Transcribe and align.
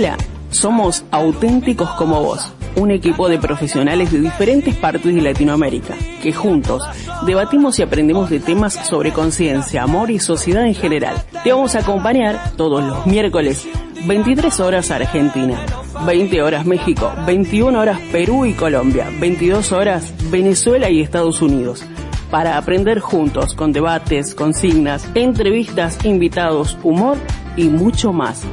Hola, 0.00 0.16
somos 0.48 1.04
auténticos 1.10 1.90
como 1.90 2.22
vos, 2.22 2.50
un 2.74 2.90
equipo 2.90 3.28
de 3.28 3.38
profesionales 3.38 4.10
de 4.10 4.20
diferentes 4.20 4.74
partes 4.74 5.14
de 5.14 5.20
Latinoamérica, 5.20 5.94
que 6.22 6.32
juntos 6.32 6.82
debatimos 7.26 7.78
y 7.78 7.82
aprendemos 7.82 8.30
de 8.30 8.40
temas 8.40 8.72
sobre 8.88 9.12
conciencia, 9.12 9.82
amor 9.82 10.10
y 10.10 10.18
sociedad 10.18 10.64
en 10.64 10.74
general. 10.74 11.22
Te 11.44 11.52
vamos 11.52 11.74
a 11.74 11.80
acompañar 11.80 12.52
todos 12.56 12.82
los 12.82 13.04
miércoles, 13.04 13.68
23 14.06 14.58
horas 14.60 14.90
Argentina, 14.90 15.66
20 16.06 16.40
horas 16.40 16.64
México, 16.64 17.12
21 17.26 17.78
horas 17.78 18.00
Perú 18.10 18.46
y 18.46 18.54
Colombia, 18.54 19.06
22 19.20 19.70
horas 19.72 20.14
Venezuela 20.30 20.88
y 20.88 21.02
Estados 21.02 21.42
Unidos 21.42 21.84
para 22.30 22.56
aprender 22.56 23.00
juntos 23.00 23.54
con 23.54 23.74
debates, 23.74 24.34
consignas, 24.34 25.06
entrevistas, 25.14 26.02
invitados, 26.06 26.78
humor 26.82 27.18
y 27.54 27.64
mucho 27.64 28.14
más. 28.14 28.46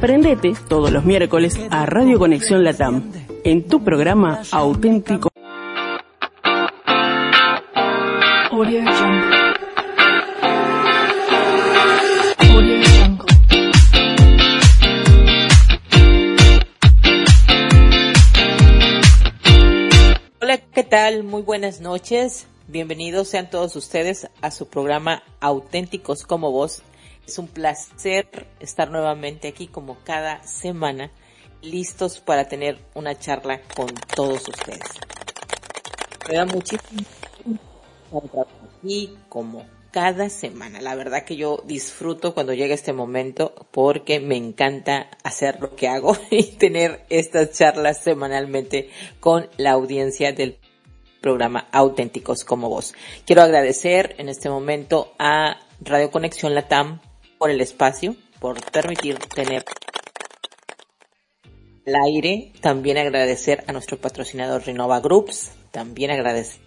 Prendete 0.00 0.54
todos 0.66 0.90
los 0.90 1.04
miércoles 1.04 1.60
a 1.70 1.84
Radio 1.84 2.18
Conexión 2.18 2.64
Latam 2.64 3.12
en 3.44 3.68
tu 3.68 3.84
programa 3.84 4.40
auténtico. 4.50 5.28
Hola, 20.40 20.56
¿qué 20.72 20.82
tal? 20.82 21.24
Muy 21.24 21.42
buenas 21.42 21.82
noches. 21.82 22.46
Bienvenidos 22.68 23.28
sean 23.28 23.50
todos 23.50 23.76
ustedes 23.76 24.30
a 24.40 24.50
su 24.50 24.66
programa 24.66 25.22
Auténticos 25.40 26.22
como 26.24 26.50
Vos. 26.52 26.82
Es 27.30 27.38
un 27.38 27.46
placer 27.46 28.26
estar 28.58 28.90
nuevamente 28.90 29.46
aquí 29.46 29.68
como 29.68 29.98
cada 30.02 30.42
semana, 30.42 31.12
listos 31.62 32.18
para 32.18 32.48
tener 32.48 32.80
una 32.92 33.16
charla 33.16 33.60
con 33.76 33.86
todos 34.16 34.48
ustedes. 34.48 34.82
Me 36.28 36.34
da 36.34 36.44
muchísimo 36.44 37.04
y 38.82 39.14
como 39.28 39.64
cada 39.92 40.28
semana. 40.28 40.80
La 40.80 40.96
verdad 40.96 41.24
que 41.24 41.36
yo 41.36 41.62
disfruto 41.64 42.34
cuando 42.34 42.52
llega 42.52 42.74
este 42.74 42.92
momento 42.92 43.54
porque 43.70 44.18
me 44.18 44.36
encanta 44.36 45.08
hacer 45.22 45.60
lo 45.60 45.76
que 45.76 45.86
hago 45.86 46.16
y 46.32 46.56
tener 46.56 47.06
estas 47.10 47.52
charlas 47.52 48.02
semanalmente 48.02 48.90
con 49.20 49.48
la 49.56 49.70
audiencia 49.70 50.32
del 50.32 50.58
programa 51.20 51.68
Auténticos 51.70 52.42
como 52.42 52.68
Vos. 52.68 52.92
Quiero 53.24 53.42
agradecer 53.42 54.16
en 54.18 54.28
este 54.28 54.50
momento 54.50 55.14
a 55.20 55.60
Radio 55.80 56.10
Conexión 56.10 56.56
Latam 56.56 56.98
por 57.40 57.50
el 57.50 57.62
espacio, 57.62 58.16
por 58.38 58.60
permitir 58.70 59.16
tener 59.34 59.64
el 61.86 61.94
aire. 62.04 62.52
También 62.60 62.98
agradecer 62.98 63.64
a 63.66 63.72
nuestro 63.72 63.96
patrocinador 63.96 64.62
Renova 64.66 65.00
Groups. 65.00 65.52
También 65.70 66.10
agradecer 66.10 66.60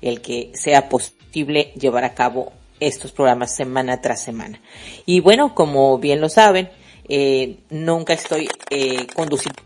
el 0.00 0.22
que 0.22 0.52
sea 0.54 0.88
posible 0.88 1.72
llevar 1.74 2.04
a 2.04 2.14
cabo 2.14 2.52
estos 2.78 3.10
programas 3.10 3.56
semana 3.56 4.00
tras 4.00 4.22
semana. 4.22 4.62
Y 5.04 5.18
bueno, 5.18 5.52
como 5.52 5.98
bien 5.98 6.20
lo 6.20 6.28
saben, 6.28 6.70
eh, 7.08 7.56
nunca 7.68 8.12
estoy 8.12 8.48
eh, 8.70 9.08
conduciendo 9.16 9.60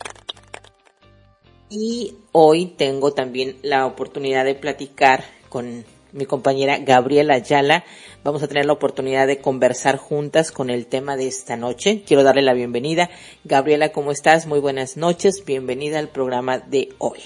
y 1.68 2.14
hoy 2.32 2.66
tengo 2.66 3.12
también 3.12 3.56
la 3.62 3.84
oportunidad 3.84 4.46
de 4.46 4.54
platicar 4.54 5.24
con 5.50 5.84
mi 6.12 6.26
compañera 6.26 6.78
Gabriela 6.78 7.34
Ayala. 7.34 7.84
Vamos 8.24 8.42
a 8.42 8.48
tener 8.48 8.66
la 8.66 8.72
oportunidad 8.72 9.26
de 9.26 9.40
conversar 9.40 9.96
juntas 9.96 10.52
con 10.52 10.70
el 10.70 10.86
tema 10.86 11.16
de 11.16 11.28
esta 11.28 11.56
noche. 11.56 12.02
Quiero 12.06 12.22
darle 12.22 12.42
la 12.42 12.52
bienvenida. 12.52 13.10
Gabriela, 13.44 13.92
¿cómo 13.92 14.12
estás? 14.12 14.46
Muy 14.46 14.60
buenas 14.60 14.96
noches. 14.96 15.44
Bienvenida 15.44 15.98
al 15.98 16.08
programa 16.08 16.58
de 16.58 16.90
hoy. 16.98 17.20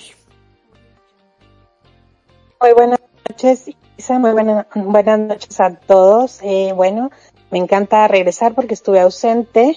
Muy 2.60 2.72
buenas 2.72 3.00
noches, 3.28 3.70
Isa. 3.96 4.18
Muy 4.18 4.32
buenas 4.32 5.18
noches 5.18 5.60
a 5.60 5.74
todos. 5.74 6.40
Eh, 6.42 6.72
bueno, 6.74 7.10
me 7.50 7.58
encanta 7.58 8.08
regresar 8.08 8.54
porque 8.54 8.74
estuve 8.74 9.00
ausente 9.00 9.76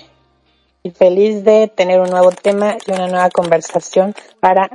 feliz 0.92 1.44
de 1.44 1.68
tener 1.68 2.00
un 2.00 2.10
nuevo 2.10 2.32
tema 2.32 2.78
y 2.86 2.92
una 2.92 3.08
nueva 3.08 3.30
conversación 3.30 4.14
para 4.40 4.70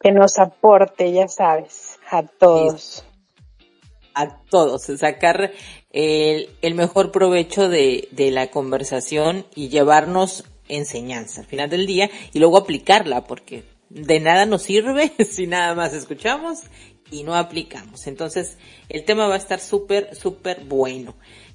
que 0.00 0.12
nos 0.12 0.38
aporte, 0.38 1.12
ya 1.12 1.28
sabes, 1.28 1.98
a 2.10 2.22
todos. 2.22 3.04
A 4.20 4.40
todos, 4.50 4.82
sacar 4.98 5.52
el, 5.92 6.48
el 6.60 6.74
mejor 6.74 7.12
provecho 7.12 7.68
de, 7.68 8.08
de 8.10 8.32
la 8.32 8.48
conversación 8.48 9.46
y 9.54 9.68
llevarnos 9.68 10.44
enseñanza 10.68 11.42
al 11.42 11.46
final 11.46 11.70
del 11.70 11.86
día 11.86 12.10
y 12.32 12.40
luego 12.40 12.56
aplicarla 12.56 13.24
porque 13.24 13.62
de 13.90 14.18
nada 14.18 14.44
nos 14.44 14.62
sirve 14.62 15.12
si 15.30 15.46
nada 15.46 15.74
más 15.76 15.94
escuchamos 15.94 16.64
y 17.10 17.22
no 17.22 17.34
aplicamos. 17.34 18.06
Entonces, 18.06 18.58
el 18.88 19.04
tema 19.04 19.28
va 19.28 19.34
a 19.34 19.38
estar 19.38 19.60
súper, 19.60 20.14
súper 20.14 20.64
bueno. 20.64 21.14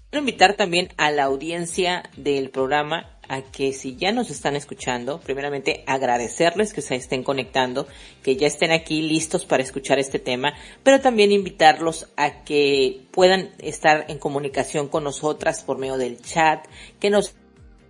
Quiero 0.09 0.21
invitar 0.21 0.55
también 0.55 0.89
a 0.97 1.11
la 1.11 1.23
audiencia 1.23 2.03
del 2.17 2.49
programa 2.49 3.19
a 3.27 3.41
que 3.41 3.73
si 3.73 3.95
ya 3.95 4.11
nos 4.11 4.29
están 4.29 4.55
escuchando, 4.55 5.19
primeramente 5.19 5.83
agradecerles 5.87 6.73
que 6.73 6.81
se 6.81 6.95
estén 6.95 7.23
conectando, 7.23 7.87
que 8.21 8.35
ya 8.35 8.47
estén 8.47 8.71
aquí 8.71 9.01
listos 9.01 9.45
para 9.45 9.63
escuchar 9.63 9.99
este 9.99 10.19
tema, 10.19 10.53
pero 10.83 11.01
también 11.01 11.31
invitarlos 11.31 12.09
a 12.15 12.43
que 12.43 13.05
puedan 13.11 13.51
estar 13.59 14.05
en 14.09 14.19
comunicación 14.19 14.87
con 14.87 15.03
nosotras 15.03 15.63
por 15.63 15.77
medio 15.77 15.97
del 15.97 16.21
chat, 16.21 16.65
que 16.99 17.09
nos 17.09 17.33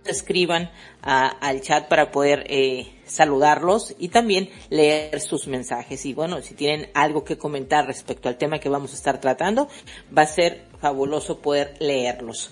escriban 0.06 0.70
al 1.02 1.60
chat 1.62 1.88
para 1.88 2.10
poder 2.10 2.44
eh, 2.48 2.92
saludarlos 3.06 3.94
y 3.98 4.08
también 4.08 4.50
leer 4.70 5.20
sus 5.20 5.46
mensajes. 5.46 6.04
Y 6.06 6.14
bueno, 6.14 6.40
si 6.42 6.54
tienen 6.54 6.90
algo 6.94 7.24
que 7.24 7.38
comentar 7.38 7.86
respecto 7.86 8.28
al 8.28 8.36
tema 8.36 8.58
que 8.58 8.68
vamos 8.68 8.92
a 8.92 8.96
estar 8.96 9.20
tratando, 9.20 9.68
va 10.16 10.22
a 10.22 10.26
ser 10.26 10.64
fabuloso 10.80 11.40
poder 11.40 11.74
leerlos. 11.80 12.50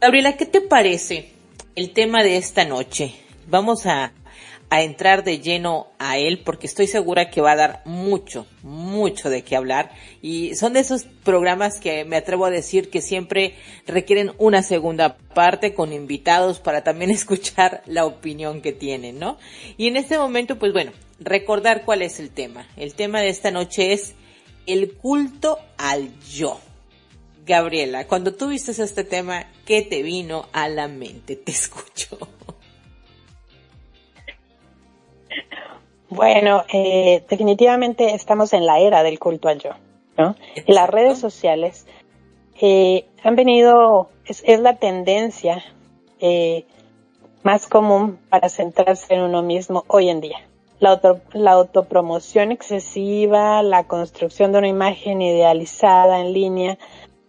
Gabriela, 0.00 0.36
¿qué 0.36 0.46
te 0.46 0.60
parece 0.60 1.37
el 1.78 1.90
tema 1.90 2.24
de 2.24 2.38
esta 2.38 2.64
noche. 2.64 3.14
Vamos 3.46 3.86
a, 3.86 4.12
entrar 4.68 5.22
de 5.22 5.38
lleno 5.38 5.86
a 6.00 6.18
él 6.18 6.40
porque 6.44 6.66
estoy 6.66 6.88
segura 6.88 7.30
que 7.30 7.40
va 7.40 7.52
a 7.52 7.56
dar 7.56 7.82
mucho, 7.84 8.46
mucho 8.64 9.30
de 9.30 9.42
qué 9.42 9.54
hablar. 9.54 9.92
Y 10.20 10.56
son 10.56 10.72
de 10.72 10.80
esos 10.80 11.04
programas 11.04 11.78
que 11.78 12.04
me 12.04 12.16
atrevo 12.16 12.46
a 12.46 12.50
decir 12.50 12.90
que 12.90 13.00
siempre 13.00 13.54
requieren 13.86 14.32
una 14.38 14.64
segunda 14.64 15.18
parte 15.34 15.72
con 15.72 15.92
invitados 15.92 16.58
para 16.58 16.82
también 16.82 17.10
escuchar 17.12 17.82
la 17.86 18.06
opinión 18.06 18.60
que 18.60 18.72
tienen, 18.72 19.20
¿no? 19.20 19.38
Y 19.76 19.86
en 19.86 19.96
este 19.96 20.18
momento, 20.18 20.58
pues 20.58 20.72
bueno, 20.72 20.90
recordar 21.20 21.84
cuál 21.84 22.02
es 22.02 22.18
el 22.18 22.30
tema. 22.30 22.66
El 22.76 22.94
tema 22.94 23.20
de 23.20 23.28
esta 23.28 23.52
noche 23.52 23.92
es 23.92 24.14
el 24.66 24.94
culto 24.94 25.60
al 25.76 26.10
yo. 26.28 26.58
Gabriela, 27.48 28.06
cuando 28.06 28.34
tú 28.34 28.48
viste 28.48 28.70
este 28.70 29.04
tema, 29.04 29.46
¿qué 29.64 29.80
te 29.80 30.02
vino 30.02 30.46
a 30.52 30.68
la 30.68 30.86
mente? 30.86 31.34
Te 31.34 31.50
escucho. 31.50 32.18
Bueno, 36.10 36.64
eh, 36.72 37.24
definitivamente 37.28 38.14
estamos 38.14 38.52
en 38.52 38.66
la 38.66 38.78
era 38.80 39.02
del 39.02 39.18
culto 39.18 39.48
al 39.48 39.58
yo, 39.58 39.70
¿no? 40.16 40.36
las 40.66 40.88
redes 40.88 41.18
sociales 41.18 41.86
eh, 42.60 43.06
han 43.22 43.36
venido, 43.36 44.08
es, 44.24 44.42
la 44.60 44.76
tendencia 44.76 45.62
eh, 46.18 46.66
más 47.42 47.66
común 47.66 48.18
para 48.28 48.48
centrarse 48.48 49.14
en 49.14 49.20
uno 49.20 49.42
mismo 49.42 49.84
hoy 49.86 50.08
en 50.08 50.20
día. 50.20 50.38
La, 50.80 51.00
la 51.32 51.52
autopromoción 51.52 52.52
excesiva, 52.52 53.62
la 53.62 53.84
construcción 53.84 54.52
de 54.52 54.58
una 54.58 54.68
imagen 54.68 55.20
idealizada 55.20 56.20
en 56.20 56.32
línea, 56.32 56.78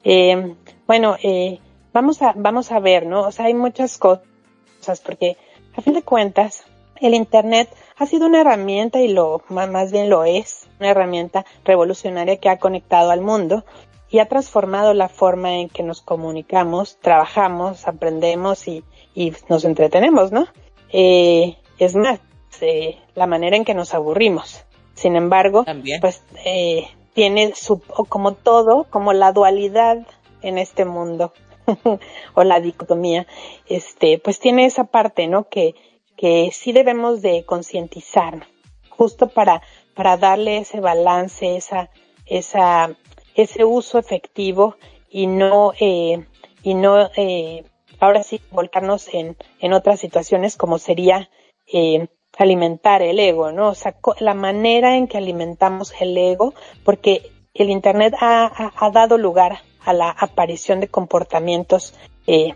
eh, 0.03 0.55
bueno, 0.87 1.15
eh, 1.21 1.59
vamos 1.93 2.21
a 2.21 2.33
vamos 2.35 2.71
a 2.71 2.79
ver, 2.79 3.05
¿no? 3.05 3.21
O 3.21 3.31
sea, 3.31 3.45
hay 3.45 3.53
muchas 3.53 3.97
cosas 3.97 5.01
porque 5.03 5.37
a 5.75 5.81
fin 5.81 5.93
de 5.93 6.03
cuentas 6.03 6.65
el 7.01 7.13
Internet 7.13 7.69
ha 7.97 8.05
sido 8.05 8.27
una 8.27 8.41
herramienta 8.41 8.99
y 8.99 9.09
lo 9.09 9.41
más 9.49 9.91
bien 9.91 10.09
lo 10.09 10.25
es, 10.25 10.67
una 10.79 10.89
herramienta 10.89 11.45
revolucionaria 11.63 12.37
que 12.37 12.49
ha 12.49 12.57
conectado 12.59 13.11
al 13.11 13.21
mundo 13.21 13.65
y 14.09 14.19
ha 14.19 14.27
transformado 14.27 14.93
la 14.93 15.07
forma 15.07 15.57
en 15.57 15.69
que 15.69 15.83
nos 15.83 16.01
comunicamos, 16.01 16.97
trabajamos, 16.99 17.87
aprendemos 17.87 18.67
y, 18.67 18.83
y 19.13 19.33
nos 19.47 19.65
entretenemos, 19.65 20.31
¿no? 20.31 20.47
Eh, 20.91 21.57
es 21.77 21.95
más, 21.95 22.19
eh, 22.61 22.97
la 23.15 23.27
manera 23.27 23.55
en 23.55 23.65
que 23.65 23.73
nos 23.73 23.93
aburrimos. 23.93 24.65
Sin 24.95 25.15
embargo, 25.15 25.65
pues 26.01 26.23
eh, 26.43 26.87
tiene 27.13 27.53
su, 27.55 27.81
como 27.81 28.33
todo, 28.33 28.85
como 28.89 29.13
la 29.13 29.31
dualidad 29.31 30.05
en 30.41 30.57
este 30.57 30.85
mundo, 30.85 31.33
o 32.33 32.43
la 32.43 32.59
dicotomía, 32.59 33.27
este, 33.67 34.19
pues 34.19 34.39
tiene 34.39 34.65
esa 34.65 34.85
parte, 34.85 35.27
¿no? 35.27 35.49
Que, 35.49 35.75
que 36.17 36.49
sí 36.53 36.71
debemos 36.71 37.21
de 37.21 37.45
concientizar, 37.45 38.47
justo 38.89 39.29
para, 39.29 39.61
para 39.95 40.17
darle 40.17 40.57
ese 40.57 40.79
balance, 40.79 41.55
esa, 41.55 41.89
esa, 42.25 42.95
ese 43.35 43.65
uso 43.65 43.97
efectivo 43.99 44.75
y 45.09 45.27
no, 45.27 45.73
eh, 45.79 46.25
y 46.63 46.73
no, 46.73 47.09
eh, 47.15 47.63
ahora 47.99 48.23
sí 48.23 48.41
volcarnos 48.51 49.13
en, 49.13 49.37
en 49.59 49.73
otras 49.73 49.99
situaciones 49.99 50.57
como 50.57 50.77
sería 50.77 51.29
eh, 51.71 52.07
alimentar 52.43 53.01
el 53.01 53.19
ego, 53.19 53.51
¿no? 53.51 53.69
O 53.69 53.75
sea, 53.75 53.95
la 54.19 54.33
manera 54.33 54.95
en 54.95 55.07
que 55.07 55.17
alimentamos 55.17 55.93
el 55.99 56.17
ego, 56.17 56.53
porque 56.83 57.31
el 57.53 57.69
Internet 57.69 58.13
ha, 58.19 58.89
dado 58.93 59.17
lugar 59.17 59.59
a 59.83 59.93
la 59.93 60.09
aparición 60.09 60.79
de 60.79 60.87
comportamientos 60.87 61.93
eh, 62.27 62.55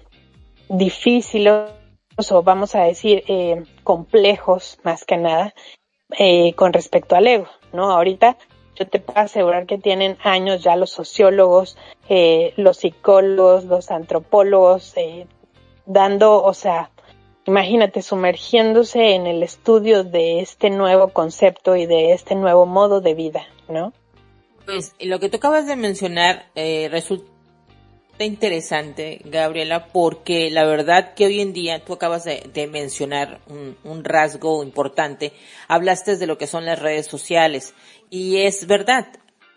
difíciles 0.69 1.69
o 2.29 2.43
vamos 2.43 2.75
a 2.75 2.83
decir 2.83 3.23
eh, 3.27 3.63
complejos 3.83 4.77
más 4.83 5.03
que 5.03 5.17
nada 5.17 5.53
eh, 6.17 6.53
con 6.53 6.71
respecto 6.71 7.15
al 7.15 7.27
ego, 7.27 7.47
¿no? 7.73 7.91
Ahorita 7.91 8.37
yo 8.75 8.87
te 8.87 8.99
puedo 8.99 9.19
asegurar 9.19 9.65
que 9.65 9.77
tienen 9.77 10.17
años 10.23 10.63
ya 10.63 10.75
los 10.75 10.91
sociólogos, 10.91 11.77
los 12.55 12.77
psicólogos, 12.77 13.65
los 13.65 13.91
antropólogos, 13.91 14.95
dando, 15.85 16.41
o 16.43 16.53
sea, 16.53 16.89
imagínate, 17.45 18.01
sumergiéndose 18.01 19.15
en 19.15 19.27
el 19.27 19.43
estudio 19.43 20.03
de 20.03 20.39
este 20.39 20.69
nuevo 20.69 21.09
concepto 21.09 21.75
y 21.75 21.85
de 21.85 22.13
este 22.13 22.35
nuevo 22.35 22.65
modo 22.65 23.01
de 23.01 23.13
vida, 23.13 23.47
¿no? 23.67 23.93
Pues 24.65 24.95
lo 24.99 25.19
que 25.19 25.29
tú 25.29 25.37
acabas 25.37 25.67
de 25.67 25.75
mencionar 25.75 26.45
eh, 26.55 26.87
resulta 26.89 27.33
interesante, 28.19 29.21
Gabriela, 29.25 29.87
porque 29.87 30.49
la 30.51 30.65
verdad 30.65 31.13
que 31.13 31.25
hoy 31.25 31.41
en 31.41 31.53
día 31.53 31.83
tú 31.83 31.93
acabas 31.93 32.23
de, 32.23 32.67
mencionar 32.71 33.41
un, 33.47 34.03
rasgo 34.03 34.63
importante. 34.63 35.33
Hablaste 35.67 36.17
de 36.17 36.27
lo 36.27 36.37
que 36.37 36.47
son 36.47 36.65
las 36.65 36.79
redes 36.79 37.07
sociales 37.07 37.73
y 38.09 38.37
es 38.37 38.67
verdad. 38.67 39.07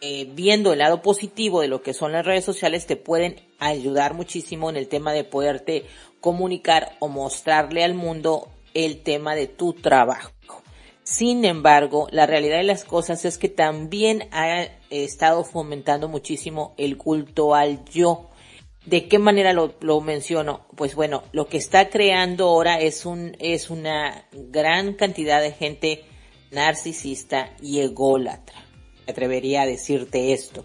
Eh, 0.03 0.29
viendo 0.35 0.75
el 0.75 0.81
lado 0.81 1.01
positivo 1.01 1.63
de 1.63 1.69
lo 1.69 1.81
que 1.81 1.95
son 1.95 2.13
las 2.13 2.27
redes 2.27 2.45
sociales 2.45 2.87
te 2.87 2.97
pueden 2.97 3.37
ayudar 3.59 4.13
muchísimo 4.13 4.69
en 4.69 4.77
el 4.77 4.89
tema 4.89 5.15
de 5.15 5.25
poderte 5.25 5.87
comunicar 6.27 6.97
o 6.99 7.07
mostrarle 7.07 7.85
al 7.85 7.95
mundo 7.95 8.49
el 8.75 9.05
tema 9.05 9.37
de 9.37 9.47
tu 9.47 9.75
trabajo. 9.75 10.33
Sin 11.05 11.45
embargo, 11.45 12.09
la 12.11 12.27
realidad 12.27 12.57
de 12.57 12.65
las 12.65 12.83
cosas 12.83 13.25
es 13.25 13.39
que 13.39 13.49
también 13.49 14.29
ha 14.33 14.65
estado 14.91 15.45
fomentando 15.45 16.09
muchísimo 16.09 16.75
el 16.79 16.97
culto 16.97 17.55
al 17.55 17.85
yo. 17.85 18.29
¿De 18.87 19.07
qué 19.07 19.21
manera 19.21 19.53
lo, 19.53 20.01
menciono? 20.01 20.67
Pues 20.75 20.97
bueno, 20.97 21.23
lo 21.31 21.47
que 21.47 21.59
está 21.59 21.91
creando 21.91 22.49
ahora 22.49 22.81
es 22.81 23.07
un, 23.07 23.37
es 23.39 23.71
una 23.71 24.27
gran 24.33 24.95
cantidad 24.95 25.41
de 25.41 25.53
gente 25.53 26.03
narcisista 26.51 27.55
y 27.63 27.83
ególatra. 27.83 28.65
Me 29.07 29.13
atrevería 29.13 29.63
a 29.63 29.67
decirte 29.67 30.33
esto. 30.33 30.65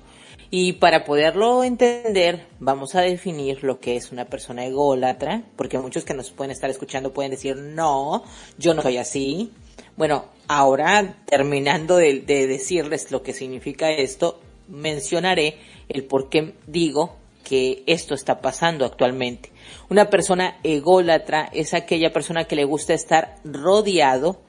Y 0.53 0.73
para 0.73 1.05
poderlo 1.05 1.63
entender, 1.63 2.45
vamos 2.59 2.95
a 2.95 3.01
definir 3.01 3.63
lo 3.63 3.79
que 3.79 3.95
es 3.95 4.11
una 4.11 4.25
persona 4.25 4.65
ególatra, 4.65 5.43
porque 5.55 5.79
muchos 5.79 6.03
que 6.03 6.13
nos 6.13 6.29
pueden 6.29 6.51
estar 6.51 6.69
escuchando 6.69 7.13
pueden 7.13 7.31
decir, 7.31 7.55
no, 7.55 8.25
yo 8.57 8.73
no 8.73 8.81
soy 8.81 8.97
así. 8.97 9.51
Bueno, 9.95 10.25
ahora 10.49 11.23
terminando 11.25 11.95
de, 11.95 12.19
de 12.19 12.47
decirles 12.47 13.11
lo 13.11 13.23
que 13.23 13.31
significa 13.31 13.91
esto, 13.91 14.41
mencionaré 14.67 15.57
el 15.87 16.03
por 16.03 16.29
qué 16.29 16.53
digo 16.67 17.15
que 17.45 17.83
esto 17.87 18.13
está 18.13 18.41
pasando 18.41 18.85
actualmente. 18.85 19.51
Una 19.89 20.09
persona 20.09 20.59
ególatra 20.63 21.49
es 21.53 21.73
aquella 21.73 22.11
persona 22.11 22.43
que 22.43 22.57
le 22.57 22.65
gusta 22.65 22.93
estar 22.93 23.37
rodeado 23.45 24.41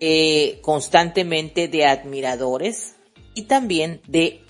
eh, 0.00 0.60
constantemente 0.62 1.66
de 1.66 1.84
admiradores 1.84 2.94
y 3.34 3.42
también 3.42 4.00
de 4.06 4.42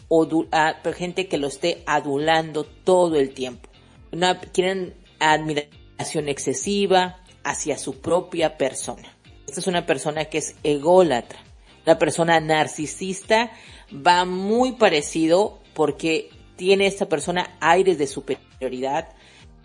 gente 0.95 1.29
que 1.29 1.39
lo 1.39 1.49
esté 1.49 1.83
adulando 1.87 2.65
todo 2.65 3.17
el 3.17 3.35
tiempo. 3.35 3.69
Una, 4.13 4.41
quieren 4.41 4.95
admiración 5.21 6.29
excesiva 6.29 7.23
hacia 7.45 7.79
su 7.79 8.01
propia 8.01 8.57
persona. 8.57 9.17
Esta 9.47 9.61
es 9.61 9.67
una 9.67 9.87
persona 9.87 10.27
que 10.27 10.39
es 10.39 10.55
ególatra. 10.63 11.39
La 11.85 11.99
persona 11.99 12.41
narcisista 12.41 13.51
va 13.93 14.25
muy 14.25 14.73
parecido 14.73 15.59
porque 15.75 16.31
tiene 16.57 16.87
esta 16.87 17.09
persona 17.09 17.57
aires 17.61 17.99
de 17.99 18.07
superioridad, 18.07 19.09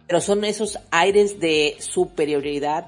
pero 0.07 0.21
son 0.21 0.43
esos 0.45 0.79
aires 0.91 1.39
de 1.39 1.75
superioridad 1.79 2.87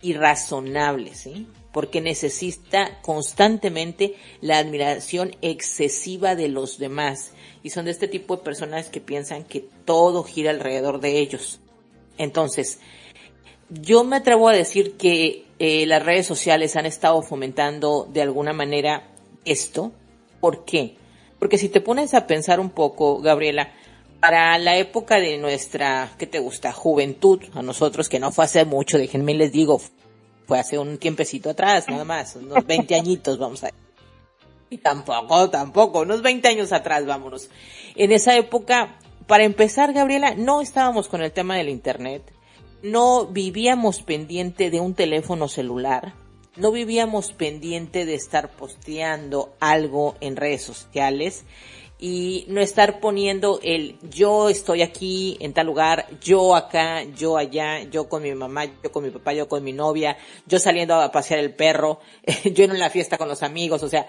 irrazonables, 0.00 1.18
¿sí? 1.20 1.46
Porque 1.74 2.00
necesita 2.00 3.02
constantemente 3.02 4.14
la 4.40 4.56
admiración 4.56 5.36
excesiva 5.42 6.36
de 6.36 6.48
los 6.48 6.78
demás. 6.78 7.32
Y 7.62 7.70
son 7.70 7.84
de 7.84 7.90
este 7.90 8.08
tipo 8.08 8.36
de 8.36 8.42
personas 8.42 8.88
que 8.88 9.02
piensan 9.02 9.44
que 9.44 9.68
todo 9.84 10.24
gira 10.24 10.52
alrededor 10.52 11.00
de 11.00 11.18
ellos. 11.18 11.60
Entonces, 12.16 12.78
yo 13.68 14.04
me 14.04 14.16
atrevo 14.16 14.48
a 14.48 14.54
decir 14.54 14.96
que 14.96 15.44
eh, 15.58 15.84
las 15.86 16.04
redes 16.04 16.26
sociales 16.26 16.76
han 16.76 16.86
estado 16.86 17.20
fomentando 17.22 18.08
de 18.10 18.22
alguna 18.22 18.52
manera 18.52 19.10
esto. 19.44 19.92
¿Por 20.40 20.64
qué? 20.64 20.96
Porque 21.38 21.58
si 21.58 21.68
te 21.68 21.80
pones 21.80 22.14
a 22.14 22.26
pensar 22.26 22.60
un 22.60 22.70
poco, 22.70 23.20
Gabriela, 23.20 23.72
para 24.20 24.56
la 24.58 24.78
época 24.78 25.16
de 25.16 25.36
nuestra, 25.36 26.10
¿qué 26.18 26.26
te 26.26 26.38
gusta? 26.38 26.72
Juventud, 26.72 27.42
a 27.52 27.60
nosotros 27.60 28.08
que 28.08 28.18
no 28.18 28.32
fue 28.32 28.46
hace 28.46 28.64
mucho, 28.64 28.96
déjenme 28.96 29.34
les 29.34 29.52
digo, 29.52 29.82
fue 30.46 30.58
hace 30.58 30.78
un 30.78 30.98
tiempecito 30.98 31.50
atrás, 31.50 31.88
nada 31.88 32.04
más, 32.04 32.36
unos 32.36 32.66
20 32.66 32.94
añitos, 32.94 33.38
vamos 33.38 33.64
a 33.64 33.70
Y 34.70 34.78
tampoco, 34.78 35.50
tampoco, 35.50 36.00
unos 36.00 36.22
20 36.22 36.48
años 36.48 36.72
atrás, 36.72 37.06
vámonos. 37.06 37.50
En 37.94 38.12
esa 38.12 38.36
época, 38.36 38.98
para 39.26 39.44
empezar, 39.44 39.92
Gabriela, 39.92 40.34
no 40.34 40.60
estábamos 40.60 41.08
con 41.08 41.22
el 41.22 41.32
tema 41.32 41.56
del 41.56 41.68
Internet, 41.68 42.32
no 42.82 43.26
vivíamos 43.26 44.02
pendiente 44.02 44.70
de 44.70 44.80
un 44.80 44.94
teléfono 44.94 45.48
celular, 45.48 46.14
no 46.56 46.70
vivíamos 46.70 47.32
pendiente 47.32 48.04
de 48.04 48.14
estar 48.14 48.50
posteando 48.50 49.54
algo 49.60 50.14
en 50.20 50.36
redes 50.36 50.62
sociales 50.62 51.44
y 51.98 52.44
no 52.48 52.60
estar 52.60 53.00
poniendo 53.00 53.60
el 53.62 53.96
yo 54.02 54.48
estoy 54.48 54.82
aquí 54.82 55.36
en 55.40 55.52
tal 55.52 55.66
lugar, 55.66 56.06
yo 56.20 56.54
acá, 56.54 57.04
yo 57.04 57.36
allá, 57.36 57.82
yo 57.84 58.08
con 58.08 58.22
mi 58.22 58.34
mamá, 58.34 58.64
yo 58.64 58.90
con 58.90 59.04
mi 59.04 59.10
papá, 59.10 59.32
yo 59.32 59.48
con 59.48 59.62
mi 59.62 59.72
novia, 59.72 60.16
yo 60.46 60.58
saliendo 60.58 60.94
a 60.94 61.12
pasear 61.12 61.40
el 61.40 61.54
perro, 61.54 62.00
yo 62.44 62.64
en 62.64 62.78
la 62.78 62.90
fiesta 62.90 63.16
con 63.16 63.28
los 63.28 63.42
amigos, 63.42 63.82
o 63.82 63.88
sea, 63.88 64.06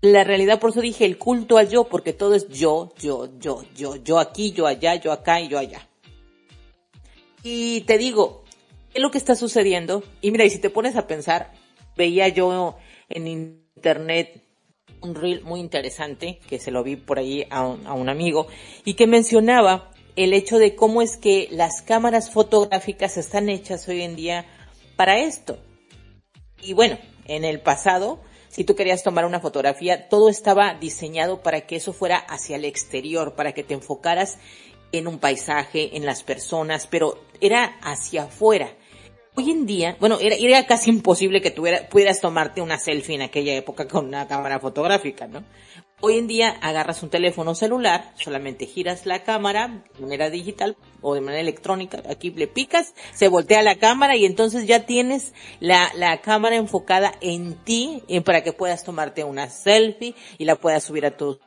la 0.00 0.22
realidad 0.22 0.60
por 0.60 0.70
eso 0.70 0.80
dije 0.80 1.04
el 1.04 1.18
culto 1.18 1.58
al 1.58 1.68
yo, 1.68 1.84
porque 1.84 2.12
todo 2.12 2.34
es 2.34 2.48
yo, 2.48 2.94
yo, 2.98 3.28
yo, 3.38 3.64
yo, 3.74 3.96
yo 3.96 4.18
aquí, 4.18 4.52
yo 4.52 4.66
allá, 4.66 4.94
yo 4.94 5.10
acá 5.10 5.40
y 5.40 5.48
yo 5.48 5.58
allá. 5.58 5.88
Y 7.42 7.80
te 7.82 7.98
digo, 7.98 8.44
¿qué 8.92 8.98
es 8.98 9.02
lo 9.02 9.10
que 9.10 9.18
está 9.18 9.34
sucediendo? 9.34 10.04
Y 10.20 10.30
mira, 10.30 10.44
y 10.44 10.50
si 10.50 10.60
te 10.60 10.70
pones 10.70 10.94
a 10.94 11.08
pensar, 11.08 11.52
veía 11.96 12.28
yo 12.28 12.76
en 13.08 13.26
internet 13.26 14.47
un 15.00 15.14
reel 15.14 15.42
muy 15.42 15.60
interesante 15.60 16.40
que 16.48 16.58
se 16.58 16.70
lo 16.70 16.82
vi 16.82 16.96
por 16.96 17.18
ahí 17.18 17.46
a 17.50 17.66
un, 17.66 17.86
a 17.86 17.92
un 17.94 18.08
amigo 18.08 18.46
y 18.84 18.94
que 18.94 19.06
mencionaba 19.06 19.90
el 20.16 20.32
hecho 20.34 20.58
de 20.58 20.74
cómo 20.74 21.00
es 21.00 21.16
que 21.16 21.48
las 21.50 21.82
cámaras 21.82 22.30
fotográficas 22.30 23.16
están 23.16 23.48
hechas 23.48 23.86
hoy 23.88 24.02
en 24.02 24.16
día 24.16 24.46
para 24.96 25.18
esto. 25.18 25.58
Y 26.60 26.72
bueno, 26.72 26.98
en 27.26 27.44
el 27.44 27.60
pasado, 27.60 28.20
si 28.48 28.64
tú 28.64 28.74
querías 28.74 29.04
tomar 29.04 29.24
una 29.24 29.38
fotografía, 29.38 30.08
todo 30.08 30.28
estaba 30.28 30.74
diseñado 30.74 31.40
para 31.42 31.62
que 31.62 31.76
eso 31.76 31.92
fuera 31.92 32.16
hacia 32.16 32.56
el 32.56 32.64
exterior, 32.64 33.36
para 33.36 33.52
que 33.52 33.62
te 33.62 33.74
enfocaras 33.74 34.38
en 34.90 35.06
un 35.06 35.18
paisaje, 35.18 35.96
en 35.96 36.04
las 36.04 36.24
personas, 36.24 36.88
pero 36.88 37.22
era 37.40 37.78
hacia 37.82 38.24
afuera. 38.24 38.72
Hoy 39.38 39.52
en 39.52 39.66
día, 39.66 39.96
bueno, 40.00 40.18
era, 40.20 40.66
casi 40.66 40.90
imposible 40.90 41.40
que 41.40 41.52
tuviera, 41.52 41.88
pudieras 41.88 42.20
tomarte 42.20 42.60
una 42.60 42.76
selfie 42.76 43.14
en 43.14 43.22
aquella 43.22 43.54
época 43.54 43.86
con 43.86 44.06
una 44.06 44.26
cámara 44.26 44.58
fotográfica, 44.58 45.28
¿no? 45.28 45.44
Hoy 46.00 46.18
en 46.18 46.26
día 46.26 46.58
agarras 46.60 47.04
un 47.04 47.08
teléfono 47.08 47.54
celular, 47.54 48.12
solamente 48.16 48.66
giras 48.66 49.06
la 49.06 49.22
cámara 49.22 49.84
de 49.94 50.00
manera 50.00 50.28
digital 50.28 50.76
o 51.02 51.14
de 51.14 51.20
manera 51.20 51.40
electrónica, 51.40 52.02
aquí 52.10 52.32
le 52.32 52.48
picas, 52.48 52.94
se 53.14 53.28
voltea 53.28 53.62
la 53.62 53.76
cámara 53.76 54.16
y 54.16 54.24
entonces 54.24 54.66
ya 54.66 54.86
tienes 54.86 55.32
la, 55.60 55.92
la 55.94 56.20
cámara 56.20 56.56
enfocada 56.56 57.12
en 57.20 57.54
ti 57.62 58.02
para 58.24 58.42
que 58.42 58.52
puedas 58.52 58.82
tomarte 58.82 59.22
una 59.22 59.50
selfie 59.50 60.16
y 60.38 60.46
la 60.46 60.56
puedas 60.56 60.82
subir 60.82 61.06
a 61.06 61.16
tu 61.16 61.38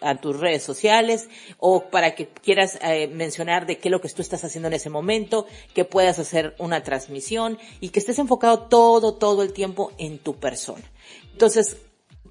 a 0.00 0.16
tus 0.16 0.38
redes 0.38 0.62
sociales 0.62 1.28
o 1.58 1.90
para 1.90 2.14
que 2.14 2.28
quieras 2.28 2.78
eh, 2.82 3.08
mencionar 3.08 3.66
de 3.66 3.78
qué 3.78 3.88
es 3.88 3.92
lo 3.92 4.00
que 4.00 4.08
tú 4.08 4.22
estás 4.22 4.44
haciendo 4.44 4.68
en 4.68 4.74
ese 4.74 4.90
momento, 4.90 5.46
que 5.74 5.84
puedas 5.84 6.18
hacer 6.18 6.54
una 6.58 6.82
transmisión 6.82 7.58
y 7.80 7.90
que 7.90 7.98
estés 7.98 8.18
enfocado 8.18 8.66
todo, 8.68 9.14
todo 9.14 9.42
el 9.42 9.52
tiempo 9.52 9.92
en 9.98 10.18
tu 10.18 10.36
persona. 10.36 10.84
Entonces, 11.32 11.76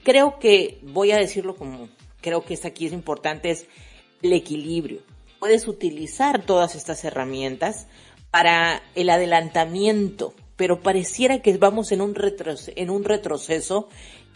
creo 0.03 0.39
que, 0.39 0.79
voy 0.83 1.11
a 1.11 1.17
decirlo 1.17 1.55
como 1.55 1.89
creo 2.21 2.43
que 2.43 2.59
aquí 2.63 2.85
es 2.85 2.93
importante, 2.93 3.51
es 3.51 3.67
el 4.21 4.33
equilibrio. 4.33 5.01
Puedes 5.39 5.67
utilizar 5.67 6.45
todas 6.45 6.75
estas 6.75 7.03
herramientas 7.03 7.87
para 8.31 8.81
el 8.95 9.09
adelantamiento, 9.09 10.33
pero 10.55 10.81
pareciera 10.81 11.41
que 11.41 11.55
vamos 11.57 11.91
en 11.91 12.01
un, 12.01 12.15
en 12.75 12.89
un 12.89 13.03
retroceso 13.03 13.87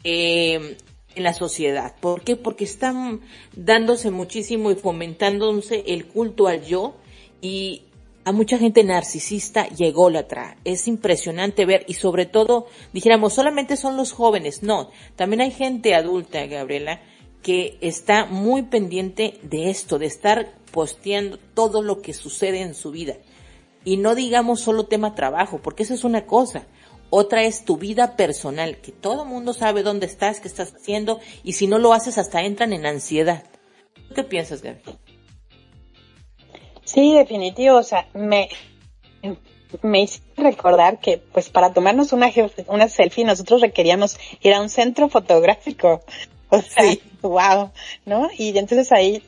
eh, 0.03 0.77
en 1.15 1.23
la 1.23 1.33
sociedad. 1.33 1.95
¿Por 1.99 2.23
qué? 2.23 2.35
Porque 2.35 2.63
están 2.63 3.21
dándose 3.55 4.11
muchísimo 4.11 4.71
y 4.71 4.75
fomentándose 4.75 5.83
el 5.87 6.05
culto 6.05 6.47
al 6.47 6.63
yo 6.63 6.95
y 7.41 7.83
a 8.23 8.31
mucha 8.31 8.57
gente 8.57 8.83
narcisista 8.83 9.67
y 9.75 9.85
ególatra. 9.85 10.57
Es 10.63 10.87
impresionante 10.87 11.65
ver 11.65 11.85
y 11.87 11.95
sobre 11.95 12.25
todo, 12.25 12.67
dijéramos, 12.93 13.33
solamente 13.33 13.77
son 13.77 13.97
los 13.97 14.11
jóvenes. 14.11 14.63
No, 14.63 14.89
también 15.15 15.41
hay 15.41 15.51
gente 15.51 15.95
adulta, 15.95 16.45
Gabriela, 16.45 17.01
que 17.41 17.77
está 17.81 18.25
muy 18.25 18.63
pendiente 18.63 19.39
de 19.41 19.69
esto, 19.69 19.97
de 19.97 20.05
estar 20.05 20.53
posteando 20.71 21.37
todo 21.53 21.81
lo 21.81 22.01
que 22.01 22.13
sucede 22.13 22.61
en 22.61 22.75
su 22.75 22.91
vida. 22.91 23.15
Y 23.83 23.97
no 23.97 24.13
digamos 24.13 24.61
solo 24.61 24.85
tema 24.85 25.15
trabajo, 25.15 25.59
porque 25.61 25.83
eso 25.83 25.95
es 25.95 26.03
una 26.03 26.25
cosa. 26.27 26.67
Otra 27.13 27.43
es 27.43 27.65
tu 27.65 27.75
vida 27.75 28.15
personal, 28.15 28.77
que 28.77 28.93
todo 28.93 29.25
mundo 29.25 29.51
sabe 29.51 29.83
dónde 29.83 30.05
estás, 30.05 30.39
qué 30.39 30.47
estás 30.47 30.73
haciendo, 30.73 31.19
y 31.43 31.53
si 31.53 31.67
no 31.67 31.77
lo 31.77 31.93
haces 31.93 32.17
hasta 32.17 32.41
entran 32.41 32.71
en 32.71 32.85
ansiedad. 32.85 33.43
¿Qué 34.15 34.23
piensas, 34.23 34.61
Gaby? 34.61 34.79
Sí, 36.85 37.13
definitivo. 37.13 37.77
O 37.77 37.83
sea, 37.83 38.07
me, 38.13 38.47
me 39.81 40.03
hice 40.03 40.21
recordar 40.37 40.99
que, 40.99 41.17
pues, 41.17 41.49
para 41.49 41.73
tomarnos 41.73 42.13
una, 42.13 42.31
una 42.67 42.87
selfie, 42.87 43.25
nosotros 43.25 43.59
requeríamos 43.59 44.17
ir 44.41 44.53
a 44.53 44.61
un 44.61 44.69
centro 44.69 45.09
fotográfico. 45.09 46.01
O 46.47 46.61
sea, 46.61 46.83
wow, 47.21 47.71
¿no? 48.05 48.29
Y 48.37 48.57
entonces 48.57 48.89
ahí, 48.93 49.21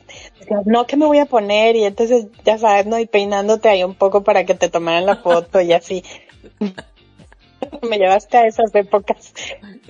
no, 0.64 0.86
¿qué 0.86 0.96
me 0.96 1.04
voy 1.04 1.18
a 1.18 1.26
poner? 1.26 1.76
Y 1.76 1.84
entonces, 1.84 2.28
ya 2.46 2.56
sabes, 2.56 2.86
¿no? 2.86 2.98
Y 2.98 3.04
peinándote 3.04 3.68
ahí 3.68 3.84
un 3.84 3.94
poco 3.94 4.24
para 4.24 4.44
que 4.46 4.54
te 4.54 4.70
tomaran 4.70 5.04
la 5.04 5.16
foto 5.16 5.60
y 5.60 5.74
así. 5.74 6.02
me 7.88 7.98
llevaste 7.98 8.36
a 8.38 8.46
esas 8.46 8.74
épocas. 8.74 9.34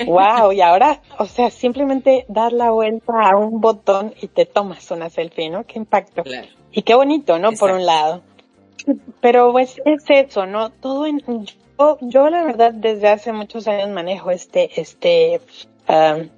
Wow, 0.06 0.52
y 0.52 0.60
ahora, 0.60 1.00
o 1.18 1.26
sea, 1.26 1.50
simplemente 1.50 2.24
dar 2.28 2.52
la 2.52 2.70
vuelta 2.70 3.12
a 3.30 3.36
un 3.36 3.60
botón 3.60 4.14
y 4.20 4.28
te 4.28 4.46
tomas 4.46 4.90
una 4.90 5.10
selfie, 5.10 5.50
¿no? 5.50 5.64
Qué 5.64 5.78
impacto. 5.78 6.22
Y 6.72 6.82
qué 6.82 6.94
bonito, 6.94 7.38
¿no? 7.38 7.52
Por 7.52 7.70
un 7.70 7.86
lado. 7.86 8.22
Pero 9.20 9.52
pues 9.52 9.80
es 9.84 10.04
eso, 10.08 10.46
¿no? 10.46 10.70
Todo 10.70 11.06
en, 11.06 11.22
yo, 11.78 11.98
yo 12.00 12.28
la 12.30 12.44
verdad 12.44 12.72
desde 12.72 13.08
hace 13.08 13.32
muchos 13.32 13.66
años 13.68 13.88
manejo 13.88 14.30
este, 14.30 14.80
este, 14.80 15.40
um, 15.88 16.28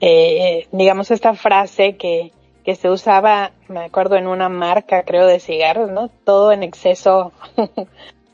eh, 0.00 0.66
digamos 0.72 1.10
esta 1.10 1.34
frase 1.34 1.96
que, 1.96 2.32
que 2.64 2.74
se 2.74 2.90
usaba, 2.90 3.52
me 3.68 3.80
acuerdo 3.80 4.16
en 4.16 4.26
una 4.26 4.48
marca, 4.48 5.02
creo, 5.04 5.26
de 5.26 5.40
cigarros, 5.40 5.90
¿no? 5.90 6.08
Todo 6.24 6.52
en 6.52 6.62
exceso 6.62 7.32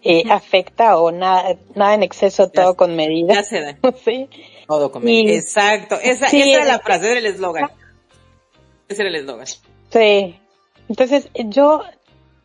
eh, 0.02 0.24
afecta 0.30 0.96
o 0.98 1.10
nada, 1.10 1.56
nada 1.74 1.94
en 1.94 2.02
exceso, 2.02 2.48
todo 2.50 2.76
con 2.76 2.96
medida. 2.96 3.34
Ya 3.34 3.42
se 3.42 3.60
da. 3.60 3.76
sí. 4.04 4.28
Todo 4.66 4.90
con 4.90 5.04
medida. 5.04 5.32
Exacto. 5.34 5.96
Esa, 6.02 6.26
esa 6.26 6.36
era 6.36 6.64
la 6.64 6.78
frase, 6.80 7.10
era 7.10 7.20
el 7.20 7.26
eslogan. 7.26 7.70
Ese 8.88 9.02
era 9.02 9.10
el 9.10 9.16
eslogan. 9.16 9.46
Sí. 9.90 10.38
Entonces, 10.88 11.28
yo 11.34 11.82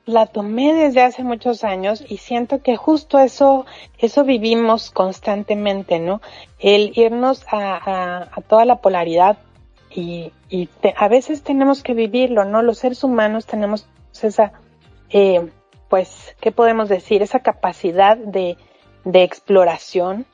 la 0.06 0.28
tomé 0.28 0.74
desde 0.74 1.02
hace 1.02 1.24
muchos 1.24 1.64
años 1.64 2.04
y 2.08 2.18
siento 2.18 2.62
que 2.62 2.76
justo 2.76 3.18
eso, 3.18 3.66
eso 3.98 4.24
vivimos 4.24 4.92
constantemente, 4.92 6.00
¿no? 6.00 6.22
El 6.60 6.92
irnos 6.96 7.44
a, 7.52 8.30
a, 8.32 8.42
toda 8.42 8.66
la 8.66 8.78
polaridad 8.82 9.38
y, 9.90 10.32
y 10.50 10.70
a 10.96 11.08
veces 11.08 11.42
tenemos 11.42 11.82
que 11.82 11.94
vivirlo, 11.94 12.46
¿no? 12.46 12.62
Los 12.62 12.78
seres 12.78 13.04
humanos 13.04 13.48
tenemos 13.48 13.88
esa, 14.22 14.54
eh, 15.10 15.50
pues, 15.90 16.36
¿qué 16.40 16.52
podemos 16.52 16.90
decir? 16.90 17.22
Esa 17.22 17.40
capacidad 17.40 18.18
de, 18.18 18.58
de 19.04 19.24
exploración 19.24 20.26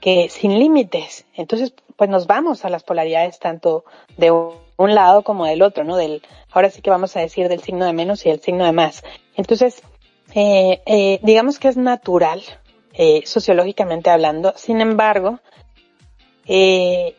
que 0.00 0.28
sin 0.28 0.58
límites. 0.58 1.26
Entonces, 1.34 1.74
pues 1.96 2.08
nos 2.08 2.26
vamos 2.26 2.64
a 2.64 2.70
las 2.70 2.82
polaridades 2.82 3.38
tanto 3.38 3.84
de 4.16 4.30
un 4.30 4.94
lado 4.94 5.22
como 5.22 5.44
del 5.46 5.62
otro, 5.62 5.84
¿no? 5.84 5.96
Del, 5.96 6.22
ahora 6.50 6.70
sí 6.70 6.80
que 6.80 6.90
vamos 6.90 7.16
a 7.16 7.20
decir 7.20 7.48
del 7.48 7.60
signo 7.60 7.84
de 7.84 7.92
menos 7.92 8.24
y 8.24 8.30
el 8.30 8.40
signo 8.40 8.64
de 8.64 8.72
más. 8.72 9.02
Entonces, 9.36 9.82
eh, 10.34 10.80
eh, 10.86 11.20
digamos 11.22 11.58
que 11.58 11.68
es 11.68 11.76
natural, 11.76 12.42
eh, 12.94 13.22
sociológicamente 13.26 14.10
hablando. 14.10 14.54
Sin 14.56 14.80
embargo, 14.80 15.40
eh, 16.46 17.14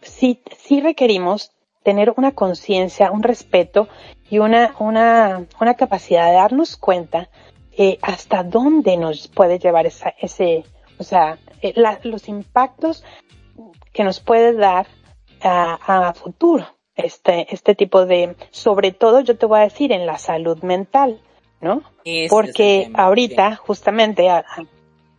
sí, 0.00 0.40
sí 0.58 0.80
requerimos 0.80 1.52
tener 1.82 2.12
una 2.16 2.32
conciencia, 2.32 3.10
un 3.10 3.22
respeto 3.22 3.88
y 4.28 4.38
una, 4.38 4.74
una, 4.78 5.46
una 5.60 5.74
capacidad 5.74 6.28
de 6.28 6.34
darnos 6.34 6.76
cuenta 6.76 7.28
eh, 7.72 7.98
hasta 8.02 8.42
dónde 8.42 8.96
nos 8.96 9.28
puede 9.28 9.58
llevar 9.58 9.86
esa, 9.86 10.10
ese, 10.20 10.64
o 10.98 11.04
sea, 11.04 11.38
eh, 11.62 11.74
los 12.02 12.28
impactos 12.28 13.04
que 13.92 14.04
nos 14.04 14.20
puede 14.20 14.52
dar 14.54 14.86
a, 15.42 16.08
a, 16.08 16.14
futuro 16.14 16.66
este, 16.94 17.52
este 17.54 17.74
tipo 17.74 18.04
de, 18.04 18.36
sobre 18.50 18.92
todo 18.92 19.20
yo 19.20 19.36
te 19.36 19.46
voy 19.46 19.60
a 19.60 19.64
decir 19.64 19.92
en 19.92 20.06
la 20.06 20.18
salud 20.18 20.62
mental, 20.62 21.20
¿no? 21.60 21.82
Porque 22.28 22.90
ahorita 22.94 23.56
justamente 23.56 24.28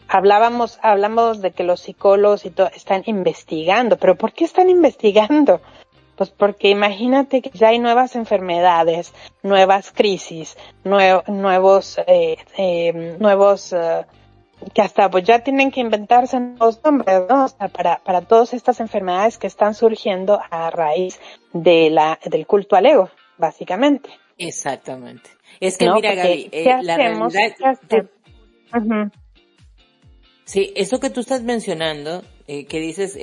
hablábamos, 0.07 0.79
hablamos 0.81 1.41
de 1.41 1.51
que 1.51 1.63
los 1.63 1.81
psicólogos 1.81 2.45
y 2.45 2.51
todo 2.51 2.69
están 2.75 3.03
investigando, 3.05 3.97
pero 3.97 4.15
¿por 4.15 4.33
qué 4.33 4.45
están 4.45 4.69
investigando? 4.69 5.61
Pues 6.21 6.29
porque 6.29 6.69
imagínate 6.69 7.41
que 7.41 7.49
ya 7.49 7.69
hay 7.69 7.79
nuevas 7.79 8.15
enfermedades, 8.15 9.11
nuevas 9.41 9.91
crisis, 9.91 10.55
nuevos, 10.83 11.97
eh, 12.05 12.37
eh, 12.55 13.17
nuevos, 13.17 13.73
eh, 13.73 14.05
que 14.71 14.83
hasta 14.83 15.09
pues 15.09 15.23
ya 15.23 15.39
tienen 15.39 15.71
que 15.71 15.79
inventarse 15.79 16.39
nuevos 16.39 16.79
nombres, 16.83 17.23
¿no? 17.27 17.45
O 17.45 17.47
sea, 17.47 17.69
para, 17.69 17.97
para 18.03 18.21
todas 18.21 18.53
estas 18.53 18.79
enfermedades 18.81 19.39
que 19.39 19.47
están 19.47 19.73
surgiendo 19.73 20.39
a 20.51 20.69
raíz 20.69 21.19
de 21.53 21.89
la, 21.89 22.19
del 22.23 22.45
culto 22.45 22.75
al 22.75 22.85
ego, 22.85 23.09
básicamente. 23.39 24.11
Exactamente. 24.37 25.27
Es 25.59 25.75
que 25.75 25.89
mira, 25.89 26.13
Gaby, 26.13 26.49
eh, 26.51 26.83
la 26.83 26.97
realidad... 26.97 27.55
Sí, 30.45 30.71
eso 30.75 30.99
que 30.99 31.09
tú 31.09 31.21
estás 31.21 31.41
mencionando, 31.41 32.21
que 32.45 32.79
dices, 32.79 33.17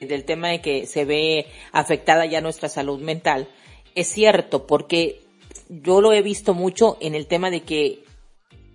del 0.00 0.24
tema 0.24 0.48
de 0.48 0.60
que 0.60 0.86
se 0.86 1.04
ve 1.04 1.46
afectada 1.72 2.26
ya 2.26 2.40
nuestra 2.40 2.68
salud 2.68 3.00
mental, 3.00 3.48
es 3.94 4.08
cierto, 4.08 4.66
porque 4.66 5.20
yo 5.68 6.00
lo 6.00 6.12
he 6.12 6.22
visto 6.22 6.54
mucho 6.54 6.96
en 7.00 7.14
el 7.14 7.26
tema 7.26 7.50
de 7.50 7.62
que 7.62 8.04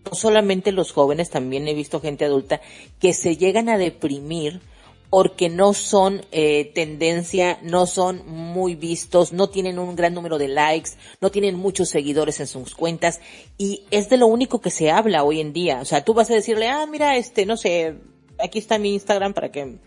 no 0.06 0.16
solamente 0.16 0.72
los 0.72 0.92
jóvenes, 0.92 1.30
también 1.30 1.68
he 1.68 1.74
visto 1.74 2.00
gente 2.00 2.26
adulta 2.26 2.62
que 3.00 3.14
se 3.14 3.38
llegan 3.38 3.70
a 3.70 3.78
deprimir 3.78 4.62
porque 5.10 5.50
no 5.50 5.74
son 5.74 6.22
eh, 6.32 6.72
tendencia, 6.74 7.60
no 7.64 7.88
son 7.88 8.24
muy 8.28 8.76
vistos, 8.76 9.34
no 9.34 9.50
tienen 9.50 9.80
un 9.80 9.96
gran 9.96 10.14
número 10.14 10.38
de 10.38 10.48
likes, 10.48 10.92
no 11.20 11.32
tienen 11.32 11.56
muchos 11.56 11.90
seguidores 11.90 12.40
en 12.40 12.48
sus 12.48 12.76
cuentas 12.76 13.20
y 13.58 13.86
es 13.90 14.10
de 14.10 14.18
lo 14.18 14.28
único 14.28 14.62
que 14.62 14.70
se 14.70 14.92
habla 14.92 15.24
hoy 15.24 15.42
en 15.42 15.52
día. 15.52 15.80
O 15.82 15.86
sea, 15.86 16.06
tú 16.06 16.14
vas 16.14 16.30
a 16.30 16.36
decirle, 16.36 16.68
ah, 16.68 16.86
mira, 16.86 17.18
este, 17.18 17.48
no 17.48 17.58
sé, 17.58 17.96
aquí 18.38 18.60
está 18.60 18.78
mi 18.78 18.94
Instagram 18.94 19.34
para 19.34 19.52
que 19.52 19.80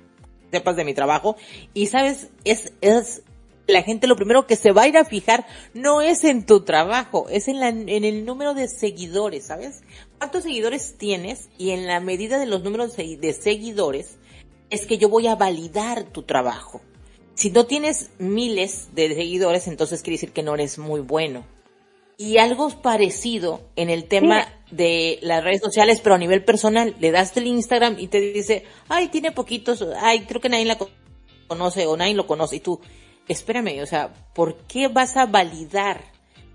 sepas 0.53 0.77
de 0.77 0.85
mi 0.85 0.95
trabajo. 0.95 1.37
Y 1.75 1.87
sabes, 1.87 2.29
es, 2.45 2.73
es 2.81 3.23
la 3.67 3.83
gente 3.83 4.07
lo 4.07 4.17
primero 4.17 4.47
que 4.47 4.57
se 4.57 4.73
va 4.73 4.83
a 4.83 4.89
ir 4.89 4.97
a 4.97 5.05
fijar 5.05 5.47
no 5.75 6.01
es 6.01 6.25
en 6.25 6.47
tu 6.47 6.63
trabajo, 6.65 7.27
es 7.29 7.49
en, 7.49 7.59
la, 7.61 7.69
en 7.69 8.05
el 8.05 8.25
número 8.25 8.55
de 8.55 8.69
seguidores, 8.69 9.47
¿sabes? 9.47 9.83
¿Cuántos 10.19 10.45
seguidores 10.45 10.97
tienes? 10.99 11.49
Y 11.59 11.71
en 11.71 11.87
la 11.87 12.01
medida 12.01 12.39
de 12.39 12.47
los 12.47 12.63
números 12.63 12.97
de 12.97 13.33
seguidores, 13.33 14.19
es 14.71 14.87
que 14.87 14.99
yo 14.99 15.09
voy 15.09 15.27
a 15.27 15.37
validar 15.37 16.05
tu 16.05 16.23
trabajo. 16.23 16.81
Si 17.35 17.51
no 17.51 17.67
tienes 17.67 18.11
miles 18.19 18.89
de 18.95 19.15
seguidores, 19.15 19.67
entonces 19.67 20.03
quiere 20.03 20.15
decir 20.15 20.33
que 20.33 20.43
no 20.43 20.55
eres 20.55 20.79
muy 20.79 21.01
bueno. 21.01 21.45
Y 22.23 22.39
algo 22.39 22.71
parecido 22.71 23.63
en 23.75 23.91
el 23.91 24.05
tema 24.05 24.47
de 24.71 25.19
las 25.23 25.43
redes 25.43 25.61
sociales, 25.61 26.01
pero 26.01 26.15
a 26.15 26.19
nivel 26.19 26.45
personal. 26.45 26.95
Le 27.01 27.11
das 27.11 27.37
el 27.37 27.49
Instagram 27.49 27.97
y 27.99 28.07
te 28.07 28.21
dice, 28.21 28.63
ay, 28.89 29.09
tiene 29.09 29.33
poquitos, 29.33 29.85
ay, 30.01 30.21
creo 30.21 30.41
que 30.41 30.49
nadie 30.49 30.65
la 30.65 30.79
conoce 31.49 31.85
o 31.85 31.97
nadie 31.97 32.15
lo 32.15 32.29
conoce. 32.29 32.55
Y 32.55 32.61
tú, 32.61 32.81
espérame, 33.27 33.83
o 33.83 33.87
sea, 33.87 34.15
¿por 34.37 34.57
qué 34.69 34.87
vas 34.87 35.17
a 35.17 35.27
validar 35.27 36.13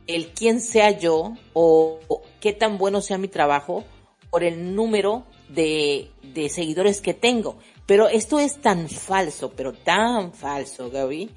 el 0.08 0.30
quién 0.30 0.62
sea 0.62 0.98
yo 0.98 1.34
o, 1.52 2.00
qué 2.40 2.54
tan 2.54 2.78
bueno 2.78 3.02
sea 3.02 3.18
mi 3.18 3.28
trabajo 3.28 3.84
por 4.30 4.46
el 4.46 4.74
número 4.74 5.26
de, 5.50 6.12
de 6.24 6.48
seguidores 6.48 7.02
que 7.02 7.14
tengo? 7.14 7.58
Pero 7.86 8.08
esto 8.08 8.40
es 8.40 8.62
tan 8.62 8.88
falso, 8.88 9.52
pero 9.52 9.74
tan 9.74 10.32
falso, 10.32 10.90
Gaby, 10.90 11.30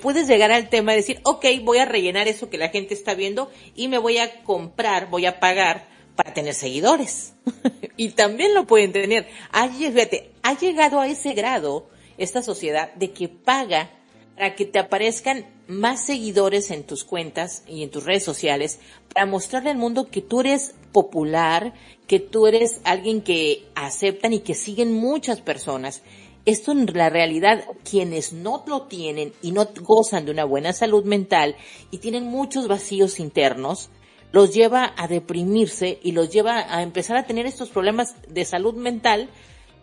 puedes 0.00 0.28
llegar 0.28 0.52
al 0.52 0.68
tema 0.68 0.92
de 0.92 0.98
decir, 0.98 1.20
ok, 1.24 1.44
voy 1.62 1.78
a 1.78 1.84
rellenar 1.84 2.28
eso 2.28 2.48
que 2.48 2.58
la 2.58 2.68
gente 2.68 2.94
está 2.94 3.14
viendo 3.14 3.50
y 3.74 3.88
me 3.88 3.98
voy 3.98 4.18
a 4.18 4.44
comprar, 4.44 5.10
voy 5.10 5.26
a 5.26 5.40
pagar 5.40 5.88
para 6.14 6.34
tener 6.34 6.54
seguidores. 6.54 7.34
y 7.96 8.10
también 8.10 8.54
lo 8.54 8.66
pueden 8.66 8.92
tener. 8.92 9.26
Ha, 9.50 9.68
fíjate, 9.68 10.30
ha 10.42 10.56
llegado 10.58 11.00
a 11.00 11.08
ese 11.08 11.32
grado 11.32 11.88
esta 12.18 12.42
sociedad 12.42 12.92
de 12.94 13.10
que 13.12 13.28
paga 13.28 13.90
para 14.36 14.54
que 14.54 14.64
te 14.64 14.78
aparezcan 14.78 15.46
más 15.68 16.04
seguidores 16.04 16.70
en 16.70 16.84
tus 16.84 17.04
cuentas 17.04 17.62
y 17.66 17.82
en 17.82 17.90
tus 17.90 18.04
redes 18.04 18.24
sociales 18.24 18.78
para 19.12 19.26
mostrarle 19.26 19.70
al 19.70 19.78
mundo 19.78 20.08
que 20.10 20.20
tú 20.20 20.40
eres 20.40 20.74
popular, 20.92 21.74
que 22.06 22.20
tú 22.20 22.46
eres 22.46 22.80
alguien 22.84 23.22
que 23.22 23.66
aceptan 23.74 24.32
y 24.32 24.40
que 24.40 24.54
siguen 24.54 24.92
muchas 24.92 25.40
personas 25.40 26.02
esto 26.44 26.72
en 26.72 26.86
la 26.92 27.08
realidad, 27.08 27.64
quienes 27.88 28.32
no 28.32 28.64
lo 28.66 28.82
tienen 28.82 29.32
y 29.42 29.52
no 29.52 29.68
gozan 29.80 30.24
de 30.24 30.32
una 30.32 30.44
buena 30.44 30.72
salud 30.72 31.04
mental 31.04 31.56
y 31.90 31.98
tienen 31.98 32.24
muchos 32.24 32.68
vacíos 32.68 33.20
internos, 33.20 33.90
los 34.32 34.52
lleva 34.52 34.92
a 34.96 35.06
deprimirse 35.06 35.98
y 36.02 36.12
los 36.12 36.30
lleva 36.30 36.74
a 36.74 36.82
empezar 36.82 37.16
a 37.16 37.26
tener 37.26 37.46
estos 37.46 37.68
problemas 37.68 38.16
de 38.28 38.44
salud 38.44 38.74
mental 38.74 39.28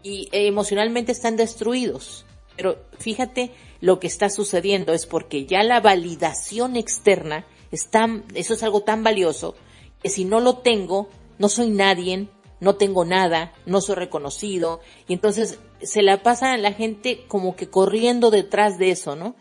y 0.04 0.28
emocionalmente 0.32 1.12
están 1.12 1.38
destruidos. 1.38 2.26
Pero 2.56 2.78
fíjate 2.98 3.52
lo 3.80 4.00
que 4.00 4.08
está 4.08 4.30
sucediendo 4.30 4.94
es 4.94 5.06
porque 5.06 5.46
ya 5.46 5.64
la 5.64 5.80
validación 5.80 6.76
externa 6.76 7.46
está, 7.72 8.08
eso 8.34 8.54
es 8.54 8.64
algo 8.64 8.82
tan 8.82 9.04
valioso 9.04 9.56
que 10.02 10.10
si 10.10 10.26
no 10.26 10.40
lo 10.40 10.58
tengo, 10.58 11.10
no 11.38 11.48
soy 11.48 11.70
nadie, 11.70 12.28
no 12.60 12.76
tengo 12.76 13.06
nada, 13.06 13.54
no 13.66 13.82
soy 13.82 13.96
reconocido, 13.96 14.82
y 15.08 15.14
entonces 15.14 15.60
se 15.82 16.02
la 16.02 16.22
pasa 16.24 16.54
a 16.54 16.58
la 16.58 16.74
gente 16.74 17.26
como 17.28 17.56
que 17.56 17.70
corriendo 17.70 18.32
detrás 18.32 18.78
de 18.78 18.92
eso, 18.92 19.16
¿no? 19.16 19.36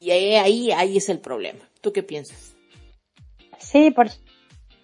Y 0.00 0.10
ahí, 0.10 0.34
ahí, 0.34 0.72
ahí 0.72 0.96
es 0.96 1.08
el 1.08 1.20
problema. 1.20 1.68
¿Tú 1.80 1.92
qué 1.92 2.02
piensas? 2.02 2.54
Sí, 3.58 3.90
por 3.90 4.08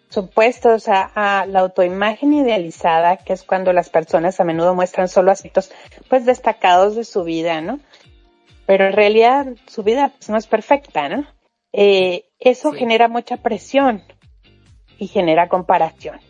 supuesto, 0.09 0.71
o 0.71 0.79
sea, 0.79 1.11
a 1.15 1.47
la 1.47 1.61
autoimagen 1.61 2.33
idealizada, 2.33 3.17
que 3.19 3.33
es 3.33 3.43
cuando 3.43 3.73
las 3.73 3.91
personas 3.91 4.41
a 4.41 4.45
menudo 4.45 4.75
muestran 4.75 5.09
solo 5.09 5.31
aspectos, 5.31 5.71
pues 6.09 6.27
destacados 6.27 6.97
de 6.97 7.05
su 7.05 7.25
vida, 7.25 7.61
¿no? 7.61 7.81
Pero 8.67 8.87
en 8.87 8.93
realidad 8.93 9.47
su 9.67 9.83
vida 9.83 10.13
pues, 10.17 10.29
no 10.31 10.37
es 10.37 10.47
perfecta, 10.47 11.09
¿no? 11.09 11.27
Eh, 11.73 12.25
eso 12.39 12.73
genera 12.73 13.09
mucha 13.09 13.37
presión 13.37 14.03
y 14.99 15.07
genera 15.07 15.49
comparación. 15.49 16.21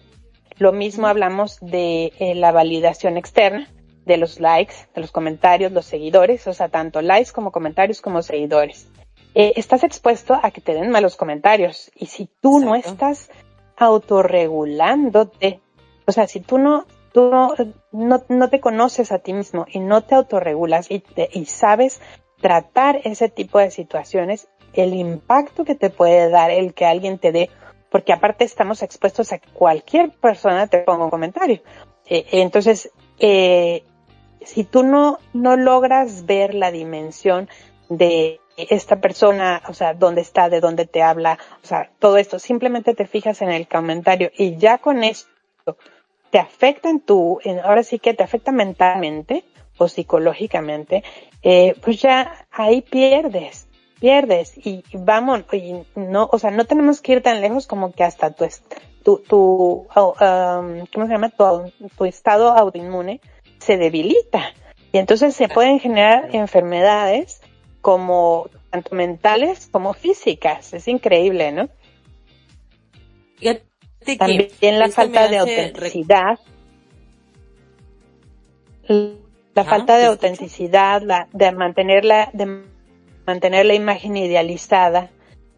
Lo 0.58 0.72
mismo 0.72 1.06
hablamos 1.06 1.58
de 1.60 2.12
eh, 2.18 2.34
la 2.34 2.52
validación 2.52 3.16
externa, 3.16 3.68
de 4.10 4.16
los 4.16 4.40
likes, 4.40 4.74
de 4.92 5.00
los 5.00 5.12
comentarios, 5.12 5.70
los 5.70 5.86
seguidores, 5.86 6.46
o 6.48 6.52
sea, 6.52 6.68
tanto 6.68 7.00
likes 7.00 7.30
como 7.30 7.52
comentarios 7.52 8.00
como 8.00 8.22
seguidores. 8.22 8.88
Eh, 9.34 9.52
estás 9.54 9.84
expuesto 9.84 10.38
a 10.42 10.50
que 10.50 10.60
te 10.60 10.74
den 10.74 10.90
malos 10.90 11.14
comentarios 11.14 11.92
y 11.94 12.06
si 12.06 12.28
tú 12.40 12.58
no 12.58 12.74
estás 12.74 13.30
autorregulándote, 13.76 15.60
o 16.06 16.12
sea, 16.12 16.26
si 16.26 16.40
tú 16.40 16.58
no, 16.58 16.86
tú 17.12 17.30
no, 17.30 17.54
no, 18.28 18.50
te 18.50 18.58
conoces 18.58 19.12
a 19.12 19.20
ti 19.20 19.32
mismo 19.32 19.66
y 19.68 19.78
no 19.78 20.02
te 20.02 20.16
autorregulas 20.16 20.90
y, 20.90 21.04
y 21.32 21.44
sabes 21.44 22.00
tratar 22.40 23.00
ese 23.04 23.28
tipo 23.28 23.60
de 23.60 23.70
situaciones, 23.70 24.48
el 24.72 24.94
impacto 24.94 25.64
que 25.64 25.76
te 25.76 25.90
puede 25.90 26.30
dar 26.30 26.50
el 26.50 26.74
que 26.74 26.86
alguien 26.86 27.18
te 27.18 27.30
dé, 27.30 27.48
porque 27.90 28.12
aparte 28.12 28.42
estamos 28.42 28.82
expuestos 28.82 29.32
a 29.32 29.38
que 29.38 29.48
cualquier 29.52 30.10
persona 30.10 30.66
te 30.66 30.78
ponga 30.80 31.04
un 31.04 31.10
comentario. 31.10 31.62
Eh, 32.06 32.26
entonces, 32.32 32.90
eh, 33.20 33.84
si 34.44 34.64
tú 34.64 34.82
no, 34.82 35.18
no 35.32 35.56
logras 35.56 36.26
ver 36.26 36.54
la 36.54 36.70
dimensión 36.70 37.48
de 37.88 38.40
esta 38.56 39.00
persona, 39.00 39.62
o 39.68 39.74
sea, 39.74 39.94
dónde 39.94 40.20
está, 40.20 40.48
de 40.48 40.60
dónde 40.60 40.86
te 40.86 41.02
habla, 41.02 41.38
o 41.62 41.66
sea, 41.66 41.90
todo 41.98 42.18
esto, 42.18 42.38
simplemente 42.38 42.94
te 42.94 43.06
fijas 43.06 43.42
en 43.42 43.50
el 43.50 43.68
comentario 43.68 44.30
y 44.36 44.56
ya 44.56 44.78
con 44.78 45.02
esto 45.02 45.30
te 46.30 46.38
afecta 46.38 46.90
en 46.90 47.00
tu, 47.00 47.40
ahora 47.64 47.82
sí 47.82 47.98
que 47.98 48.14
te 48.14 48.22
afecta 48.22 48.52
mentalmente 48.52 49.44
o 49.78 49.88
psicológicamente, 49.88 51.02
eh, 51.42 51.74
pues 51.82 52.00
ya 52.02 52.46
ahí 52.50 52.82
pierdes, 52.82 53.66
pierdes 53.98 54.54
y 54.56 54.84
vamos, 54.92 55.44
y 55.52 55.82
no, 55.94 56.28
o 56.30 56.38
sea, 56.38 56.50
no 56.50 56.64
tenemos 56.66 57.00
que 57.00 57.12
ir 57.12 57.22
tan 57.22 57.40
lejos 57.40 57.66
como 57.66 57.92
que 57.92 58.04
hasta 58.04 58.30
tu, 58.30 58.46
tu, 59.02 59.18
tu 59.26 59.86
um, 59.96 60.86
¿cómo 60.92 61.06
se 61.06 61.12
llama? 61.12 61.32
Tu 61.96 62.04
estado 62.04 62.50
autoinmune 62.50 63.20
se 63.60 63.76
debilita. 63.76 64.52
Y 64.92 64.98
entonces 64.98 65.36
se 65.36 65.48
pueden 65.48 65.78
generar 65.78 66.34
enfermedades 66.34 67.40
como 67.80 68.48
tanto 68.70 68.94
mentales 68.94 69.68
como 69.70 69.94
físicas. 69.94 70.72
Es 70.74 70.88
increíble, 70.88 71.52
¿no? 71.52 71.68
También 74.18 74.78
la 74.78 74.88
falta 74.88 75.28
de 75.28 75.38
autenticidad. 75.38 76.38
La 79.54 79.64
falta 79.64 79.98
de 79.98 80.06
autenticidad, 80.06 81.02
la, 81.02 81.28
de 81.32 81.52
mantenerla, 81.52 82.30
de 82.32 82.62
mantener 83.26 83.66
la 83.66 83.74
imagen 83.74 84.16
idealizada, 84.16 85.10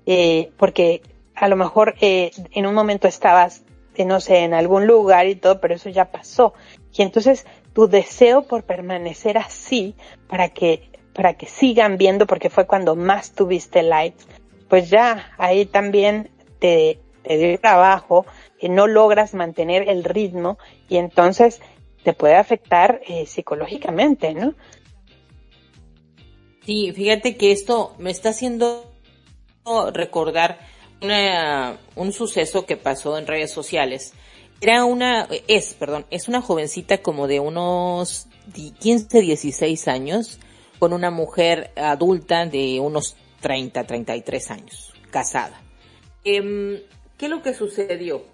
eh, 0.06 0.50
porque 0.56 1.02
a 1.34 1.48
lo 1.48 1.56
mejor 1.56 1.94
eh, 2.00 2.30
en 2.52 2.66
un 2.66 2.74
momento 2.74 3.08
estabas, 3.08 3.64
eh, 3.94 4.04
no 4.04 4.20
sé, 4.20 4.38
en 4.38 4.54
algún 4.54 4.86
lugar 4.86 5.26
y 5.26 5.36
todo, 5.36 5.60
pero 5.60 5.74
eso 5.74 5.88
ya 5.88 6.10
pasó. 6.10 6.52
Y 6.92 7.02
entonces 7.02 7.46
tu 7.72 7.88
deseo 7.88 8.42
por 8.42 8.64
permanecer 8.64 9.38
así 9.38 9.94
para 10.28 10.48
que 10.48 10.90
para 11.12 11.34
que 11.34 11.46
sigan 11.46 11.98
viendo 11.98 12.26
porque 12.26 12.48
fue 12.50 12.66
cuando 12.66 12.96
más 12.96 13.32
tuviste 13.32 13.82
likes, 13.82 14.24
pues 14.68 14.88
ya 14.88 15.32
ahí 15.36 15.66
también 15.66 16.30
te, 16.58 17.00
te 17.22 17.36
dio 17.36 17.58
trabajo 17.60 18.24
y 18.58 18.68
no 18.68 18.86
logras 18.86 19.34
mantener 19.34 19.88
el 19.88 20.04
ritmo 20.04 20.58
y 20.88 20.96
entonces 20.96 21.60
te 22.02 22.14
puede 22.14 22.36
afectar 22.36 23.00
eh, 23.06 23.26
psicológicamente, 23.26 24.34
¿no? 24.34 24.54
Sí, 26.64 26.92
fíjate 26.92 27.36
que 27.36 27.52
esto 27.52 27.94
me 27.98 28.10
está 28.10 28.30
haciendo 28.30 28.90
recordar 29.92 30.58
una, 31.00 31.78
un 31.96 32.12
suceso 32.12 32.66
que 32.66 32.76
pasó 32.76 33.18
en 33.18 33.26
redes 33.26 33.52
sociales 33.52 34.14
era 34.62 34.84
una, 34.84 35.28
es, 35.48 35.74
perdón, 35.74 36.06
es 36.10 36.28
una 36.28 36.40
jovencita 36.40 36.98
como 36.98 37.26
de 37.26 37.40
unos 37.40 38.28
15, 38.78 39.20
16 39.20 39.88
años, 39.88 40.38
con 40.78 40.92
una 40.92 41.10
mujer 41.10 41.72
adulta 41.74 42.46
de 42.46 42.78
unos 42.78 43.16
30, 43.40 43.82
33 43.84 44.50
años, 44.52 44.94
casada. 45.10 45.60
Em, 46.24 46.78
¿Qué 47.18 47.26
es 47.26 47.30
lo 47.30 47.42
que 47.42 47.54
sucedió? 47.54 48.24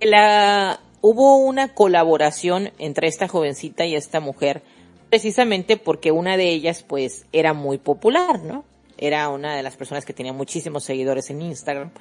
La, 0.00 0.80
hubo 1.00 1.36
una 1.36 1.74
colaboración 1.74 2.72
entre 2.78 3.06
esta 3.06 3.28
jovencita 3.28 3.86
y 3.86 3.94
esta 3.94 4.18
mujer, 4.18 4.62
precisamente 5.10 5.76
porque 5.76 6.10
una 6.10 6.36
de 6.36 6.50
ellas, 6.50 6.82
pues, 6.82 7.26
era 7.32 7.52
muy 7.52 7.78
popular, 7.78 8.42
¿no? 8.42 8.64
Era 8.98 9.28
una 9.28 9.54
de 9.54 9.62
las 9.62 9.76
personas 9.76 10.04
que 10.04 10.12
tenía 10.12 10.32
muchísimos 10.32 10.82
seguidores 10.82 11.30
en 11.30 11.40
Instagram 11.40 11.92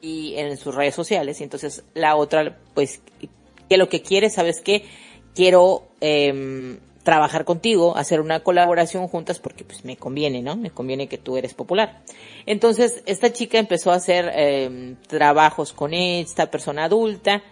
y 0.00 0.34
en 0.36 0.56
sus 0.56 0.74
redes 0.74 0.94
sociales. 0.94 1.40
Y 1.40 1.44
entonces 1.44 1.84
la 1.94 2.16
otra, 2.16 2.58
pues, 2.74 3.00
que 3.68 3.76
lo 3.76 3.88
que 3.88 4.02
quiere, 4.02 4.30
¿sabes 4.30 4.60
qué? 4.60 4.84
Quiero 5.34 5.88
eh, 6.00 6.78
trabajar 7.08 7.46
contigo, 7.46 7.96
hacer 7.96 8.20
una 8.20 8.40
colaboración 8.40 9.08
juntas 9.08 9.38
porque 9.38 9.64
pues 9.64 9.82
me 9.82 9.96
conviene, 9.96 10.42
¿no? 10.42 10.56
Me 10.56 10.70
conviene 10.70 11.08
que 11.08 11.16
tú 11.16 11.38
eres 11.38 11.54
popular. 11.54 12.02
Entonces, 12.44 13.02
esta 13.06 13.32
chica 13.32 13.58
empezó 13.58 13.92
a 13.92 13.94
hacer 13.94 14.30
eh, 14.34 14.94
trabajos 15.06 15.72
con 15.72 15.94
esta 15.94 16.50
persona 16.50 16.84
adulta, 16.84 17.42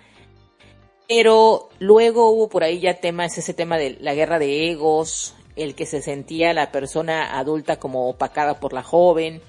pero 1.09 1.71
luego 1.79 2.29
hubo 2.33 2.51
por 2.51 2.65
ahí 2.65 2.81
ya 2.81 3.01
temas, 3.01 3.39
ese 3.39 3.55
tema 3.55 3.79
de 3.79 3.97
la 3.99 4.13
guerra 4.15 4.39
de 4.39 4.71
egos, 4.71 5.35
el 5.57 5.75
que 5.75 5.87
se 5.87 6.03
sentía 6.03 6.53
la 6.53 6.71
persona 6.71 7.39
adulta 7.39 7.79
como 7.79 8.11
opacada 8.11 8.61
por 8.61 8.75
la 8.75 8.83
joven. 8.83 9.41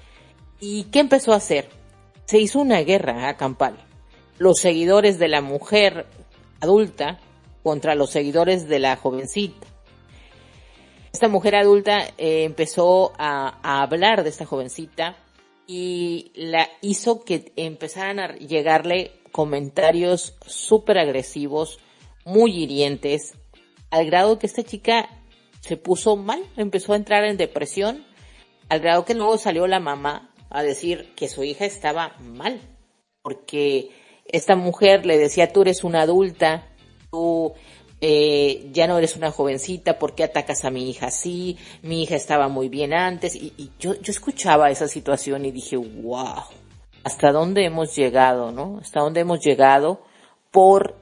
¿Y 0.58 0.84
qué 0.84 1.00
empezó 1.00 1.34
a 1.34 1.36
hacer? 1.36 1.68
Se 2.28 2.38
hizo 2.38 2.60
una 2.60 2.82
guerra 2.82 3.34
campal. 3.38 3.78
Los 4.36 4.58
seguidores 4.58 5.18
de 5.18 5.28
la 5.28 5.40
mujer 5.40 6.04
adulta 6.60 7.18
contra 7.62 7.94
los 7.94 8.10
seguidores 8.10 8.68
de 8.68 8.78
la 8.78 8.96
jovencita. 8.96 9.66
Esta 11.10 11.28
mujer 11.28 11.56
adulta 11.56 12.00
eh, 12.18 12.44
empezó 12.44 13.14
a, 13.16 13.58
a, 13.62 13.82
hablar 13.82 14.24
de 14.24 14.28
esta 14.28 14.44
jovencita 14.44 15.16
y 15.66 16.30
la 16.34 16.68
hizo 16.82 17.24
que 17.24 17.50
empezaran 17.56 18.20
a 18.20 18.36
llegarle 18.36 19.12
comentarios 19.32 20.34
súper 20.46 20.98
agresivos, 20.98 21.78
muy 22.26 22.62
hirientes, 22.62 23.32
al 23.90 24.04
grado 24.04 24.38
que 24.38 24.46
esta 24.46 24.62
chica 24.62 25.08
se 25.60 25.78
puso 25.78 26.16
mal, 26.16 26.44
empezó 26.58 26.92
a 26.92 26.96
entrar 26.96 27.24
en 27.24 27.38
depresión, 27.38 28.04
al 28.68 28.80
grado 28.80 29.06
que 29.06 29.14
luego 29.14 29.38
salió 29.38 29.66
la 29.66 29.80
mamá 29.80 30.27
a 30.50 30.62
decir 30.62 31.14
que 31.14 31.28
su 31.28 31.44
hija 31.44 31.64
estaba 31.64 32.16
mal, 32.20 32.60
porque 33.22 33.90
esta 34.26 34.56
mujer 34.56 35.06
le 35.06 35.18
decía, 35.18 35.52
tú 35.52 35.62
eres 35.62 35.84
una 35.84 36.02
adulta, 36.02 36.68
tú 37.10 37.54
eh, 38.00 38.68
ya 38.72 38.86
no 38.86 38.98
eres 38.98 39.16
una 39.16 39.30
jovencita, 39.30 39.98
¿por 39.98 40.14
qué 40.14 40.24
atacas 40.24 40.64
a 40.64 40.70
mi 40.70 40.88
hija 40.88 41.06
así? 41.06 41.58
Mi 41.82 42.02
hija 42.02 42.14
estaba 42.14 42.48
muy 42.48 42.68
bien 42.68 42.92
antes. 42.94 43.34
Y, 43.34 43.72
yo, 43.78 43.94
yo 43.94 44.10
escuchaba 44.10 44.70
esa 44.70 44.86
situación 44.86 45.44
y 45.44 45.50
dije, 45.50 45.76
wow, 45.76 46.44
¿hasta 47.04 47.32
dónde 47.32 47.64
hemos 47.64 47.96
llegado, 47.96 48.52
no? 48.52 48.78
¿Hasta 48.80 49.00
dónde 49.00 49.20
hemos 49.20 49.40
llegado 49.40 50.02
por 50.50 50.94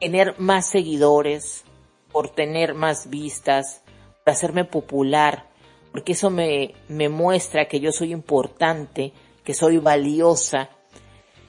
tener 0.00 0.38
más 0.38 0.68
seguidores, 0.68 1.64
por 2.12 2.28
tener 2.28 2.74
más 2.74 3.10
vistas, 3.10 3.82
por 4.24 4.32
hacerme 4.32 4.64
popular? 4.64 5.48
Porque 5.94 6.14
eso 6.14 6.28
me, 6.28 6.74
me 6.88 7.08
muestra 7.08 7.68
que 7.68 7.78
yo 7.78 7.92
soy 7.92 8.10
importante, 8.10 9.12
que 9.44 9.54
soy 9.54 9.78
valiosa. 9.78 10.68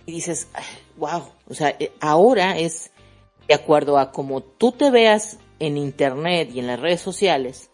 Y 0.05 0.11
dices, 0.11 0.49
wow, 0.97 1.23
o 1.49 1.55
sea, 1.55 1.75
eh, 1.79 1.91
ahora 1.99 2.55
es 2.59 2.91
de 3.47 3.55
acuerdo 3.55 3.97
a 3.97 4.11
cómo 4.11 4.43
tú 4.43 4.71
te 4.71 4.91
veas 4.91 5.39
en 5.57 5.77
internet 5.77 6.51
y 6.53 6.59
en 6.59 6.67
las 6.67 6.79
redes 6.79 7.01
sociales, 7.01 7.71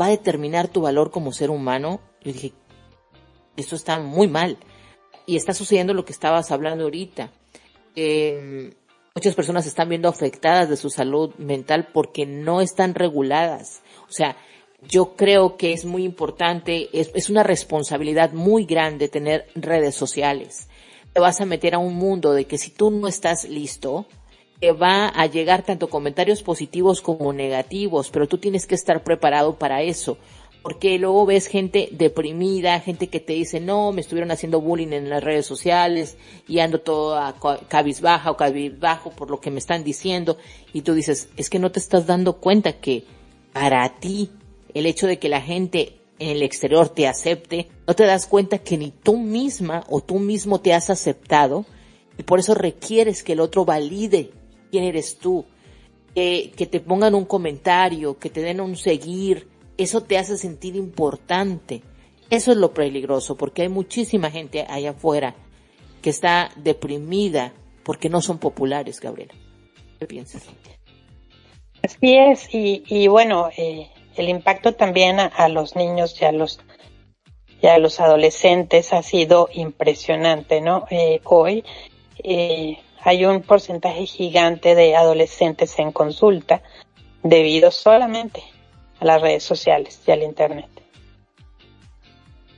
va 0.00 0.06
a 0.06 0.10
determinar 0.12 0.68
tu 0.68 0.80
valor 0.80 1.10
como 1.10 1.30
ser 1.30 1.50
humano. 1.50 2.00
Yo 2.22 2.32
dije, 2.32 2.54
esto 3.58 3.76
está 3.76 3.98
muy 4.00 4.26
mal. 4.26 4.56
Y 5.26 5.36
está 5.36 5.52
sucediendo 5.52 5.92
lo 5.92 6.06
que 6.06 6.12
estabas 6.12 6.50
hablando 6.50 6.84
ahorita. 6.84 7.32
Muchas 9.14 9.34
personas 9.34 9.66
están 9.66 9.90
viendo 9.90 10.08
afectadas 10.08 10.70
de 10.70 10.78
su 10.78 10.88
salud 10.88 11.34
mental 11.34 11.88
porque 11.92 12.24
no 12.24 12.62
están 12.62 12.94
reguladas. 12.94 13.82
O 14.08 14.12
sea, 14.12 14.38
yo 14.88 15.14
creo 15.16 15.56
que 15.56 15.72
es 15.72 15.84
muy 15.84 16.04
importante, 16.04 16.88
es, 16.92 17.30
una 17.30 17.42
responsabilidad 17.42 18.32
muy 18.32 18.64
grande 18.64 19.08
tener 19.08 19.46
redes 19.54 19.94
sociales. 19.94 20.68
Te 21.12 21.20
vas 21.20 21.40
a 21.40 21.46
meter 21.46 21.74
a 21.74 21.78
un 21.78 21.94
mundo 21.94 22.32
de 22.32 22.44
que 22.46 22.58
si 22.58 22.70
tú 22.70 22.90
no 22.90 23.08
estás 23.08 23.48
listo, 23.48 24.06
te 24.60 24.72
va 24.72 25.08
a 25.08 25.26
llegar 25.26 25.62
tanto 25.62 25.88
comentarios 25.88 26.42
positivos 26.42 27.00
como 27.00 27.32
negativos, 27.32 28.10
pero 28.10 28.26
tú 28.26 28.38
tienes 28.38 28.66
que 28.66 28.74
estar 28.74 29.02
preparado 29.02 29.58
para 29.58 29.82
eso. 29.82 30.18
Porque 30.62 30.98
luego 30.98 31.26
ves 31.26 31.46
gente 31.46 31.90
deprimida, 31.92 32.80
gente 32.80 33.08
que 33.08 33.20
te 33.20 33.34
dice, 33.34 33.60
no, 33.60 33.92
me 33.92 34.00
estuvieron 34.00 34.30
haciendo 34.30 34.62
bullying 34.62 34.94
en 34.94 35.10
las 35.10 35.22
redes 35.22 35.44
sociales 35.44 36.16
y 36.48 36.60
ando 36.60 36.80
todo 36.80 37.18
a 37.18 37.34
cabizbaja 37.68 38.30
o 38.30 38.38
cabizbajo 38.38 39.10
por 39.10 39.30
lo 39.30 39.40
que 39.40 39.50
me 39.50 39.58
están 39.58 39.84
diciendo. 39.84 40.38
Y 40.72 40.80
tú 40.80 40.94
dices, 40.94 41.28
es 41.36 41.50
que 41.50 41.58
no 41.58 41.70
te 41.70 41.80
estás 41.80 42.06
dando 42.06 42.38
cuenta 42.38 42.72
que 42.72 43.04
para 43.52 43.86
ti 44.00 44.30
el 44.74 44.86
hecho 44.86 45.06
de 45.06 45.18
que 45.18 45.28
la 45.28 45.40
gente 45.40 46.00
en 46.18 46.28
el 46.28 46.42
exterior 46.42 46.88
te 46.88 47.08
acepte, 47.08 47.68
no 47.86 47.94
te 47.94 48.04
das 48.04 48.26
cuenta 48.26 48.58
que 48.58 48.76
ni 48.76 48.90
tú 48.90 49.16
misma 49.16 49.84
o 49.88 50.00
tú 50.00 50.18
mismo 50.18 50.60
te 50.60 50.74
has 50.74 50.90
aceptado 50.90 51.64
y 52.18 52.22
por 52.22 52.38
eso 52.38 52.54
requieres 52.54 53.22
que 53.22 53.32
el 53.32 53.40
otro 53.40 53.64
valide 53.64 54.30
quién 54.70 54.84
eres 54.84 55.18
tú, 55.18 55.44
que, 56.14 56.68
te 56.70 56.80
pongan 56.80 57.14
un 57.14 57.24
comentario, 57.24 58.18
que 58.18 58.30
te 58.30 58.40
den 58.40 58.60
un 58.60 58.76
seguir, 58.76 59.48
eso 59.76 60.02
te 60.02 60.18
hace 60.18 60.36
sentir 60.36 60.74
importante. 60.76 61.82
Eso 62.30 62.50
es 62.50 62.58
lo 62.58 62.72
peligroso, 62.74 63.36
porque 63.36 63.62
hay 63.62 63.68
muchísima 63.68 64.30
gente 64.30 64.64
allá 64.68 64.90
afuera 64.90 65.36
que 66.02 66.10
está 66.10 66.50
deprimida 66.56 67.52
porque 67.84 68.08
no 68.08 68.20
son 68.20 68.38
populares, 68.38 69.00
Gabriela. 69.00 69.34
¿Qué 70.00 70.06
piensas? 70.06 70.42
Así 71.82 72.16
es, 72.16 72.52
y, 72.52 72.82
y 72.86 73.08
bueno, 73.08 73.50
eh, 73.56 73.90
el 74.16 74.28
impacto 74.28 74.74
también 74.74 75.18
a, 75.20 75.48
los 75.48 75.76
niños 75.76 76.20
y 76.20 76.24
a 76.24 76.32
los 76.32 76.60
y 77.60 77.66
a 77.66 77.78
los 77.78 77.98
adolescentes 77.98 78.92
ha 78.92 79.02
sido 79.02 79.48
impresionante, 79.54 80.60
¿no? 80.60 80.86
Eh, 80.90 81.20
hoy 81.24 81.64
eh, 82.22 82.78
hay 83.00 83.24
un 83.24 83.40
porcentaje 83.40 84.06
gigante 84.06 84.74
de 84.74 84.96
adolescentes 84.96 85.78
en 85.78 85.92
consulta 85.92 86.62
debido 87.22 87.70
solamente 87.70 88.42
a 89.00 89.06
las 89.06 89.22
redes 89.22 89.44
sociales 89.44 90.00
y 90.06 90.10
al 90.10 90.22
internet. 90.22 90.68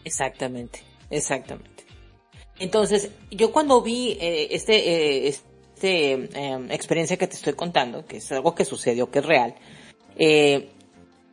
Exactamente, 0.04 0.80
exactamente. 1.10 1.84
Entonces, 2.58 3.10
yo 3.30 3.52
cuando 3.52 3.82
vi 3.82 4.16
eh, 4.20 4.48
este, 4.50 5.28
este 5.28 6.12
em, 6.12 6.70
experiencia 6.70 7.16
que 7.16 7.26
te 7.26 7.36
estoy 7.36 7.52
contando, 7.52 8.06
que 8.06 8.16
es 8.18 8.32
algo 8.32 8.54
que 8.54 8.64
sucedió, 8.64 9.10
que 9.10 9.18
es 9.18 9.26
real, 9.26 9.54
eh, 10.16 10.70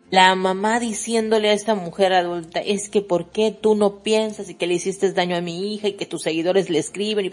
la 0.10 0.36
mamá 0.36 0.80
diciéndole 0.80 1.50
a 1.50 1.54
esta 1.54 1.76
mujer 1.76 2.13
adulta, 2.13 2.60
es 2.60 2.89
que 2.89 3.02
¿por 3.02 3.32
qué 3.32 3.52
tú 3.52 3.76
no 3.76 4.04
piensas 4.04 4.50
y 4.50 4.56
que 4.56 4.68
le 4.68 4.76
hiciste 4.76 5.12
daño 5.12 5.36
a 5.36 5.42
mi 5.42 5.74
hija 5.74 5.88
y 5.88 5.94
que 5.94 6.06
tus 6.06 6.22
seguidores 6.22 6.70
le 6.70 6.80
escriben? 6.80 7.26
Y 7.26 7.32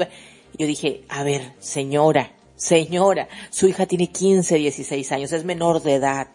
yo 0.59 0.67
dije, 0.67 1.03
a 1.09 1.23
ver, 1.23 1.53
señora, 1.59 2.33
señora, 2.57 3.29
su 3.51 3.69
hija 3.69 3.87
tiene 3.87 4.09
15, 4.09 4.57
16 4.57 5.13
años, 5.13 5.33
es 5.33 5.45
menor 5.45 5.83
de 5.83 5.95
edad. 5.95 6.29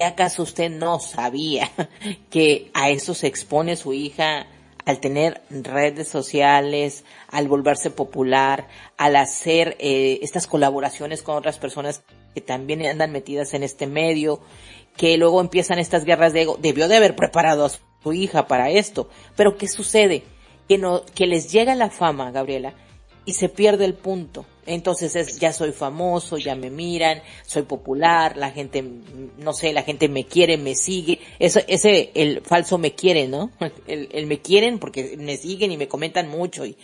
¿Acaso 0.00 0.42
usted 0.42 0.70
no 0.70 0.98
sabía 0.98 1.70
que 2.30 2.70
a 2.74 2.90
eso 2.90 3.14
se 3.14 3.26
expone 3.26 3.76
su 3.76 3.92
hija 3.92 4.46
al 4.86 4.98
tener 4.98 5.42
redes 5.50 6.08
sociales, 6.08 7.04
al 7.28 7.48
volverse 7.48 7.90
popular, 7.90 8.66
al 8.96 9.14
hacer 9.14 9.76
eh, 9.78 10.18
estas 10.22 10.46
colaboraciones 10.46 11.22
con 11.22 11.36
otras 11.36 11.58
personas 11.58 12.02
que 12.34 12.40
también 12.40 12.84
andan 12.86 13.12
metidas 13.12 13.52
en 13.54 13.62
este 13.62 13.86
medio? 13.86 14.40
Que 15.00 15.16
luego 15.16 15.40
empiezan 15.40 15.78
estas 15.78 16.04
guerras 16.04 16.34
de 16.34 16.42
ego. 16.42 16.58
Debió 16.60 16.86
de 16.86 16.98
haber 16.98 17.16
preparado 17.16 17.64
a 17.64 17.70
su 17.70 18.12
hija 18.12 18.46
para 18.46 18.68
esto. 18.68 19.08
Pero 19.34 19.56
¿qué 19.56 19.66
sucede? 19.66 20.24
Que 20.68 20.76
no, 20.76 21.06
que 21.14 21.26
les 21.26 21.50
llega 21.50 21.74
la 21.74 21.88
fama, 21.88 22.30
Gabriela, 22.32 22.74
y 23.24 23.32
se 23.32 23.48
pierde 23.48 23.86
el 23.86 23.94
punto. 23.94 24.44
Entonces 24.66 25.16
es, 25.16 25.40
ya 25.40 25.54
soy 25.54 25.72
famoso, 25.72 26.36
ya 26.36 26.54
me 26.54 26.68
miran, 26.68 27.22
soy 27.46 27.62
popular, 27.62 28.36
la 28.36 28.50
gente, 28.50 28.84
no 29.38 29.54
sé, 29.54 29.72
la 29.72 29.84
gente 29.84 30.10
me 30.10 30.26
quiere, 30.26 30.58
me 30.58 30.74
sigue. 30.74 31.18
Eso, 31.38 31.60
ese, 31.66 32.10
el 32.14 32.42
falso 32.42 32.76
me 32.76 32.94
quiere, 32.94 33.26
¿no? 33.26 33.52
El, 33.86 34.26
me 34.26 34.40
quieren 34.42 34.78
porque 34.78 35.16
me 35.16 35.38
siguen 35.38 35.72
y 35.72 35.78
me 35.78 35.88
comentan 35.88 36.28
mucho 36.28 36.66
y, 36.66 36.76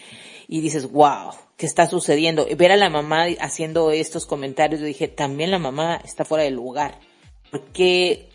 y 0.49 0.63
dices, 0.63 0.91
wow, 0.91 1.33
¿qué 1.59 1.67
está 1.67 1.87
sucediendo? 1.87 2.47
Ver 2.57 2.73
a 2.73 2.79
la 2.79 2.89
mamá 2.89 3.27
haciendo 3.41 3.91
estos 3.91 4.25
comentarios, 4.25 4.81
yo 4.81 4.87
dije, 4.87 5.07
también 5.07 5.51
la 5.51 5.59
mamá 5.59 6.01
está 6.03 6.25
fuera 6.25 6.45
del 6.45 6.55
lugar. 6.55 6.99
¿Por 7.51 7.65
qué 7.73 8.29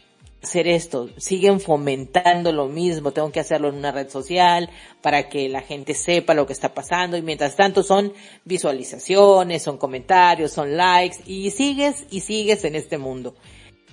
hacer 0.44 0.68
esto? 0.68 1.10
Siguen 1.18 1.60
fomentando 1.60 2.52
lo 2.52 2.68
mismo, 2.68 3.12
tengo 3.12 3.32
que 3.32 3.40
hacerlo 3.40 3.70
en 3.70 3.76
una 3.76 3.92
red 3.92 4.10
social 4.10 4.70
para 5.02 5.30
que 5.30 5.50
la 5.50 5.62
gente 5.62 5.94
sepa 5.94 6.34
lo 6.34 6.48
que 6.48 6.54
está 6.54 6.74
pasando 6.74 7.18
y 7.18 7.22
mientras 7.22 7.56
tanto 7.56 7.84
son 7.84 8.14
visualizaciones, 8.46 9.64
son 9.64 9.78
comentarios, 9.78 10.52
son 10.52 10.76
likes 10.76 11.18
y 11.26 11.52
sigues 11.52 12.06
y 12.10 12.22
sigues 12.22 12.64
en 12.64 12.76
este 12.76 12.98
mundo. 12.98 13.36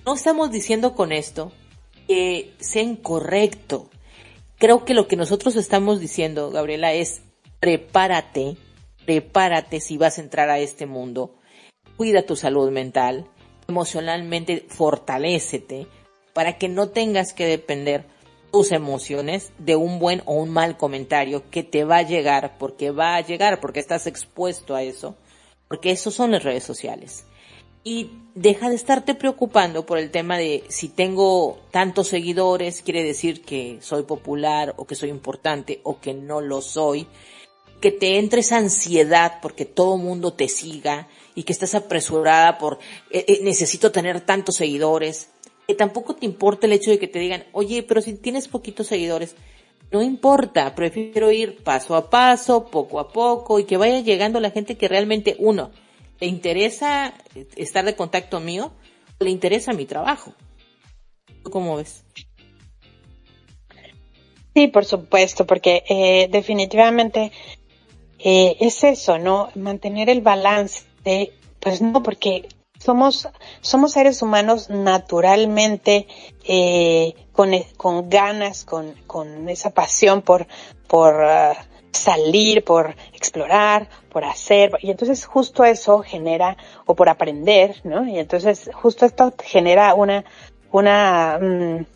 No 0.07 0.15
estamos 0.15 0.51
diciendo 0.51 0.95
con 0.95 1.13
esto 1.13 1.53
que 2.07 2.55
sea 2.59 2.83
incorrecto. 2.83 3.91
Creo 4.57 4.85
que 4.85 4.95
lo 4.95 5.07
que 5.07 5.17
nosotros 5.17 5.55
estamos 5.57 6.01
diciendo, 6.01 6.51
Gabriela, 6.51 6.93
es 6.95 7.21
prepárate, 7.61 8.57
prepárate 9.05 9.81
si 9.81 9.99
vas 9.99 10.19
a 10.19 10.23
entrar 10.23 10.49
a 10.51 10.59
este 10.59 10.87
mundo, 10.87 11.37
cuida 11.97 12.23
tu 12.23 12.37
salud 12.37 12.71
mental, 12.71 13.27
emocionalmente 13.69 14.65
fortalécete 14.67 15.87
para 16.33 16.57
que 16.57 16.69
no 16.69 16.89
tengas 16.89 17.35
que 17.35 17.45
depender 17.45 18.07
tus 18.51 18.73
emociones 18.73 19.53
de 19.59 19.77
un 19.77 19.99
buen 19.99 20.23
o 20.25 20.33
un 20.33 20.49
mal 20.49 20.79
comentario 20.79 21.51
que 21.51 21.63
te 21.63 21.85
va 21.85 21.99
a 21.99 22.03
llegar, 22.03 22.57
porque 22.59 22.91
va 22.91 23.17
a 23.17 23.21
llegar, 23.21 23.61
porque 23.61 23.81
estás 23.81 24.07
expuesto 24.07 24.75
a 24.75 24.83
eso, 24.83 25.17
porque 25.69 25.91
eso 25.91 26.11
son 26.11 26.31
las 26.31 26.45
redes 26.45 26.65
sociales. 26.65 27.27
Y 27.85 28.11
deja 28.35 28.71
de 28.71 28.75
estarte 28.75 29.15
preocupando 29.15 29.85
por 29.85 29.99
el 29.99 30.11
tema 30.11 30.39
de 30.39 30.65
si 30.69 30.89
tengo 30.89 31.59
tantos 31.71 32.09
seguidores, 32.09 32.81
quiere 32.81 33.03
decir 33.03 33.43
que 33.43 33.79
soy 33.83 34.05
popular 34.05 34.75
o 34.79 34.87
que 34.87 34.95
soy 34.95 35.11
importante 35.11 35.81
o 35.85 36.01
que 36.01 36.15
no 36.15 36.41
lo 36.41 36.63
soy. 36.63 37.07
Que 37.83 37.93
te 37.93 38.19
entre 38.19 38.41
esa 38.41 38.57
ansiedad 38.57 39.41
porque 39.43 39.65
todo 39.65 39.99
mundo 39.99 40.33
te 40.33 40.49
siga 40.49 41.07
y 41.39 41.45
que 41.45 41.53
estás 41.53 41.77
apresurada 41.77 42.59
por 42.59 42.81
eh, 43.11 43.25
eh, 43.29 43.39
necesito 43.45 43.93
tener 43.93 44.21
tantos 44.23 44.57
seguidores, 44.57 45.31
que 45.69 45.75
tampoco 45.75 46.17
te 46.17 46.27
importa 46.27 46.67
el 46.67 46.73
hecho 46.73 46.91
de 46.91 46.99
que 46.99 47.07
te 47.07 47.21
digan, 47.21 47.45
oye, 47.53 47.85
pero 47.85 48.03
si 48.03 48.15
tienes 48.15 48.49
poquitos 48.49 48.89
seguidores, 48.89 49.37
no 49.93 50.03
importa, 50.03 50.75
prefiero 50.75 51.31
ir 51.31 51.63
paso 51.63 51.95
a 51.95 52.11
paso, 52.11 52.67
poco 52.73 52.99
a 52.99 53.13
poco 53.13 53.61
y 53.61 53.67
que 53.67 53.77
vaya 53.77 54.01
llegando 54.01 54.41
la 54.41 54.51
gente 54.51 54.77
que 54.77 54.89
realmente 54.89 55.37
uno 55.39 55.71
le 56.19 56.27
interesa 56.27 57.15
estar 57.55 57.85
de 57.85 57.95
contacto 57.95 58.41
mío 58.41 58.73
o 59.21 59.25
le 59.25 59.31
interesa 59.31 59.73
mi 59.73 59.87
trabajo. 59.87 60.35
¿Tú 61.45 61.53
cómo 61.53 61.77
ves? 61.77 62.03
Sí, 64.57 64.67
por 64.67 64.85
supuesto, 64.85 65.47
porque 65.47 65.85
eh, 65.89 66.27
definitivamente 66.33 67.31
es 68.19 68.83
eso, 68.83 69.21
¿no? 69.21 69.51
Mantener 69.55 70.11
el 70.11 70.21
balance 70.21 70.88
pues 71.61 71.83
no, 71.83 72.03
porque 72.03 72.49
somos, 72.79 73.29
somos 73.61 73.93
seres 73.93 74.23
humanos 74.23 74.71
naturalmente 74.71 76.07
eh, 76.45 77.15
con, 77.33 77.51
con, 77.77 78.09
ganas, 78.09 78.65
con, 78.65 78.93
con, 79.07 79.49
esa 79.49 79.71
pasión 79.71 80.23
por, 80.23 80.47
por 80.87 81.15
uh, 81.15 81.55
salir, 81.93 82.65
por 82.65 82.95
explorar, 83.13 83.89
por 84.11 84.25
hacer, 84.25 84.73
y 84.81 84.91
entonces 84.91 85.25
justo 85.27 85.65
eso 85.65 86.01
genera, 86.01 86.57
o 86.87 86.95
por 86.95 87.09
aprender, 87.09 87.77
¿no? 87.85 88.07
Y 88.09 88.19
entonces 88.19 88.71
justo 88.73 89.07
esto 89.07 89.35
genera 89.43 89.95
una, 89.95 90.25
una, 90.71 91.39
mm, 91.41 91.87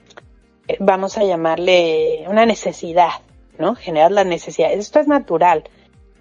vamos 0.80 1.16
a 1.18 1.24
llamarle 1.24 2.24
una 2.28 2.44
necesidad, 2.46 3.22
¿no? 3.58 3.74
Generar 3.76 4.10
la 4.10 4.24
necesidad. 4.24 4.72
Esto 4.72 5.00
es 5.00 5.06
natural, 5.06 5.64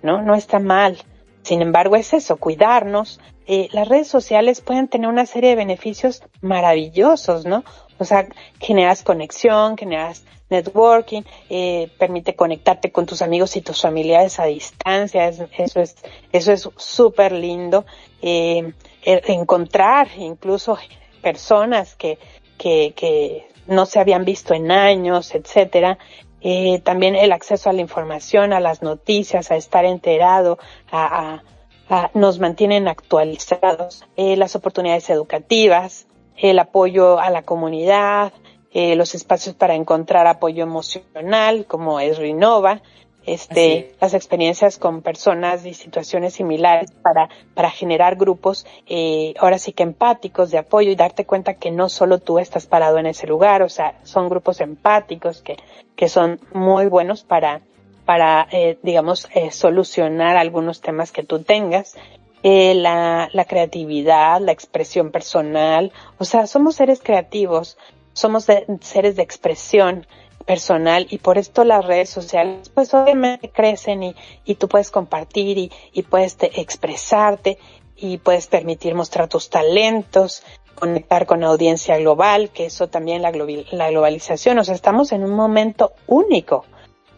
¿no? 0.03 0.21
No 0.21 0.35
está 0.35 0.59
mal. 0.59 0.97
Sin 1.43 1.61
embargo, 1.61 1.95
es 1.95 2.13
eso, 2.13 2.37
cuidarnos. 2.37 3.19
Eh, 3.47 3.67
las 3.71 3.87
redes 3.87 4.07
sociales 4.07 4.61
pueden 4.61 4.87
tener 4.87 5.09
una 5.09 5.25
serie 5.25 5.51
de 5.51 5.55
beneficios 5.55 6.23
maravillosos, 6.41 7.45
¿no? 7.45 7.63
O 7.97 8.05
sea, 8.05 8.27
generas 8.59 9.03
conexión, 9.03 9.77
generas 9.77 10.23
networking, 10.49 11.23
eh, 11.49 11.89
permite 11.97 12.35
conectarte 12.35 12.91
con 12.91 13.05
tus 13.05 13.21
amigos 13.21 13.55
y 13.55 13.61
tus 13.61 13.81
familiares 13.81 14.39
a 14.39 14.45
distancia, 14.45 15.27
eso 15.27 15.47
es 15.55 15.95
eso 16.31 16.51
es 16.51 16.69
súper 16.77 17.31
lindo. 17.31 17.85
Eh, 18.21 18.73
encontrar 19.03 20.09
incluso 20.17 20.77
personas 21.21 21.95
que, 21.95 22.19
que, 22.57 22.93
que 22.95 23.47
no 23.67 23.85
se 23.85 23.99
habían 23.99 24.25
visto 24.25 24.53
en 24.53 24.71
años, 24.71 25.33
etcétera, 25.33 25.97
eh, 26.41 26.81
también 26.83 27.15
el 27.15 27.31
acceso 27.31 27.69
a 27.69 27.73
la 27.73 27.81
información, 27.81 28.51
a 28.51 28.59
las 28.59 28.81
noticias, 28.81 29.51
a 29.51 29.55
estar 29.55 29.85
enterado, 29.85 30.57
a, 30.91 31.43
ah, 31.89 32.09
nos 32.13 32.39
mantienen 32.39 32.87
actualizados, 32.87 34.05
eh, 34.15 34.35
las 34.37 34.55
oportunidades 34.55 35.09
educativas, 35.09 36.07
el 36.37 36.57
apoyo 36.57 37.19
a 37.19 37.29
la 37.29 37.43
comunidad, 37.43 38.33
eh, 38.71 38.95
los 38.95 39.13
espacios 39.13 39.55
para 39.55 39.75
encontrar 39.75 40.27
apoyo 40.27 40.63
emocional, 40.63 41.65
como 41.65 41.99
es 41.99 42.17
Rinova, 42.17 42.81
este, 43.25 43.93
las 44.01 44.13
experiencias 44.13 44.77
con 44.77 45.01
personas 45.01 45.65
y 45.65 45.73
situaciones 45.73 46.33
similares 46.33 46.91
para, 46.91 47.29
para 47.53 47.69
generar 47.69 48.15
grupos, 48.15 48.65
eh, 48.87 49.33
ahora 49.39 49.59
sí 49.59 49.73
que 49.73 49.83
empáticos 49.83 50.51
de 50.51 50.57
apoyo 50.57 50.89
y 50.91 50.95
darte 50.95 51.25
cuenta 51.25 51.53
que 51.53 51.71
no 51.71 51.89
solo 51.89 52.19
tú 52.19 52.39
estás 52.39 52.65
parado 52.65 52.97
en 52.97 53.05
ese 53.05 53.27
lugar, 53.27 53.61
o 53.61 53.69
sea, 53.69 53.99
son 54.03 54.29
grupos 54.29 54.61
empáticos 54.61 55.41
que, 55.41 55.57
que 55.95 56.09
son 56.09 56.39
muy 56.53 56.87
buenos 56.87 57.23
para, 57.23 57.61
para, 58.05 58.47
eh, 58.51 58.77
digamos, 58.81 59.27
eh, 59.33 59.51
solucionar 59.51 60.37
algunos 60.37 60.81
temas 60.81 61.11
que 61.11 61.23
tú 61.23 61.43
tengas. 61.43 61.95
Eh, 62.43 62.73
la, 62.73 63.29
la 63.33 63.45
creatividad, 63.45 64.41
la 64.41 64.51
expresión 64.51 65.11
personal, 65.11 65.91
o 66.17 66.25
sea, 66.25 66.47
somos 66.47 66.73
seres 66.75 66.99
creativos, 67.03 67.77
somos 68.13 68.47
seres 68.81 69.15
de 69.15 69.21
expresión, 69.21 70.07
personal 70.51 71.07
y 71.09 71.19
por 71.19 71.37
esto 71.37 71.63
las 71.63 71.85
redes 71.85 72.09
sociales 72.09 72.67
pues 72.67 72.93
obviamente 72.93 73.49
crecen 73.49 74.03
y, 74.03 74.15
y 74.43 74.55
tú 74.55 74.67
puedes 74.67 74.91
compartir 74.91 75.57
y, 75.57 75.71
y 75.93 76.01
puedes 76.01 76.35
expresarte 76.41 77.57
y 77.95 78.17
puedes 78.17 78.47
permitir 78.47 78.93
mostrar 78.93 79.29
tus 79.29 79.49
talentos, 79.49 80.43
conectar 80.75 81.25
con 81.25 81.45
audiencia 81.45 81.97
global, 81.99 82.49
que 82.49 82.65
eso 82.65 82.89
también 82.89 83.21
la, 83.21 83.31
la 83.31 83.89
globalización, 83.91 84.59
o 84.59 84.65
sea, 84.65 84.75
estamos 84.75 85.13
en 85.13 85.23
un 85.23 85.31
momento 85.31 85.93
único 86.05 86.65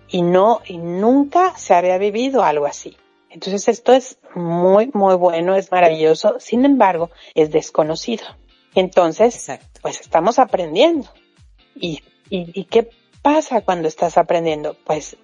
y 0.09 0.21
no, 0.21 0.61
y 0.67 0.77
nunca 0.77 1.57
se 1.57 1.73
había 1.73 1.97
vivido 1.97 2.43
algo 2.43 2.67
así. 2.67 2.95
Entonces 3.31 3.67
esto 3.67 3.93
es 3.93 4.19
muy, 4.35 4.91
muy 4.93 5.15
bueno, 5.15 5.55
es 5.55 5.71
maravilloso, 5.71 6.35
sin 6.39 6.65
embargo, 6.65 7.09
es 7.33 7.49
desconocido. 7.49 8.25
Entonces, 8.75 9.51
pues 9.81 10.01
estamos 10.01 10.37
aprendiendo. 10.37 11.09
Y, 11.73 12.03
y, 12.29 12.51
y 12.53 12.65
qué 12.65 12.89
pasa 13.23 13.61
cuando 13.61 13.87
estás 13.87 14.17
aprendiendo? 14.19 14.75
Pues, 14.85 15.17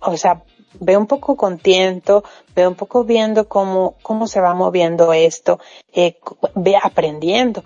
o 0.00 0.16
sea, 0.16 0.42
ve 0.80 0.96
un 0.96 1.06
poco 1.06 1.36
contento, 1.36 2.24
ve 2.56 2.66
un 2.66 2.74
poco 2.74 3.04
viendo 3.04 3.48
cómo, 3.48 3.94
cómo 4.02 4.26
se 4.26 4.40
va 4.40 4.54
moviendo 4.54 5.12
esto, 5.12 5.60
eh, 5.92 6.18
ve 6.56 6.76
aprendiendo. 6.82 7.62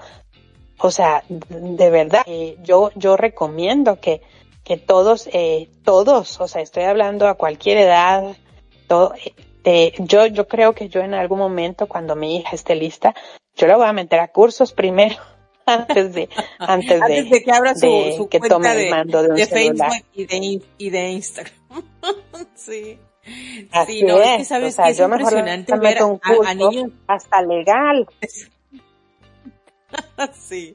O 0.79 0.90
sea, 0.90 1.22
de 1.29 1.90
verdad, 1.90 2.22
eh, 2.27 2.59
yo, 2.62 2.90
yo 2.96 3.16
recomiendo 3.16 4.01
que, 4.01 4.20
que 4.64 4.77
todos, 4.77 5.29
eh, 5.33 5.68
todos, 5.85 6.40
o 6.40 6.48
sea, 6.48 6.61
estoy 6.61 6.83
hablando 6.83 7.29
a 7.29 7.35
cualquier 7.35 7.79
edad, 7.79 8.37
todo, 8.88 9.14
eh, 9.64 9.92
yo, 9.98 10.27
yo 10.27 10.48
creo 10.48 10.75
que 10.75 10.88
yo 10.88 11.01
en 11.01 11.14
algún 11.14 11.38
momento 11.38 11.87
cuando 11.87 12.16
mi 12.16 12.37
hija 12.37 12.57
esté 12.57 12.75
lista, 12.75 13.14
yo 13.55 13.68
la 13.68 13.77
voy 13.77 13.87
a 13.87 13.92
meter 13.92 14.18
a 14.18 14.29
cursos 14.29 14.72
primero 14.72 15.16
antes 15.66 16.14
de 16.14 16.29
antes, 16.59 17.01
de, 17.01 17.42
que 17.42 17.53
abra 17.53 17.75
su, 17.75 18.29
que 18.31 18.38
cuenta 18.38 18.57
tome 18.57 18.85
el 18.85 18.90
mando 18.90 19.22
de, 19.22 19.46
Facebook 19.46 19.87
y 20.14 20.27
de, 20.27 20.61
y 20.79 20.90
de 20.90 21.11
Instagram. 21.11 21.55
sí. 22.55 22.98
Así 23.70 24.01
sí, 24.01 24.03
no, 24.03 24.20
es. 24.20 24.38
que 24.38 24.44
sabes 24.44 24.77
que 24.77 24.90
es 24.90 24.98
impresionante 24.98 25.79
ver 25.79 26.03
un 26.03 26.18
curso 26.18 26.44
a, 26.44 26.55
niños 26.55 26.90
hasta 27.07 27.40
legal. 27.42 28.07
sí, 30.35 30.75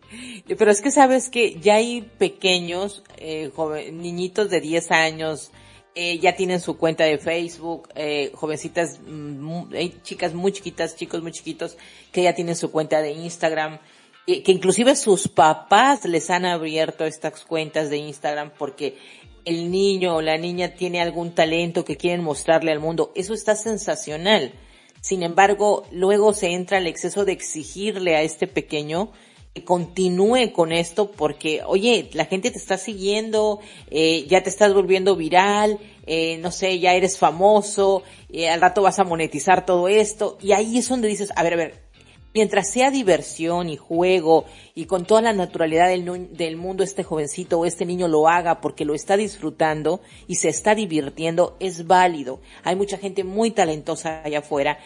pero 0.57 0.71
es 0.71 0.81
que 0.81 0.91
sabes 0.91 1.29
que 1.29 1.59
ya 1.59 1.75
hay 1.75 2.01
pequeños, 2.01 3.03
eh, 3.17 3.51
joven, 3.53 4.01
niñitos 4.01 4.49
de 4.49 4.61
10 4.61 4.91
años, 4.91 5.51
eh, 5.95 6.19
ya 6.19 6.35
tienen 6.35 6.61
su 6.61 6.77
cuenta 6.77 7.03
de 7.03 7.17
Facebook, 7.17 7.89
eh, 7.95 8.31
jovencitas, 8.35 8.99
mm, 9.05 9.73
hay 9.73 9.99
chicas 10.03 10.33
muy 10.33 10.51
chiquitas, 10.51 10.95
chicos 10.95 11.21
muy 11.21 11.31
chiquitos 11.31 11.77
que 12.11 12.23
ya 12.23 12.33
tienen 12.35 12.55
su 12.55 12.71
cuenta 12.71 13.01
de 13.01 13.11
Instagram 13.11 13.79
que 14.27 14.51
inclusive 14.51 14.95
sus 14.97 15.29
papás 15.29 16.03
les 16.03 16.29
han 16.29 16.45
abierto 16.45 17.05
estas 17.05 17.45
cuentas 17.45 17.89
de 17.89 17.97
Instagram 17.97 18.51
porque 18.57 18.97
el 19.45 19.71
niño 19.71 20.17
o 20.17 20.21
la 20.21 20.37
niña 20.37 20.73
tiene 20.73 20.99
algún 20.99 21.33
talento 21.33 21.85
que 21.85 21.95
quieren 21.95 22.21
mostrarle 22.21 22.73
al 22.73 22.81
mundo. 22.81 23.13
Eso 23.15 23.33
está 23.33 23.55
sensacional. 23.55 24.51
Sin 24.99 25.23
embargo, 25.23 25.85
luego 25.91 26.33
se 26.33 26.47
entra 26.47 26.79
el 26.79 26.87
exceso 26.87 27.23
de 27.23 27.31
exigirle 27.31 28.17
a 28.17 28.23
este 28.23 28.47
pequeño 28.47 29.13
que 29.53 29.63
continúe 29.63 30.51
con 30.51 30.73
esto 30.73 31.11
porque, 31.11 31.61
oye, 31.65 32.09
la 32.11 32.25
gente 32.25 32.51
te 32.51 32.57
está 32.57 32.77
siguiendo, 32.77 33.61
eh, 33.89 34.25
ya 34.27 34.43
te 34.43 34.49
estás 34.49 34.73
volviendo 34.73 35.15
viral, 35.15 35.79
eh, 36.05 36.37
no 36.39 36.51
sé, 36.51 36.79
ya 36.79 36.93
eres 36.93 37.17
famoso, 37.17 38.03
eh, 38.29 38.49
al 38.49 38.59
rato 38.59 38.81
vas 38.81 38.99
a 38.99 39.05
monetizar 39.05 39.65
todo 39.65 39.87
esto. 39.87 40.37
Y 40.41 40.51
ahí 40.51 40.77
es 40.77 40.89
donde 40.89 41.07
dices, 41.07 41.31
a 41.37 41.43
ver, 41.43 41.53
a 41.53 41.57
ver, 41.57 41.86
mientras 42.37 42.69
sea 42.69 42.91
diversión 42.91 43.67
y 43.67 43.77
juego 43.77 44.45
y 44.75 44.85
con 44.85 45.05
toda 45.05 45.23
la 45.23 45.33
naturalidad 45.33 45.87
del, 45.87 46.37
del, 46.37 46.55
mundo 46.55 46.83
este 46.83 47.03
jovencito 47.03 47.57
o 47.57 47.65
este 47.65 47.83
niño 47.83 48.07
lo 48.07 48.27
haga 48.27 48.61
porque 48.61 48.85
lo 48.85 48.93
está 48.93 49.17
disfrutando 49.17 50.01
y 50.27 50.35
se 50.35 50.47
está 50.47 50.75
divirtiendo, 50.75 51.57
es 51.59 51.87
válido. 51.87 52.39
Hay 52.63 52.75
mucha 52.75 52.99
gente 52.99 53.23
muy 53.23 53.49
talentosa 53.49 54.21
allá 54.23 54.37
afuera 54.39 54.77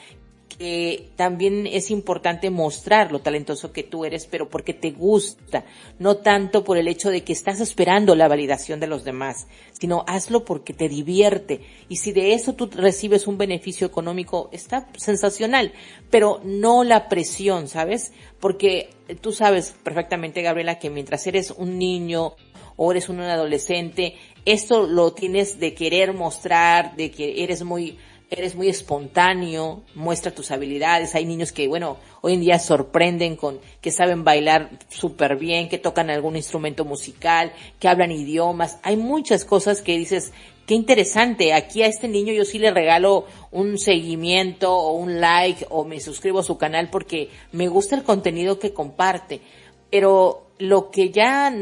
que 0.62 1.10
también 1.16 1.66
es 1.66 1.90
importante 1.90 2.52
mostrar 2.52 3.12
lo 3.12 3.22
talentoso 3.22 3.72
que 3.72 3.82
tú 3.82 4.06
eres, 4.06 4.28
pero 4.28 4.48
porque 4.48 4.76
te 4.76 4.92
gusta, 4.92 5.66
no 5.98 6.18
tanto 6.18 6.64
por 6.64 6.78
el 6.78 6.88
hecho 6.88 7.10
de 7.10 7.24
que 7.24 7.34
estás 7.34 7.60
esperando 7.62 8.14
la 8.14 8.28
validación 8.28 8.80
de 8.80 8.86
los 8.86 9.04
demás, 9.04 9.48
sino 9.72 10.04
hazlo 10.06 10.46
porque 10.46 10.74
te 10.74 10.88
divierte. 10.88 11.62
Y 11.90 11.96
si 11.96 12.12
de 12.12 12.36
eso 12.36 12.54
tú 12.54 12.70
recibes 12.72 13.26
un 13.26 13.40
beneficio 13.40 13.88
económico, 13.88 14.50
está 14.52 14.88
sensacional, 14.98 15.74
pero 16.12 16.42
no 16.44 16.84
la 16.84 17.10
presión, 17.10 17.68
¿sabes? 17.68 18.12
Porque 18.40 18.92
tú 19.20 19.32
sabes 19.32 19.74
perfectamente, 19.84 20.44
Gabriela, 20.44 20.78
que 20.78 20.92
mientras 20.92 21.26
eres 21.26 21.50
un 21.50 21.80
niño 21.80 22.36
o 22.76 22.92
eres 22.92 23.10
un 23.10 23.20
adolescente, 23.22 24.14
esto 24.46 24.86
lo 24.86 25.14
tienes 25.14 25.60
de 25.60 25.74
querer 25.74 26.14
mostrar, 26.14 26.96
de 26.96 27.10
que 27.10 27.44
eres 27.44 27.64
muy 27.64 27.98
eres 28.32 28.56
muy 28.56 28.70
espontáneo, 28.70 29.84
muestra 29.94 30.34
tus 30.34 30.52
habilidades. 30.52 31.16
Hay 31.16 31.26
niños 31.26 31.52
que, 31.52 31.68
bueno, 31.68 31.98
hoy 32.22 32.34
en 32.34 32.40
día 32.40 32.60
sorprenden 32.60 33.36
con 33.36 33.60
que 33.82 33.92
saben 33.92 34.24
bailar 34.24 34.70
súper 34.88 35.36
bien, 35.36 35.68
que 35.68 35.78
tocan 35.78 36.10
algún 36.10 36.38
instrumento 36.38 36.86
musical, 36.86 37.52
que 37.78 37.90
hablan 37.90 38.12
idiomas. 38.12 38.80
Hay 38.84 38.96
muchas 38.96 39.44
cosas 39.44 39.82
que 39.82 39.98
dices, 39.98 40.32
qué 40.66 40.76
interesante. 40.76 41.54
Aquí 41.54 41.84
a 41.84 41.88
este 41.88 42.08
niño 42.08 42.32
yo 42.32 42.46
sí 42.46 42.58
le 42.58 42.72
regalo 42.72 43.26
un 43.52 43.78
seguimiento 43.78 44.74
o 44.74 44.94
un 44.94 45.20
like 45.20 45.66
o 45.70 45.84
me 45.84 46.00
suscribo 46.00 46.40
a 46.40 46.44
su 46.44 46.58
canal 46.58 46.90
porque 46.90 47.30
me 47.52 47.68
gusta 47.68 47.98
el 47.98 48.04
contenido 48.04 48.60
que 48.60 48.74
comparte. 48.74 49.42
Pero 49.90 50.48
lo 50.58 50.90
que 50.90 51.10
ya 51.10 51.54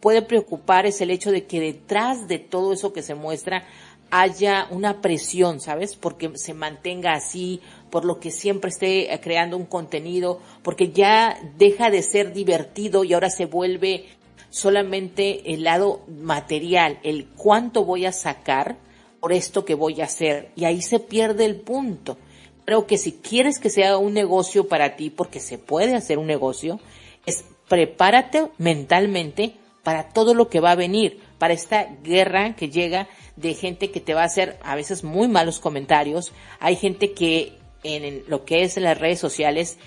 puede 0.00 0.22
preocupar 0.22 0.86
es 0.86 1.00
el 1.00 1.10
hecho 1.10 1.30
de 1.30 1.44
que 1.44 1.60
detrás 1.60 2.26
de 2.26 2.40
todo 2.40 2.72
eso 2.72 2.92
que 2.92 3.02
se 3.02 3.14
muestra 3.14 3.64
haya 4.10 4.66
una 4.70 5.00
presión, 5.00 5.60
¿sabes? 5.60 5.96
Porque 5.96 6.32
se 6.36 6.54
mantenga 6.54 7.14
así, 7.14 7.60
por 7.90 8.04
lo 8.04 8.20
que 8.20 8.30
siempre 8.30 8.70
esté 8.70 9.12
eh, 9.12 9.20
creando 9.20 9.56
un 9.56 9.66
contenido, 9.66 10.40
porque 10.62 10.90
ya 10.90 11.38
deja 11.56 11.90
de 11.90 12.02
ser 12.02 12.32
divertido 12.32 13.04
y 13.04 13.14
ahora 13.14 13.30
se 13.30 13.46
vuelve 13.46 14.06
solamente 14.50 15.52
el 15.52 15.64
lado 15.64 16.02
material, 16.08 16.98
el 17.02 17.26
cuánto 17.36 17.84
voy 17.84 18.06
a 18.06 18.12
sacar 18.12 18.76
por 19.20 19.32
esto 19.32 19.64
que 19.64 19.74
voy 19.74 20.00
a 20.00 20.04
hacer. 20.04 20.50
Y 20.56 20.64
ahí 20.64 20.82
se 20.82 21.00
pierde 21.00 21.44
el 21.44 21.56
punto. 21.56 22.16
Creo 22.64 22.86
que 22.86 22.98
si 22.98 23.12
quieres 23.12 23.58
que 23.58 23.70
sea 23.70 23.98
un 23.98 24.14
negocio 24.14 24.68
para 24.68 24.96
ti, 24.96 25.10
porque 25.10 25.40
se 25.40 25.58
puede 25.58 25.94
hacer 25.94 26.18
un 26.18 26.26
negocio, 26.26 26.80
es 27.26 27.44
prepárate 27.68 28.48
mentalmente 28.58 29.56
para 29.82 30.08
todo 30.08 30.34
lo 30.34 30.48
que 30.48 30.60
va 30.60 30.72
a 30.72 30.76
venir, 30.76 31.20
para 31.38 31.54
esta 31.54 31.84
guerra 32.02 32.56
que 32.56 32.70
llega 32.70 33.08
de 33.36 33.54
gente 33.54 33.90
que 33.90 34.00
te 34.00 34.14
va 34.14 34.22
a 34.22 34.26
hacer 34.26 34.58
a 34.62 34.74
veces 34.74 35.04
muy 35.04 35.28
malos 35.28 35.60
comentarios. 35.60 36.32
Hay 36.60 36.76
gente 36.76 37.12
que 37.12 37.58
en, 37.82 38.24
lo 38.28 38.44
que 38.44 38.62
es 38.62 38.76
las 38.76 38.98
redes 38.98 39.18
sociales, 39.18 39.78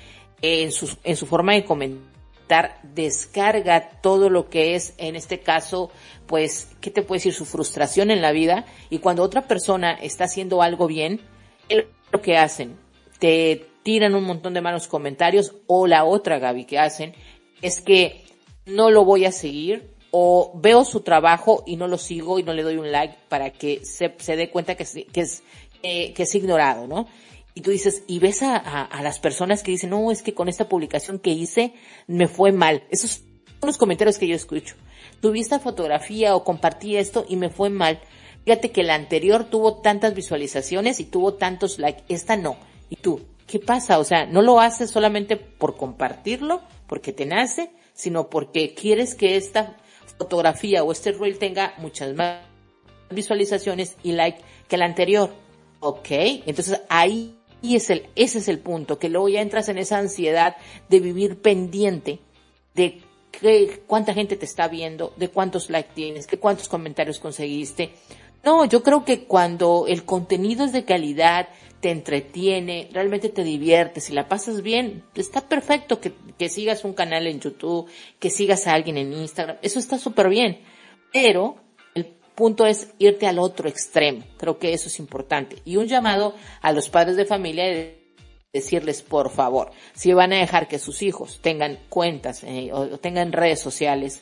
en 0.42 0.72
su, 0.72 0.96
en 1.04 1.16
su 1.16 1.26
forma 1.26 1.54
de 1.54 1.66
comentar, 1.66 2.80
descarga 2.84 3.90
todo 4.02 4.30
lo 4.30 4.50
que 4.50 4.76
es, 4.76 4.94
en 4.98 5.16
este 5.16 5.40
caso, 5.40 5.92
pues, 6.26 6.70
¿qué 6.82 6.92
te 6.92 7.02
puede 7.02 7.20
decir? 7.20 7.34
Su 7.34 7.46
frustración 7.46 8.12
en 8.12 8.22
la 8.22 8.32
vida. 8.32 8.66
Y 8.90 9.00
cuando 9.00 9.24
otra 9.24 9.48
persona 9.48 9.94
está 9.94 10.26
haciendo 10.26 10.62
algo 10.62 10.88
bien, 10.88 11.22
lo 12.12 12.22
que 12.22 12.38
hacen, 12.38 12.78
te 13.20 13.68
tiran 13.84 14.16
un 14.16 14.24
montón 14.24 14.54
de 14.54 14.62
malos 14.62 14.88
comentarios 14.88 15.56
o 15.68 15.88
la 15.88 16.06
otra, 16.06 16.40
Gaby, 16.40 16.66
que 16.66 16.80
hacen, 16.80 17.14
es 17.62 17.82
que 17.82 18.24
no 18.66 18.90
lo 18.90 19.06
voy 19.06 19.26
a 19.26 19.32
seguir, 19.32 19.89
o 20.12 20.52
veo 20.56 20.86
su 20.86 21.02
trabajo 21.02 21.64
y 21.66 21.76
no 21.76 21.88
lo 21.88 21.98
sigo 21.98 22.40
y 22.40 22.44
no 22.44 22.54
le 22.54 22.64
doy 22.64 22.78
un 22.78 22.92
like 22.92 23.16
para 23.30 23.52
que 23.52 23.86
se, 23.86 24.16
se 24.18 24.36
dé 24.36 24.50
cuenta 24.50 24.76
que, 24.76 24.86
que 24.86 25.22
es, 25.22 25.44
eh, 25.84 26.14
que 26.14 26.24
es 26.24 26.36
ignorado, 26.36 26.88
¿no? 26.88 27.08
Y 27.56 27.62
tú 27.62 27.72
dices, 27.72 28.04
y 28.08 28.20
ves 28.20 28.42
a, 28.42 28.56
a, 28.56 29.02
las 29.04 29.20
personas 29.20 29.64
que 29.64 29.72
dicen, 29.72 29.90
no, 29.90 30.12
es 30.12 30.22
que 30.22 30.34
con 30.34 30.48
esta 30.48 30.70
publicación 30.70 31.20
que 31.20 31.32
hice 31.32 31.74
me 32.08 32.28
fue 32.28 32.52
mal. 32.52 32.84
Esos 32.90 33.22
son 33.60 33.68
los 33.68 33.78
comentarios 33.78 34.18
que 34.18 34.28
yo 34.28 34.36
escucho. 34.36 34.76
Tuve 35.20 35.40
esta 35.40 35.60
fotografía 35.60 36.36
o 36.36 36.44
compartí 36.44 36.96
esto 36.96 37.26
y 37.28 37.36
me 37.36 37.50
fue 37.50 37.70
mal. 37.70 38.00
Fíjate 38.46 38.72
que 38.72 38.84
la 38.84 38.96
anterior 38.96 39.44
tuvo 39.44 39.82
tantas 39.82 40.14
visualizaciones 40.14 41.00
y 41.00 41.06
tuvo 41.06 41.34
tantos 41.34 41.80
likes, 41.80 42.04
esta 42.08 42.38
no. 42.38 42.56
Y 42.90 42.96
tú, 42.96 43.22
¿qué 43.46 43.60
pasa? 43.60 44.00
O 44.00 44.04
sea, 44.04 44.26
no 44.26 44.42
lo 44.42 44.60
haces 44.62 44.90
solamente 44.90 45.36
por 45.36 45.76
compartirlo, 45.76 46.62
porque 46.88 47.12
te 47.12 47.26
nace, 47.26 47.72
sino 47.94 48.30
porque 48.30 48.74
quieres 48.74 49.16
que 49.16 49.36
esta 49.36 49.76
fotografía 50.20 50.84
o 50.84 50.92
este 50.92 51.14
reel 51.14 51.40
tenga 51.40 51.74
muchas 51.78 52.14
más 52.14 52.42
visualizaciones 53.10 53.96
y 54.04 54.12
like 54.12 54.40
que 54.68 54.78
la 54.78 54.86
anterior. 54.86 55.32
Ok, 55.80 56.08
entonces 56.46 56.82
ahí 56.90 57.36
es 57.64 57.90
el, 57.90 58.08
ese 58.16 58.40
es 58.40 58.48
el 58.50 58.60
punto, 58.60 59.00
que 59.00 59.10
luego 59.10 59.30
ya 59.30 59.42
entras 59.42 59.70
en 59.70 59.78
esa 59.78 59.98
ansiedad 59.98 60.58
de 60.90 61.00
vivir 61.00 61.42
pendiente 61.42 62.20
de 62.76 63.02
qué, 63.32 63.82
cuánta 63.88 64.14
gente 64.14 64.36
te 64.36 64.46
está 64.46 64.68
viendo, 64.68 65.14
de 65.16 65.30
cuántos 65.30 65.70
likes 65.70 65.92
tienes, 65.96 66.28
de 66.28 66.38
cuántos 66.38 66.68
comentarios 66.68 67.20
conseguiste. 67.20 67.92
No, 68.44 68.66
yo 68.66 68.84
creo 68.84 69.04
que 69.04 69.26
cuando 69.26 69.86
el 69.88 70.06
contenido 70.06 70.66
es 70.66 70.74
de 70.74 70.86
calidad, 70.86 71.50
te 71.80 71.92
entretiene, 71.92 72.90
realmente 72.92 73.30
te 73.30 73.44
diviertes 73.44 74.10
y 74.10 74.14
la 74.14 74.28
pasas 74.28 74.62
bien, 74.62 75.04
está 75.16 75.48
perfecto 75.48 76.02
que, 76.02 76.14
que 76.38 76.50
sigas 76.50 76.84
un 76.84 76.94
canal 76.94 77.28
en 77.28 77.40
YouTube, 77.40 77.90
que 78.20 78.30
sigas 78.30 78.68
a 78.68 78.74
alguien 78.74 78.98
en 78.98 79.14
Instagram, 79.14 79.58
eso 79.62 79.80
está 79.80 79.98
súper 79.98 80.30
bien. 80.30 80.60
Pero 81.12 81.58
punto 82.40 82.66
es 82.66 82.94
irte 83.00 83.28
al 83.28 83.38
otro 83.38 83.68
extremo. 83.68 84.24
Creo 84.38 84.58
que 84.60 84.72
eso 84.72 84.88
es 84.88 84.98
importante. 85.00 85.58
Y 85.66 85.76
un 85.76 85.88
llamado 85.88 86.34
a 86.62 86.72
los 86.72 86.88
padres 86.88 87.18
de 87.18 87.26
familia 87.26 87.66
de 87.66 88.00
decirles, 88.54 89.02
por 89.02 89.30
favor, 89.30 89.72
si 89.94 90.14
van 90.14 90.32
a 90.32 90.38
dejar 90.38 90.70
que 90.70 90.80
sus 90.80 91.02
hijos 91.02 91.40
tengan 91.42 91.78
cuentas 91.90 92.46
eh, 92.46 92.70
o 92.72 92.98
tengan 92.98 93.34
redes 93.34 93.60
sociales, 93.60 94.22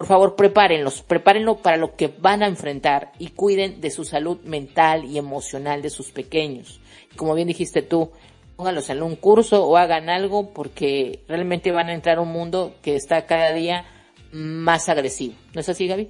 por 0.00 0.06
favor 0.06 0.34
prepárenlos, 0.34 1.02
prepárenlo 1.02 1.58
para 1.58 1.76
lo 1.76 1.94
que 1.94 2.08
van 2.08 2.42
a 2.42 2.46
enfrentar 2.46 3.12
y 3.18 3.32
cuiden 3.32 3.82
de 3.82 3.90
su 3.90 4.04
salud 4.06 4.40
mental 4.44 5.04
y 5.04 5.18
emocional 5.18 5.82
de 5.82 5.90
sus 5.90 6.10
pequeños. 6.10 6.80
Como 7.16 7.34
bien 7.34 7.48
dijiste 7.48 7.82
tú, 7.82 8.10
pónganlos 8.56 8.88
en 8.88 9.02
un 9.02 9.14
curso 9.14 9.62
o 9.66 9.76
hagan 9.76 10.08
algo 10.08 10.54
porque 10.54 11.22
realmente 11.28 11.70
van 11.70 11.90
a 11.90 11.92
entrar 11.92 12.16
a 12.16 12.22
un 12.22 12.32
mundo 12.32 12.76
que 12.80 12.96
está 12.96 13.26
cada 13.26 13.52
día 13.52 13.84
más 14.32 14.88
agresivo. 14.88 15.34
¿No 15.52 15.60
es 15.60 15.68
así, 15.68 15.86
Gaby? 15.86 16.08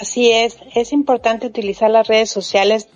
Así 0.00 0.30
es, 0.30 0.56
es 0.72 0.92
importante 0.92 1.48
utilizar 1.48 1.90
las 1.90 2.06
redes 2.06 2.30
sociales 2.30 2.86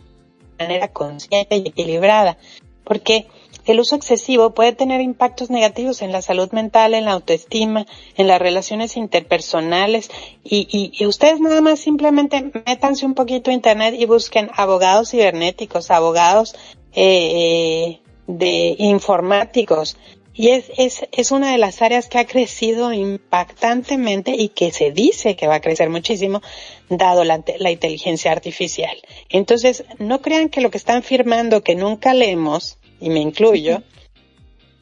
de 0.59 0.65
manera 0.65 0.93
consciente 0.93 1.57
y 1.57 1.67
equilibrada, 1.67 2.39
porque 2.85 3.27
el 3.73 3.81
uso 3.81 3.97
excesivo 3.97 4.55
puede 4.55 4.73
tener 4.73 5.01
impactos 5.01 5.51
negativos 5.51 6.03
en 6.03 6.13
la 6.13 6.23
salud 6.23 6.51
mental, 6.53 6.95
en 6.95 7.05
la 7.05 7.13
autoestima, 7.13 7.87
en 8.17 8.27
las 8.27 8.39
relaciones 8.39 8.97
interpersonales 8.97 10.11
y, 10.45 10.91
y, 10.93 11.07
ustedes 11.07 11.41
nada 11.41 11.61
más 11.61 11.81
simplemente 11.81 12.51
métanse 12.67 13.07
un 13.07 13.15
poquito 13.15 13.51
a 13.51 13.55
internet 13.55 13.95
y 13.99 14.07
busquen 14.07 14.51
abogados 14.55 15.11
cibernéticos, 15.11 15.91
abogados 15.91 16.55
eh, 16.95 18.01
de 18.27 18.77
informáticos, 18.79 19.97
y 20.39 20.51
es, 20.51 20.71
es, 20.77 21.01
es 21.11 21.33
una 21.33 21.51
de 21.51 21.59
las 21.59 21.83
áreas 21.83 22.09
que 22.09 22.19
ha 22.19 22.25
crecido 22.25 22.93
impactantemente 22.93 24.37
y 24.39 24.51
que 24.51 24.71
se 24.71 24.93
dice 24.93 25.35
que 25.35 25.49
va 25.49 25.57
a 25.57 25.61
crecer 25.61 25.91
muchísimo 25.91 26.43
dado 26.89 27.25
la, 27.25 27.43
la 27.59 27.73
inteligencia 27.73 28.31
artificial. 28.31 28.97
Entonces, 29.31 29.85
no 29.99 30.23
crean 30.23 30.49
que 30.49 30.61
lo 30.61 30.71
que 30.71 30.79
están 30.79 31.03
firmando 31.03 31.65
que 31.65 31.75
nunca 31.75 32.15
leemos, 32.15 32.78
y 33.01 33.11
me 33.11 33.21
incluyo, 33.21 33.83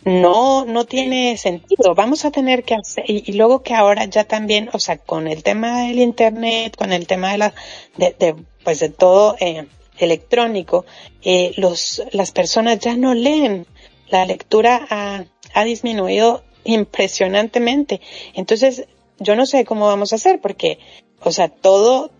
no, 0.04 0.64
no 0.64 0.84
tiene 0.84 1.36
sentido. 1.36 1.94
Vamos 1.94 2.24
a 2.24 2.30
tener 2.30 2.62
que 2.62 2.74
hacer, 2.74 3.04
y, 3.08 3.32
luego 3.32 3.62
que 3.62 3.74
ahora 3.74 4.04
ya 4.04 4.24
también, 4.24 4.70
o 4.72 4.78
sea, 4.78 4.98
con 4.98 5.26
el 5.26 5.42
tema 5.42 5.82
del 5.82 5.98
internet, 5.98 6.76
con 6.76 6.92
el 6.92 7.06
tema 7.06 7.32
de 7.32 7.38
la, 7.38 7.54
de, 7.96 8.14
de 8.18 8.36
pues 8.62 8.80
de 8.80 8.88
todo 8.88 9.36
eh, 9.40 9.66
electrónico, 9.98 10.84
eh, 11.22 11.52
los, 11.56 12.02
las 12.12 12.30
personas 12.32 12.78
ya 12.78 12.96
no 12.96 13.14
leen. 13.14 13.66
La 14.08 14.24
lectura 14.24 14.86
a 14.88 15.24
ha 15.56 15.64
disminuido 15.64 16.44
impresionantemente. 16.64 18.02
Entonces, 18.34 18.86
yo 19.18 19.36
no 19.36 19.46
sé 19.46 19.64
cómo 19.64 19.86
vamos 19.86 20.12
a 20.12 20.16
hacer 20.16 20.38
porque, 20.40 20.78
o 21.20 21.32
sea, 21.32 21.48
todo, 21.48 22.10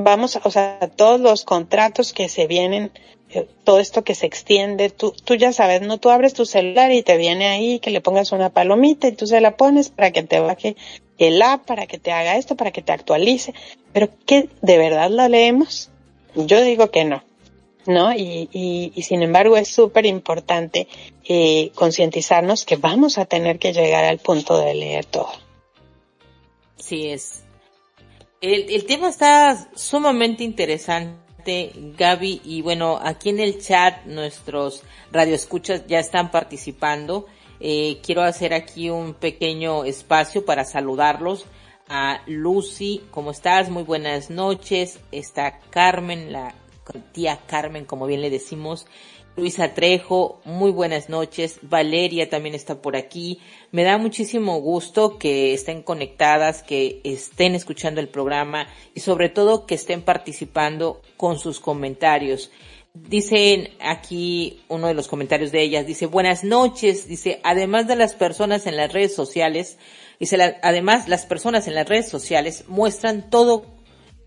vamos, 0.00 0.40
o 0.42 0.50
sea, 0.50 0.90
todos 0.96 1.20
los 1.20 1.44
contratos 1.44 2.12
que 2.12 2.28
se 2.28 2.48
vienen, 2.48 2.90
todo 3.64 3.78
esto 3.78 4.04
que 4.04 4.14
se 4.14 4.26
extiende, 4.26 4.90
tú, 4.90 5.14
ya 5.36 5.52
sabes, 5.52 5.82
no, 5.82 5.98
tú 5.98 6.10
abres 6.10 6.32
tu 6.34 6.46
celular 6.46 6.92
y 6.92 7.02
te 7.02 7.16
viene 7.16 7.46
ahí 7.48 7.78
que 7.78 7.90
le 7.90 8.00
pongas 8.00 8.32
una 8.32 8.50
palomita 8.50 9.08
y 9.08 9.12
tú 9.12 9.26
se 9.26 9.40
la 9.40 9.56
pones 9.56 9.90
para 9.90 10.10
que 10.12 10.22
te 10.22 10.40
baje 10.40 10.76
el 11.18 11.42
app, 11.42 11.66
para 11.66 11.86
que 11.86 11.98
te 11.98 12.12
haga 12.12 12.36
esto, 12.36 12.56
para 12.56 12.70
que 12.70 12.82
te 12.82 12.92
actualice. 12.92 13.52
Pero 13.92 14.08
¿qué 14.26 14.48
de 14.62 14.78
verdad 14.78 15.10
la 15.10 15.28
leemos? 15.28 15.90
Yo 16.34 16.62
digo 16.62 16.90
que 16.90 17.04
no. 17.04 17.22
¿no? 17.86 18.12
Y, 18.12 18.48
y, 18.94 19.02
sin 19.02 19.22
embargo 19.22 19.56
es 19.56 19.68
súper 19.68 20.04
importante 20.04 20.86
eh, 21.24 21.70
concientizarnos 21.74 22.64
que 22.64 22.76
vamos 22.76 23.16
a 23.16 23.24
tener 23.24 23.58
que 23.58 23.72
llegar 23.72 24.04
al 24.04 24.18
punto 24.18 24.58
de 24.58 24.74
leer 24.74 25.06
todo. 25.06 25.32
Sí 26.76 27.08
es. 27.08 27.42
El, 28.40 28.70
el 28.70 28.84
tema 28.84 29.08
está 29.08 29.70
sumamente 29.74 30.44
interesante, 30.44 31.18
Gaby, 31.96 32.42
y 32.44 32.62
bueno, 32.62 32.98
aquí 33.02 33.30
en 33.30 33.40
el 33.40 33.60
chat 33.60 34.04
nuestros 34.04 34.82
radioescuchas 35.12 35.86
ya 35.86 35.98
están 35.98 36.30
participando. 36.30 37.26
Eh, 37.60 38.00
quiero 38.02 38.22
hacer 38.22 38.54
aquí 38.54 38.90
un 38.90 39.14
pequeño 39.14 39.84
espacio 39.84 40.44
para 40.44 40.64
saludarlos 40.64 41.46
a 41.88 42.20
Lucy, 42.26 43.02
¿cómo 43.10 43.30
estás? 43.30 43.70
Muy 43.70 43.82
buenas 43.82 44.30
noches. 44.30 45.00
Está 45.10 45.58
Carmen, 45.70 46.32
la 46.32 46.54
tía 47.12 47.40
Carmen, 47.46 47.84
como 47.84 48.06
bien 48.06 48.20
le 48.20 48.30
decimos. 48.30 48.86
Luisa 49.38 49.72
Trejo, 49.72 50.40
muy 50.44 50.72
buenas 50.72 51.08
noches. 51.08 51.60
Valeria 51.62 52.28
también 52.28 52.56
está 52.56 52.82
por 52.82 52.96
aquí. 52.96 53.38
Me 53.70 53.84
da 53.84 53.96
muchísimo 53.96 54.60
gusto 54.60 55.16
que 55.16 55.54
estén 55.54 55.82
conectadas, 55.82 56.64
que 56.64 57.00
estén 57.04 57.54
escuchando 57.54 58.00
el 58.00 58.08
programa 58.08 58.66
y 58.96 59.00
sobre 59.00 59.28
todo 59.28 59.64
que 59.64 59.76
estén 59.76 60.02
participando 60.02 61.02
con 61.16 61.38
sus 61.38 61.60
comentarios. 61.60 62.50
Dicen 62.94 63.68
aquí 63.78 64.60
uno 64.66 64.88
de 64.88 64.94
los 64.94 65.06
comentarios 65.06 65.52
de 65.52 65.62
ellas, 65.62 65.86
dice, 65.86 66.06
buenas 66.06 66.42
noches, 66.42 67.06
dice, 67.06 67.40
además 67.44 67.86
de 67.86 67.94
las 67.94 68.16
personas 68.16 68.66
en 68.66 68.76
las 68.76 68.92
redes 68.92 69.14
sociales, 69.14 69.78
dice, 70.18 70.56
además 70.62 71.06
las 71.06 71.26
personas 71.26 71.68
en 71.68 71.76
las 71.76 71.88
redes 71.88 72.08
sociales 72.08 72.64
muestran 72.66 73.30
todo, 73.30 73.66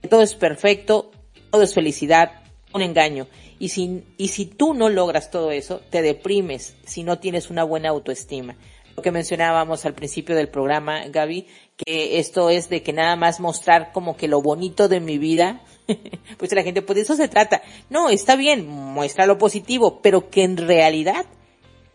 todo 0.09 0.21
es 0.21 0.35
perfecto, 0.35 1.11
todo 1.49 1.63
es 1.63 1.73
felicidad, 1.73 2.43
un 2.73 2.81
engaño. 2.81 3.27
Y 3.61 3.69
si, 3.69 4.03
y 4.17 4.29
si 4.29 4.47
tú 4.47 4.73
no 4.73 4.89
logras 4.89 5.29
todo 5.29 5.51
eso, 5.51 5.81
te 5.91 6.01
deprimes 6.01 6.75
si 6.83 7.03
no 7.03 7.19
tienes 7.19 7.51
una 7.51 7.63
buena 7.63 7.89
autoestima. 7.89 8.55
Lo 8.97 9.03
que 9.03 9.11
mencionábamos 9.11 9.85
al 9.85 9.93
principio 9.93 10.35
del 10.35 10.49
programa, 10.49 11.05
Gaby, 11.05 11.45
que 11.77 12.17
esto 12.17 12.49
es 12.49 12.69
de 12.69 12.81
que 12.81 12.91
nada 12.91 13.15
más 13.15 13.39
mostrar 13.39 13.91
como 13.91 14.17
que 14.17 14.27
lo 14.27 14.41
bonito 14.41 14.87
de 14.87 14.99
mi 14.99 15.19
vida, 15.19 15.61
pues 16.39 16.51
la 16.53 16.63
gente, 16.63 16.81
pues 16.81 16.95
de 16.95 17.01
eso 17.03 17.15
se 17.15 17.27
trata. 17.27 17.61
No, 17.91 18.09
está 18.09 18.35
bien, 18.35 18.67
muestra 18.67 19.27
lo 19.27 19.37
positivo, 19.37 20.01
pero 20.01 20.31
que 20.31 20.43
en 20.43 20.57
realidad 20.57 21.27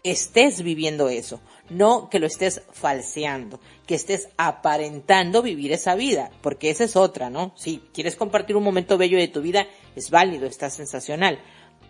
estés 0.05 0.62
viviendo 0.62 1.09
eso, 1.09 1.40
no 1.68 2.09
que 2.11 2.20
lo 2.20 2.29
estés 2.29 2.62
falseando, 2.72 3.59
que 3.88 3.96
estés 3.96 4.29
aparentando 4.37 5.42
vivir 5.42 5.72
esa 5.72 5.96
vida, 5.96 6.31
porque 6.42 6.70
esa 6.70 6.85
es 6.85 6.94
otra, 6.94 7.29
¿no? 7.29 7.52
Si 7.57 7.83
quieres 7.92 8.14
compartir 8.14 8.55
un 8.55 8.62
momento 8.62 8.98
bello 8.98 9.18
de 9.18 9.26
tu 9.26 9.42
vida, 9.42 9.66
es 9.96 10.11
válido, 10.11 10.46
está 10.46 10.70
sensacional. 10.70 11.40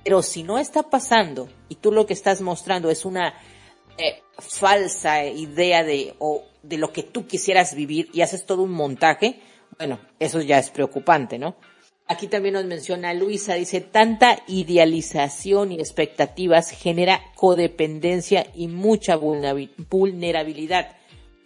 Pero 0.06 0.22
si 0.22 0.44
no 0.44 0.56
está 0.56 0.84
pasando 0.84 1.48
y 1.68 1.74
tú 1.74 1.90
lo 1.90 2.06
que 2.06 2.12
estás 2.12 2.40
mostrando 2.40 2.90
es 2.90 3.04
una 3.04 3.34
eh, 3.98 4.22
falsa 4.38 5.24
idea 5.24 5.82
de, 5.82 6.14
o 6.20 6.44
de 6.62 6.78
lo 6.78 6.92
que 6.92 7.02
tú 7.02 7.26
quisieras 7.26 7.74
vivir 7.74 8.08
y 8.12 8.20
haces 8.20 8.46
todo 8.46 8.62
un 8.62 8.70
montaje, 8.70 9.40
bueno, 9.76 9.98
eso 10.20 10.40
ya 10.40 10.60
es 10.60 10.70
preocupante, 10.70 11.40
¿no? 11.40 11.56
Aquí 12.06 12.28
también 12.28 12.54
nos 12.54 12.66
menciona 12.66 13.14
Luisa, 13.14 13.54
dice, 13.54 13.80
tanta 13.80 14.38
idealización 14.46 15.72
y 15.72 15.80
expectativas 15.80 16.70
genera 16.70 17.20
codependencia 17.34 18.46
y 18.54 18.68
mucha 18.68 19.16
vulnerabilidad. 19.16 20.96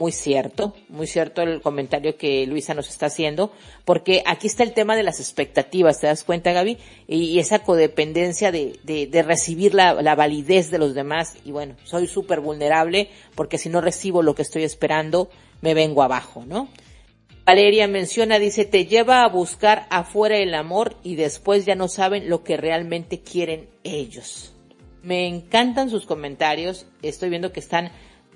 Muy 0.00 0.12
cierto, 0.12 0.72
muy 0.88 1.06
cierto 1.06 1.42
el 1.42 1.60
comentario 1.60 2.16
que 2.16 2.46
Luisa 2.46 2.72
nos 2.72 2.88
está 2.88 3.06
haciendo, 3.06 3.52
porque 3.84 4.22
aquí 4.24 4.46
está 4.46 4.62
el 4.62 4.72
tema 4.72 4.96
de 4.96 5.02
las 5.02 5.20
expectativas, 5.20 6.00
¿te 6.00 6.06
das 6.06 6.24
cuenta, 6.24 6.52
Gaby? 6.52 6.78
Y, 7.06 7.38
esa 7.38 7.58
codependencia 7.58 8.50
de, 8.50 8.80
de, 8.82 9.22
recibir 9.22 9.74
la, 9.74 10.00
la, 10.00 10.14
validez 10.14 10.70
de 10.70 10.78
los 10.78 10.94
demás. 10.94 11.34
Y 11.44 11.52
bueno, 11.52 11.76
soy 11.84 12.06
súper 12.06 12.40
vulnerable 12.40 13.10
porque 13.34 13.58
si 13.58 13.68
no 13.68 13.82
recibo 13.82 14.22
lo 14.22 14.34
que 14.34 14.40
estoy 14.40 14.62
esperando, 14.62 15.28
me 15.60 15.74
vengo 15.74 16.02
abajo, 16.02 16.44
¿no? 16.46 16.68
Valeria 17.44 17.86
menciona, 17.86 18.38
dice, 18.38 18.64
te 18.64 18.86
lleva 18.86 19.22
a 19.22 19.28
buscar 19.28 19.86
afuera 19.90 20.38
el 20.38 20.54
amor 20.54 20.96
y 21.02 21.16
después 21.16 21.66
ya 21.66 21.74
no 21.74 21.88
saben 21.88 22.30
lo 22.30 22.42
que 22.42 22.56
realmente 22.56 23.20
quieren 23.20 23.68
ellos. 23.84 24.54
Me 25.02 25.26
encantan 25.26 25.90
sus 25.90 26.06
comentarios, 26.06 26.86
estoy 27.02 27.28
viendo 27.28 27.52
que 27.52 27.60
están 27.60 27.90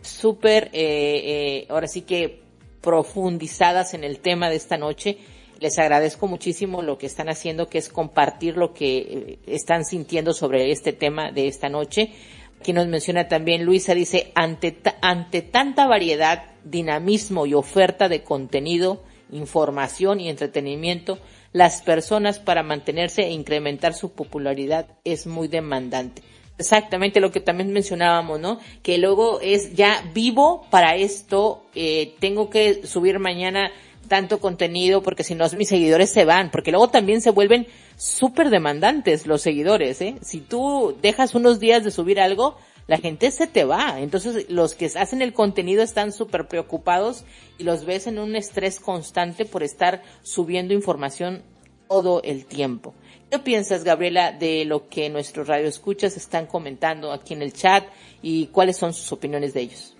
súper, 0.07 0.71
eh, 0.73 1.63
eh, 1.63 1.67
ahora 1.69 1.89
sí 1.89 2.03
que 2.03 2.43
profundizadas 2.81 3.95
en 3.95 4.05
el 4.05 4.21
tema 4.21 4.51
de 4.51 4.57
esta 4.57 4.77
noche. 4.77 5.19
les 5.61 5.79
agradezco 5.79 6.27
muchísimo 6.27 6.83
lo 6.83 6.99
que 6.99 7.07
están 7.07 7.29
haciendo, 7.31 7.69
que 7.69 7.79
es 7.79 7.89
compartir 7.89 8.57
lo 8.57 8.75
que 8.75 8.99
eh, 8.99 9.39
están 9.47 9.85
sintiendo 9.85 10.35
sobre 10.35 10.71
este 10.73 10.93
tema 10.93 11.31
de 11.31 11.47
esta 11.47 11.69
noche. 11.69 12.13
Aquí 12.61 12.73
nos 12.73 12.89
menciona 12.89 13.29
también 13.29 13.65
Luisa, 13.65 13.95
dice, 13.95 14.33
ante, 14.35 14.77
ante 15.01 15.43
tanta 15.43 15.87
variedad, 15.87 16.45
dinamismo 16.65 17.47
y 17.47 17.55
oferta 17.55 18.09
de 18.09 18.23
contenido, 18.23 19.05
información 19.31 20.21
y 20.21 20.29
entretenimiento, 20.29 21.19
las 21.53 21.83
personas 21.83 22.41
para 22.41 22.63
mantenerse 22.63 23.23
e 23.23 23.31
incrementar 23.31 23.95
su 23.95 24.13
popularidad 24.13 24.89
es 25.05 25.27
muy 25.27 25.49
demandante. 25.49 26.23
Exactamente 26.57 27.21
lo 27.21 27.33
que 27.33 27.41
también 27.41 27.73
mencionábamos, 27.73 28.39
¿no? 28.39 28.61
Que 28.83 28.99
luego 28.99 29.41
es 29.41 29.75
ya 29.75 30.09
vivo 30.15 30.67
para 30.71 30.95
esto, 30.95 31.65
eh, 31.75 32.15
tengo 32.21 32.49
que 32.49 32.87
subir 32.87 33.19
mañana 33.19 33.73
tanto 34.09 34.39
contenido 34.39 35.03
porque 35.03 35.25
si 35.25 35.35
no 35.35 35.47
mis 35.57 35.69
seguidores 35.69 36.11
se 36.11 36.25
van, 36.25 36.51
porque 36.51 36.71
luego 36.71 36.89
también 36.89 37.21
se 37.21 37.31
vuelven 37.31 37.67
súper 37.97 38.51
demandantes 38.51 39.27
los 39.27 39.43
seguidores, 39.43 40.01
¿eh? 40.01 40.17
Si 40.23 40.41
tú 40.41 40.97
dejas 41.03 41.35
unos 41.35 41.59
días 41.59 41.83
de 41.83 41.91
subir 41.91 42.21
algo, 42.21 42.57
la 42.87 42.99
gente 42.99 43.31
se 43.31 43.47
te 43.47 43.65
va. 43.65 44.01
Entonces 44.01 44.49
los 44.49 44.75
que 44.75 44.87
hacen 44.87 45.23
el 45.23 45.33
contenido 45.33 45.83
están 45.83 46.13
súper 46.13 46.47
preocupados 46.49 47.25
y 47.59 47.65
los 47.65 47.85
ves 47.85 48.07
en 48.07 48.19
un 48.19 48.37
estrés 48.37 48.79
constante 48.79 49.45
por 49.45 49.63
estar 49.63 50.03
subiendo 50.23 50.75
información 50.75 51.43
todo 51.89 52.23
el 52.23 52.47
tiempo. 52.47 52.95
¿Qué 53.35 53.41
piensas, 53.41 53.82
Gabriela, 53.82 54.30
de 54.30 54.64
lo 54.64 54.89
que 54.89 55.11
nuestros 55.11 55.49
radioescuchas 55.49 56.16
están 56.16 56.47
comentando 56.47 57.11
aquí 57.11 57.35
en 57.35 57.43
el 57.43 57.53
chat 57.53 57.85
y 58.22 58.47
cuáles 58.47 58.76
son 58.76 58.95
sus 58.95 59.11
opiniones 59.11 59.53
de 59.53 59.62
ellos? 59.62 59.97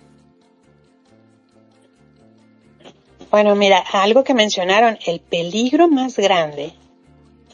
Bueno, 3.29 3.53
mira, 3.55 3.83
algo 3.91 4.23
que 4.23 4.33
mencionaron, 4.33 4.97
el 5.05 5.19
peligro 5.19 5.89
más 5.89 6.15
grande 6.15 6.71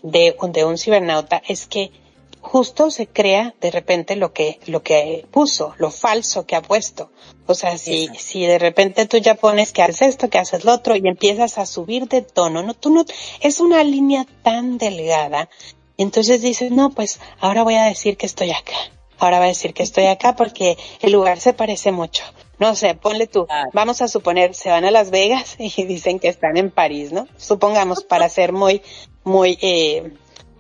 de, 0.04 0.36
de 0.54 0.66
un 0.66 0.78
cibernauta 0.78 1.42
es 1.48 1.66
que 1.66 1.90
justo 2.42 2.92
se 2.92 3.08
crea 3.08 3.54
de 3.62 3.72
repente 3.72 4.16
lo 4.16 4.34
que, 4.34 4.60
lo 4.66 4.84
que 4.84 5.26
puso, 5.32 5.74
lo 5.78 5.92
falso 5.92 6.46
que 6.46 6.56
ha 6.56 6.62
puesto. 6.62 7.12
O 7.46 7.54
sea, 7.54 7.78
si, 7.78 8.10
si 8.18 8.46
de 8.46 8.60
repente 8.60 9.06
tú 9.06 9.18
ya 9.18 9.36
pones 9.36 9.72
que 9.72 9.84
haces 9.84 10.02
esto, 10.02 10.30
que 10.30 10.40
haces 10.40 10.66
lo 10.66 10.74
otro 10.74 10.96
y 10.96 11.08
empiezas 11.08 11.58
a 11.58 11.66
subir 11.66 12.08
de 12.08 12.22
tono, 12.22 12.64
no, 12.64 12.74
tú 12.74 12.90
no, 12.90 13.06
es 13.40 13.60
una 13.60 13.84
línea 13.84 14.26
tan 14.44 14.78
delgada. 14.78 15.50
Entonces 15.98 16.42
dices, 16.42 16.72
no, 16.72 16.90
pues 16.90 17.20
ahora 17.40 17.64
voy 17.64 17.76
a 17.76 17.86
decir 17.86 18.18
que 18.18 18.26
estoy 18.26 18.52
acá. 18.52 18.74
Ahora 19.20 19.38
voy 19.38 19.46
a 19.46 19.50
decir 19.50 19.74
que 19.74 19.84
estoy 19.84 20.06
acá 20.08 20.36
porque 20.36 20.78
el 21.02 21.12
lugar 21.12 21.40
se 21.40 21.54
parece 21.54 21.92
mucho. 21.92 22.24
No 22.58 22.76
sé, 22.76 22.96
ponle 22.96 23.28
tú. 23.28 23.48
Vamos 23.74 24.02
a 24.02 24.08
suponer, 24.08 24.56
se 24.56 24.70
van 24.70 24.86
a 24.86 24.92
Las 24.92 25.12
Vegas 25.12 25.56
y 25.60 25.84
dicen 25.84 26.20
que 26.20 26.28
están 26.28 26.58
en 26.58 26.72
París, 26.72 27.12
¿no? 27.12 27.28
Supongamos 27.38 28.04
para 28.04 28.28
ser 28.30 28.52
muy, 28.52 28.82
muy, 29.24 29.58
eh, 29.62 30.12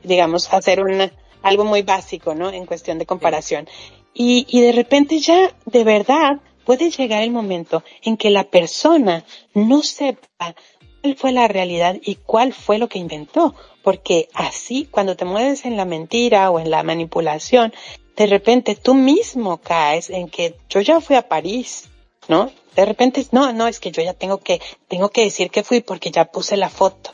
digamos, 0.03 0.51
hacer 0.53 0.81
una, 0.81 1.11
algo 1.41 1.65
muy 1.65 1.81
básico, 1.81 2.35
¿no? 2.35 2.51
En 2.51 2.65
cuestión 2.65 2.97
de 2.99 3.05
comparación. 3.05 3.67
Y, 4.13 4.45
y 4.49 4.61
de 4.61 4.71
repente 4.71 5.19
ya, 5.19 5.53
de 5.65 5.83
verdad, 5.83 6.39
puede 6.65 6.91
llegar 6.91 7.23
el 7.23 7.31
momento 7.31 7.83
en 8.03 8.17
que 8.17 8.29
la 8.29 8.43
persona 8.43 9.23
no 9.53 9.81
sepa 9.81 10.55
cuál 11.01 11.15
fue 11.15 11.31
la 11.31 11.47
realidad 11.47 11.97
y 12.03 12.15
cuál 12.15 12.53
fue 12.53 12.77
lo 12.77 12.87
que 12.87 12.99
inventó. 12.99 13.55
Porque 13.83 14.29
así, 14.33 14.87
cuando 14.89 15.15
te 15.15 15.25
mueves 15.25 15.65
en 15.65 15.77
la 15.77 15.85
mentira 15.85 16.51
o 16.51 16.59
en 16.59 16.69
la 16.69 16.83
manipulación, 16.83 17.73
de 18.15 18.27
repente 18.27 18.75
tú 18.75 18.93
mismo 18.93 19.57
caes 19.57 20.09
en 20.09 20.29
que 20.29 20.55
yo 20.69 20.81
ya 20.81 21.01
fui 21.01 21.15
a 21.15 21.27
París, 21.27 21.89
¿no? 22.27 22.51
De 22.75 22.85
repente, 22.85 23.25
no, 23.31 23.51
no, 23.51 23.67
es 23.67 23.79
que 23.79 23.91
yo 23.91 24.01
ya 24.01 24.13
tengo 24.13 24.37
que, 24.37 24.61
tengo 24.87 25.09
que 25.09 25.23
decir 25.23 25.49
que 25.49 25.63
fui 25.63 25.81
porque 25.81 26.11
ya 26.11 26.25
puse 26.25 26.55
la 26.55 26.69
foto 26.69 27.11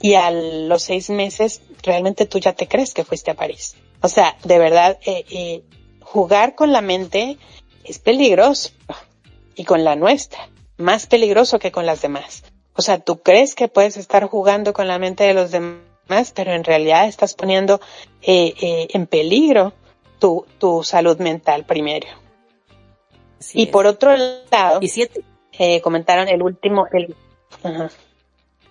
y 0.00 0.14
a 0.14 0.30
los 0.30 0.82
seis 0.82 1.10
meses 1.10 1.62
realmente 1.82 2.26
tú 2.26 2.38
ya 2.38 2.52
te 2.52 2.68
crees 2.68 2.94
que 2.94 3.04
fuiste 3.04 3.30
a 3.30 3.34
París. 3.34 3.76
O 4.00 4.08
sea, 4.08 4.36
de 4.44 4.58
verdad, 4.58 4.98
eh, 5.04 5.24
eh, 5.30 5.62
jugar 6.00 6.54
con 6.54 6.72
la 6.72 6.80
mente 6.80 7.36
es 7.84 7.98
peligroso 7.98 8.70
y 9.54 9.64
con 9.64 9.84
la 9.84 9.96
nuestra, 9.96 10.48
más 10.76 11.06
peligroso 11.06 11.58
que 11.58 11.72
con 11.72 11.86
las 11.86 12.00
demás. 12.00 12.44
O 12.74 12.82
sea, 12.82 13.00
tú 13.00 13.18
crees 13.18 13.54
que 13.54 13.66
puedes 13.66 13.96
estar 13.96 14.24
jugando 14.26 14.72
con 14.72 14.86
la 14.86 14.98
mente 14.98 15.24
de 15.24 15.34
los 15.34 15.50
demás, 15.50 16.32
pero 16.34 16.52
en 16.52 16.62
realidad 16.62 17.08
estás 17.08 17.34
poniendo 17.34 17.80
eh, 18.22 18.54
eh 18.60 18.88
en 18.92 19.06
peligro 19.06 19.72
tu, 20.20 20.46
tu 20.58 20.84
salud 20.84 21.18
mental 21.18 21.64
primero. 21.64 22.06
y 23.52 23.66
por 23.66 23.86
otro 23.86 24.16
lado, 24.50 24.78
¿Y 24.80 24.88
siete? 24.88 25.22
Eh, 25.58 25.80
comentaron 25.80 26.28
el 26.28 26.40
último, 26.40 26.86
el, 26.92 27.16
ajá. 27.64 27.90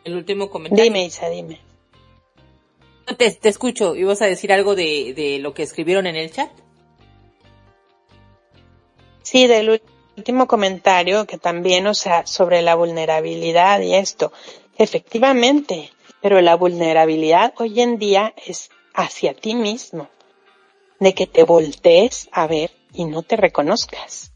El 0.08 0.16
último 0.16 0.50
comentario. 0.50 0.86
Dime, 0.86 1.04
Isa, 1.04 1.28
dime. 1.28 1.60
Te, 3.18 3.30
te 3.30 3.50
escucho. 3.50 3.94
¿Ibas 3.94 4.22
a 4.22 4.26
decir 4.28 4.54
algo 4.54 4.74
de, 4.74 5.14
de 5.14 5.40
lo 5.40 5.54
que 5.54 5.64
escribieron 5.64 6.08
en 6.08 6.16
el 6.16 6.32
chat? 6.32 6.50
Sí, 9.22 9.48
del 9.48 9.82
último 10.16 10.48
comentario 10.48 11.28
que 11.28 11.38
también, 11.38 11.88
o 11.88 11.94
sea, 11.94 12.26
sobre 12.26 12.62
la 12.62 12.76
vulnerabilidad 12.76 13.82
y 13.82 13.96
esto. 13.96 14.32
Efectivamente, 14.78 15.92
pero 16.22 16.40
la 16.40 16.56
vulnerabilidad 16.56 17.54
hoy 17.58 17.82
en 17.82 18.00
día 18.00 18.34
es 18.46 18.70
hacia 18.94 19.34
ti 19.34 19.56
mismo. 19.56 20.08
De 21.02 21.14
que 21.14 21.28
te 21.28 21.44
voltees 21.44 22.30
a 22.32 22.48
ver 22.48 22.72
y 22.94 23.04
no 23.04 23.24
te 23.24 23.36
reconozcas. 23.36 24.32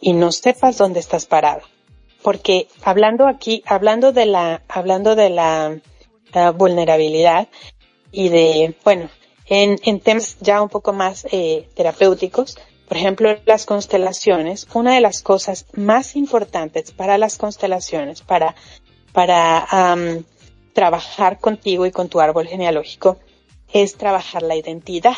Y 0.00 0.14
no 0.14 0.32
sepas 0.32 0.78
dónde 0.78 1.00
estás 1.00 1.26
parado 1.26 1.73
porque 2.24 2.68
hablando 2.82 3.28
aquí, 3.28 3.62
hablando 3.66 4.10
de 4.10 4.24
la, 4.24 4.62
hablando 4.66 5.14
de 5.14 5.28
la 5.28 5.78
vulnerabilidad 6.56 7.48
y 8.10 8.30
de, 8.30 8.74
bueno, 8.82 9.10
en, 9.46 9.78
en 9.84 10.00
temas 10.00 10.38
ya 10.40 10.62
un 10.62 10.70
poco 10.70 10.94
más 10.94 11.26
eh, 11.32 11.68
terapéuticos, 11.74 12.56
por 12.88 12.96
ejemplo, 12.96 13.36
las 13.44 13.66
constelaciones, 13.66 14.66
una 14.72 14.94
de 14.94 15.02
las 15.02 15.20
cosas 15.20 15.66
más 15.74 16.16
importantes 16.16 16.92
para 16.92 17.18
las 17.18 17.36
constelaciones, 17.36 18.22
para, 18.22 18.54
para 19.12 19.66
um, 19.94 20.24
trabajar 20.72 21.38
contigo 21.40 21.84
y 21.84 21.90
con 21.90 22.08
tu 22.08 22.20
árbol 22.20 22.48
genealógico, 22.48 23.18
es 23.70 23.96
trabajar 23.96 24.42
la 24.42 24.56
identidad, 24.56 25.12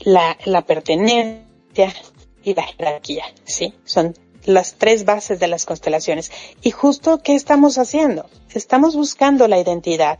la, 0.00 0.36
la 0.44 0.66
pertenencia 0.66 1.94
y 2.42 2.52
la 2.52 2.64
jerarquía, 2.64 3.24
¿sí? 3.44 3.72
Son 3.84 4.14
las 4.44 4.74
tres 4.74 5.04
bases 5.04 5.40
de 5.40 5.48
las 5.48 5.64
constelaciones. 5.64 6.30
Y 6.62 6.70
justo, 6.70 7.18
¿qué 7.22 7.34
estamos 7.34 7.78
haciendo? 7.78 8.26
Estamos 8.52 8.96
buscando 8.96 9.48
la 9.48 9.58
identidad. 9.58 10.18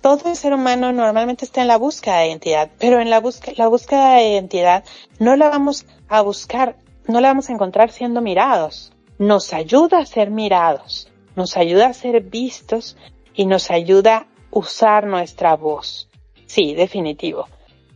Todo 0.00 0.28
el 0.28 0.36
ser 0.36 0.52
humano 0.52 0.92
normalmente 0.92 1.44
está 1.44 1.62
en 1.62 1.68
la 1.68 1.78
búsqueda 1.78 2.18
de 2.18 2.28
identidad, 2.28 2.70
pero 2.78 3.00
en 3.00 3.08
la, 3.08 3.20
búsqueda, 3.20 3.54
la 3.56 3.68
búsqueda 3.68 4.14
de 4.16 4.30
identidad 4.30 4.84
no 5.18 5.36
la 5.36 5.48
vamos 5.48 5.86
a 6.08 6.22
buscar, 6.22 6.76
no 7.06 7.20
la 7.20 7.28
vamos 7.28 7.48
a 7.48 7.52
encontrar 7.52 7.90
siendo 7.92 8.20
mirados. 8.20 8.92
Nos 9.18 9.52
ayuda 9.52 9.98
a 9.98 10.06
ser 10.06 10.30
mirados, 10.30 11.08
nos 11.36 11.56
ayuda 11.56 11.86
a 11.86 11.94
ser 11.94 12.20
vistos 12.22 12.96
y 13.34 13.46
nos 13.46 13.70
ayuda 13.70 14.16
a 14.16 14.26
usar 14.50 15.06
nuestra 15.06 15.54
voz. 15.56 16.08
Sí, 16.46 16.74
definitivo. 16.74 17.46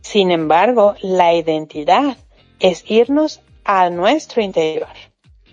Sin 0.01 0.31
embargo, 0.31 0.95
la 1.01 1.33
identidad 1.33 2.17
es 2.59 2.89
irnos 2.89 3.41
a 3.65 3.89
nuestro 3.89 4.41
interior 4.41 4.87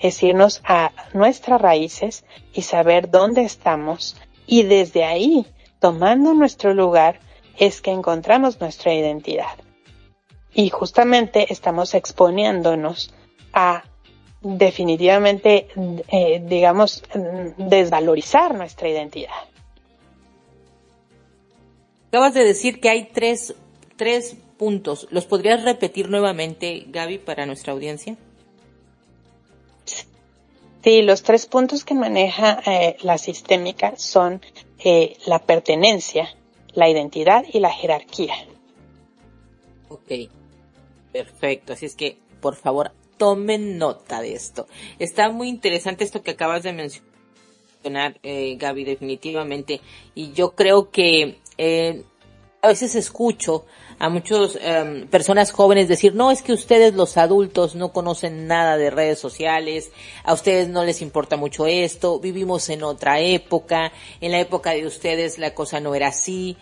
es 0.04 0.22
irnos 0.22 0.60
a 0.64 0.92
nuestras 1.14 1.58
raíces 1.62 2.26
y 2.52 2.60
saber 2.60 3.10
dónde 3.10 3.42
estamos 3.42 4.16
y 4.46 4.64
desde 4.64 5.02
ahí, 5.02 5.46
tomando 5.80 6.34
nuestro 6.34 6.74
lugar, 6.74 7.20
es 7.56 7.80
que 7.80 7.90
encontramos 7.90 8.60
nuestra 8.60 8.92
identidad. 8.92 9.56
Y 10.52 10.68
justamente 10.68 11.50
estamos 11.50 11.94
exponiéndonos 11.94 13.14
a 13.54 13.84
definitivamente, 14.42 15.68
eh, 16.12 16.42
digamos, 16.46 17.02
desvalorizar 17.56 18.54
nuestra 18.54 18.90
identidad. 18.90 19.48
Acabas 22.08 22.34
de 22.34 22.44
decir 22.44 22.78
que 22.78 22.90
hay 22.90 23.08
tres, 23.10 23.54
tres 23.96 24.36
puntos. 24.58 25.08
¿Los 25.10 25.24
podrías 25.24 25.64
repetir 25.64 26.10
nuevamente, 26.10 26.84
Gaby, 26.88 27.18
para 27.18 27.46
nuestra 27.46 27.72
audiencia? 27.72 28.18
Sí, 30.84 31.00
los 31.00 31.22
tres 31.22 31.46
puntos 31.46 31.82
que 31.82 31.94
maneja 31.94 32.60
eh, 32.66 32.98
la 33.00 33.16
sistémica 33.16 33.94
son 33.96 34.42
eh, 34.78 35.16
la 35.24 35.38
pertenencia, 35.38 36.28
la 36.74 36.90
identidad 36.90 37.42
y 37.50 37.60
la 37.60 37.70
jerarquía. 37.70 38.34
Ok, 39.88 40.28
perfecto. 41.10 41.72
Así 41.72 41.86
es 41.86 41.96
que, 41.96 42.18
por 42.42 42.54
favor, 42.54 42.92
tomen 43.16 43.78
nota 43.78 44.20
de 44.20 44.34
esto. 44.34 44.68
Está 44.98 45.30
muy 45.30 45.48
interesante 45.48 46.04
esto 46.04 46.22
que 46.22 46.32
acabas 46.32 46.62
de 46.62 46.74
mencionar, 46.74 48.18
eh, 48.22 48.56
Gaby, 48.58 48.84
definitivamente. 48.84 49.80
Y 50.14 50.32
yo 50.32 50.50
creo 50.50 50.90
que 50.90 51.38
eh, 51.56 52.04
a 52.60 52.68
veces 52.68 52.94
escucho 52.94 53.64
a 53.98 54.08
muchas 54.08 54.58
em, 54.60 55.06
personas 55.08 55.52
jóvenes 55.52 55.88
decir, 55.88 56.14
no, 56.14 56.30
es 56.30 56.42
que 56.42 56.52
ustedes 56.52 56.94
los 56.94 57.16
adultos 57.16 57.74
no 57.74 57.92
conocen 57.92 58.46
nada 58.46 58.76
de 58.76 58.90
redes 58.90 59.18
sociales, 59.18 59.90
a 60.24 60.32
ustedes 60.32 60.68
no 60.68 60.84
les 60.84 61.02
importa 61.02 61.36
mucho 61.36 61.66
esto, 61.66 62.18
vivimos 62.20 62.68
en 62.68 62.82
otra 62.82 63.20
época, 63.20 63.92
en 64.20 64.32
la 64.32 64.40
época 64.40 64.70
de 64.72 64.86
ustedes 64.86 65.38
la 65.38 65.54
cosa 65.54 65.80
no 65.80 65.94
era 65.94 66.08
así. 66.08 66.56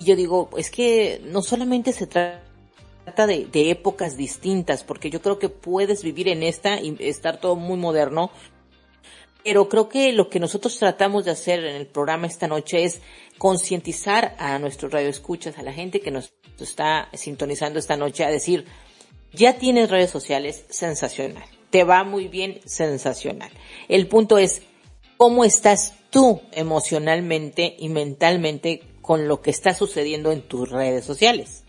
Y 0.00 0.04
yo 0.04 0.16
digo, 0.16 0.50
es 0.56 0.70
que 0.70 1.20
no 1.24 1.42
solamente 1.42 1.92
se 1.92 2.06
trata 2.06 3.26
de, 3.26 3.46
de 3.46 3.70
épocas 3.70 4.16
distintas, 4.16 4.84
porque 4.84 5.10
yo 5.10 5.22
creo 5.22 5.38
que 5.38 5.48
puedes 5.48 6.02
vivir 6.02 6.28
en 6.28 6.42
esta 6.42 6.80
y 6.80 6.96
estar 7.00 7.40
todo 7.40 7.56
muy 7.56 7.78
moderno, 7.78 8.30
pero 9.46 9.68
creo 9.68 9.88
que 9.88 10.12
lo 10.12 10.28
que 10.28 10.40
nosotros 10.40 10.76
tratamos 10.76 11.24
de 11.24 11.30
hacer 11.30 11.64
en 11.64 11.76
el 11.76 11.86
programa 11.86 12.26
esta 12.26 12.48
noche 12.48 12.82
es 12.82 13.00
concientizar 13.38 14.34
a 14.40 14.58
nuestros 14.58 14.90
radioescuchas, 14.90 15.56
a 15.56 15.62
la 15.62 15.72
gente 15.72 16.00
que 16.00 16.10
nos 16.10 16.32
está 16.58 17.08
sintonizando 17.12 17.78
esta 17.78 17.96
noche, 17.96 18.24
a 18.24 18.28
decir, 18.28 18.64
ya 19.32 19.56
tienes 19.56 19.88
redes 19.88 20.10
sociales, 20.10 20.64
sensacional. 20.68 21.44
Te 21.70 21.84
va 21.84 22.02
muy 22.02 22.26
bien, 22.26 22.58
sensacional. 22.64 23.52
El 23.86 24.08
punto 24.08 24.36
es, 24.36 24.62
¿cómo 25.16 25.44
estás 25.44 25.94
tú 26.10 26.40
emocionalmente 26.50 27.76
y 27.78 27.88
mentalmente 27.88 28.82
con 29.00 29.28
lo 29.28 29.42
que 29.42 29.50
está 29.50 29.74
sucediendo 29.74 30.32
en 30.32 30.42
tus 30.42 30.68
redes 30.70 31.04
sociales? 31.04 31.62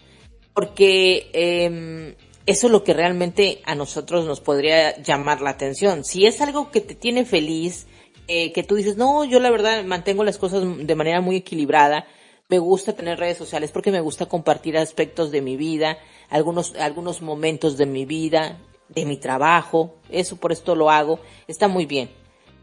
Porque 0.56 1.30
eh, 1.32 2.16
eso 2.48 2.68
es 2.68 2.72
lo 2.72 2.86
que 2.86 2.94
realmente 2.94 3.62
a 3.66 3.76
nosotros 3.76 4.26
nos 4.26 4.40
podría 4.40 4.98
llamar 5.02 5.42
la 5.42 5.50
atención. 5.50 6.06
Si 6.06 6.26
es 6.26 6.40
algo 6.40 6.72
que 6.72 6.80
te 6.80 6.96
tiene 6.96 7.26
feliz, 7.26 7.88
eh, 8.30 8.54
que 8.54 8.64
tú 8.64 8.76
dices, 8.76 8.96
no, 8.96 9.26
yo 9.26 9.42
la 9.42 9.52
verdad 9.52 9.84
mantengo 9.84 10.24
las 10.24 10.38
cosas 10.38 10.64
de 10.64 10.96
manera 10.96 11.20
muy 11.20 11.36
equilibrada, 11.36 12.08
me 12.48 12.60
gusta 12.60 12.96
tener 12.96 13.20
redes 13.20 13.38
sociales 13.38 13.72
porque 13.74 13.92
me 13.92 14.00
gusta 14.00 14.28
compartir 14.28 14.78
aspectos 14.78 15.30
de 15.30 15.42
mi 15.42 15.58
vida, 15.58 15.98
algunos, 16.30 16.74
algunos 16.76 17.22
momentos 17.22 17.76
de 17.76 17.86
mi 17.86 18.06
vida, 18.06 18.58
de 18.88 19.06
mi 19.06 19.18
trabajo, 19.18 19.96
eso 20.10 20.38
por 20.38 20.54
esto 20.54 20.74
lo 20.74 20.90
hago, 20.90 21.20
está 21.50 21.68
muy 21.68 21.86
bien. 21.86 22.10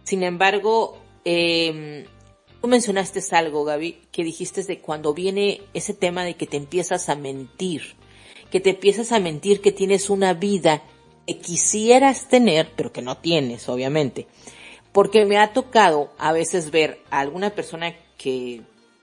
Sin 0.03 0.23
embargo, 0.23 0.97
eh, 1.27 2.07
tú 2.63 2.69
mencionaste 2.69 3.21
algo, 3.37 3.65
Gaby, 3.65 4.01
que 4.11 4.25
dijiste 4.25 4.63
de 4.65 4.81
cuando 4.81 5.13
viene 5.13 5.61
ese 5.75 5.93
tema 5.93 6.25
de 6.25 6.37
que 6.37 6.47
te 6.47 6.57
empiezas 6.57 7.11
a 7.11 7.17
mentir 7.17 7.97
que 8.51 8.61
te 8.61 8.71
empiezas 8.71 9.13
a 9.13 9.19
mentir 9.19 9.61
que 9.61 9.73
tienes 9.73 10.11
una 10.11 10.35
vida 10.35 10.83
que 11.27 11.39
quisieras 11.39 12.29
tener, 12.29 12.71
pero 12.77 12.93
que 12.93 13.03
no 13.03 13.17
tienes, 13.17 13.69
obviamente. 13.69 14.27
Porque 14.93 15.25
me 15.25 15.39
ha 15.39 15.53
tocado 15.53 16.13
a 16.19 16.33
veces 16.33 16.71
ver 16.71 17.01
a 17.11 17.21
alguna 17.21 17.51
persona 17.51 17.95
que 18.17 18.63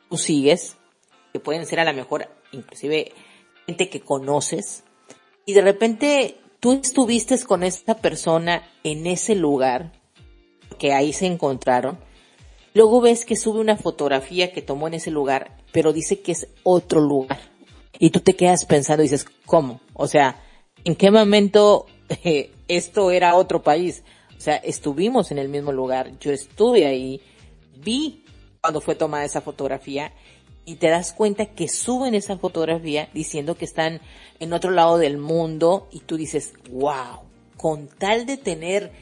tú 0.10 0.18
sigues, 0.18 0.78
que 1.34 1.40
pueden 1.40 1.66
ser 1.66 1.80
a 1.80 1.86
lo 1.86 1.94
mejor 1.94 2.30
inclusive 2.52 3.12
gente 3.66 3.90
que 3.90 4.02
conoces, 4.02 4.84
y 5.46 5.54
de 5.54 5.62
repente 5.62 6.38
tú 6.60 6.74
estuviste 6.74 7.42
con 7.44 7.64
esta 7.64 7.96
persona 7.96 8.64
en 8.84 9.08
ese 9.08 9.36
lugar, 9.36 9.94
que 10.78 10.94
ahí 10.94 11.14
se 11.14 11.26
encontraron, 11.26 12.00
luego 12.74 13.02
ves 13.02 13.26
que 13.26 13.36
sube 13.36 13.60
una 13.60 13.78
fotografía 13.78 14.52
que 14.52 14.62
tomó 14.62 14.88
en 14.88 14.96
ese 14.96 15.12
lugar, 15.12 15.58
pero 15.72 15.94
dice 15.94 16.22
que 16.22 16.32
es 16.34 16.48
otro 16.64 17.02
lugar 17.02 17.51
y 18.02 18.10
tú 18.10 18.20
te 18.20 18.36
quedas 18.36 18.66
pensando 18.66 19.04
y 19.04 19.06
dices, 19.06 19.28
¿cómo? 19.46 19.80
O 19.94 20.08
sea, 20.08 20.42
¿en 20.84 20.96
qué 20.96 21.12
momento 21.12 21.86
eh, 22.24 22.50
esto 22.68 23.12
era 23.12 23.36
otro 23.36 23.62
país? 23.62 24.04
O 24.36 24.42
sea, 24.42 24.56
estuvimos 24.56 25.30
en 25.30 25.38
el 25.38 25.50
mismo 25.50 25.72
lugar, 25.72 26.18
yo 26.20 26.32
estuve 26.32 26.88
ahí, 26.88 27.22
vi 27.78 28.26
cuando 28.60 28.82
fue 28.82 28.96
tomada 28.96 29.24
esa 29.24 29.42
fotografía 29.42 30.14
y 30.66 30.78
te 30.78 30.90
das 30.90 31.14
cuenta 31.14 31.46
que 31.46 31.68
suben 31.68 32.16
esa 32.16 32.40
fotografía 32.40 33.08
diciendo 33.14 33.54
que 33.54 33.66
están 33.66 34.02
en 34.40 34.52
otro 34.54 34.72
lado 34.72 34.98
del 34.98 35.20
mundo 35.20 35.88
y 35.92 36.00
tú 36.00 36.18
dices, 36.18 36.54
wow, 36.72 37.20
con 37.56 37.88
tal 37.88 38.26
de 38.26 38.38
tener 38.38 38.94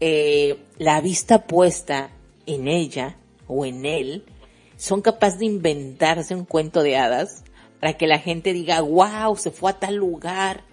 eh, 0.00 0.58
la 0.78 1.00
vista 1.00 1.46
puesta 1.46 2.10
en 2.46 2.66
ella 2.66 3.18
o 3.46 3.64
en 3.64 3.86
él, 3.86 4.24
son 4.76 5.00
capaces 5.00 5.38
de 5.38 5.46
inventarse 5.46 6.34
un 6.34 6.44
cuento 6.44 6.82
de 6.82 6.96
hadas 6.96 7.44
para 7.80 7.94
que 7.94 8.06
la 8.06 8.18
gente 8.18 8.52
diga, 8.52 8.80
wow, 8.80 9.36
se 9.36 9.50
fue 9.50 9.70
a 9.70 9.78
tal 9.78 9.96
lugar 9.96 10.64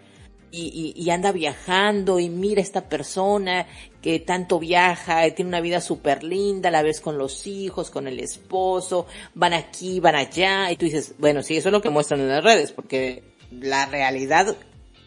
y, 0.58 1.10
anda 1.10 1.32
viajando 1.32 2.20
y 2.20 2.30
mira 2.30 2.62
esta 2.62 2.88
persona 2.88 3.68
que 4.02 4.20
tanto 4.20 4.60
viaja, 4.60 5.30
tiene 5.32 5.50
una 5.50 5.62
vida 5.62 5.82
súper 5.82 6.24
linda, 6.24 6.72
la 6.72 6.84
ves 6.84 7.02
con 7.02 7.18
los 7.18 7.46
hijos, 7.48 7.90
con 7.90 8.08
el 8.08 8.20
esposo, 8.20 9.08
van 9.34 9.54
aquí, 9.54 10.00
van 10.00 10.16
allá, 10.16 10.72
y 10.72 10.78
tú 10.78 10.86
dices, 10.86 11.16
bueno, 11.18 11.44
sí, 11.44 11.58
eso 11.58 11.70
es 11.70 11.74
lo 11.74 11.82
que 11.82 11.90
muestran 11.90 12.22
en 12.22 12.30
las 12.30 12.44
redes, 12.44 12.72
porque 12.72 13.24
la 13.52 13.86
realidad 13.86 14.56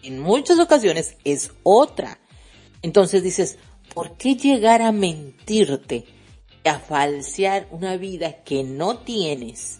en 0.03 0.19
muchas 0.19 0.59
ocasiones 0.59 1.17
es 1.25 1.51
otra. 1.63 2.19
Entonces 2.83 3.23
dices, 3.23 3.59
¿por 3.95 4.17
qué 4.17 4.35
llegar 4.35 4.83
a 4.83 4.93
mentirte 4.93 6.05
a 6.65 6.79
falsear 6.79 7.67
una 7.71 7.97
vida 7.97 8.43
que 8.45 8.63
no 8.65 8.99
tienes? 8.99 9.79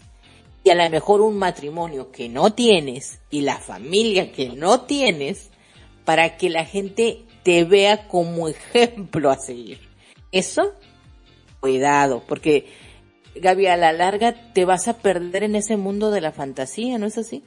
A 0.71 0.75
lo 0.75 0.89
mejor 0.89 1.21
un 1.21 1.37
matrimonio 1.37 2.11
que 2.11 2.29
no 2.29 2.53
tienes 2.53 3.19
y 3.29 3.41
la 3.41 3.57
familia 3.57 4.31
que 4.31 4.49
no 4.49 4.81
tienes 4.81 5.49
para 6.05 6.37
que 6.37 6.49
la 6.49 6.65
gente 6.65 7.25
te 7.43 7.63
vea 7.63 8.07
como 8.07 8.47
ejemplo 8.47 9.29
a 9.29 9.37
seguir. 9.37 9.79
Eso, 10.31 10.73
cuidado, 11.59 12.23
porque 12.27 12.67
Gaby, 13.35 13.67
a 13.67 13.77
la 13.77 13.93
larga 13.93 14.33
te 14.53 14.65
vas 14.65 14.87
a 14.87 14.97
perder 14.97 15.43
en 15.43 15.55
ese 15.55 15.77
mundo 15.77 16.11
de 16.11 16.21
la 16.21 16.31
fantasía, 16.31 16.97
¿no 16.97 17.05
es 17.05 17.17
así? 17.17 17.43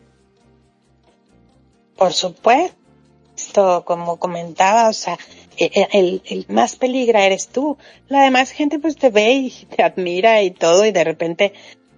Por 1.97 2.13
supuesto, 2.13 3.85
como 3.85 4.19
comentaba, 4.19 4.89
o 4.89 4.93
sea, 4.93 5.19
e, 5.57 5.71
e, 5.75 5.89
el, 5.93 6.23
el, 6.25 6.47
más 6.49 6.77
peligra 6.77 7.27
eres 7.27 7.49
tú. 7.49 7.77
La 8.09 8.23
demás 8.23 8.51
gente 8.51 8.79
pues 8.79 8.97
te 8.97 9.11
ve 9.11 9.33
y 9.33 9.51
te 9.51 9.83
admira 9.83 10.43
y 10.43 10.51
todo 10.51 10.87
y 10.87 10.93
de 10.93 11.05
repente 11.05 11.53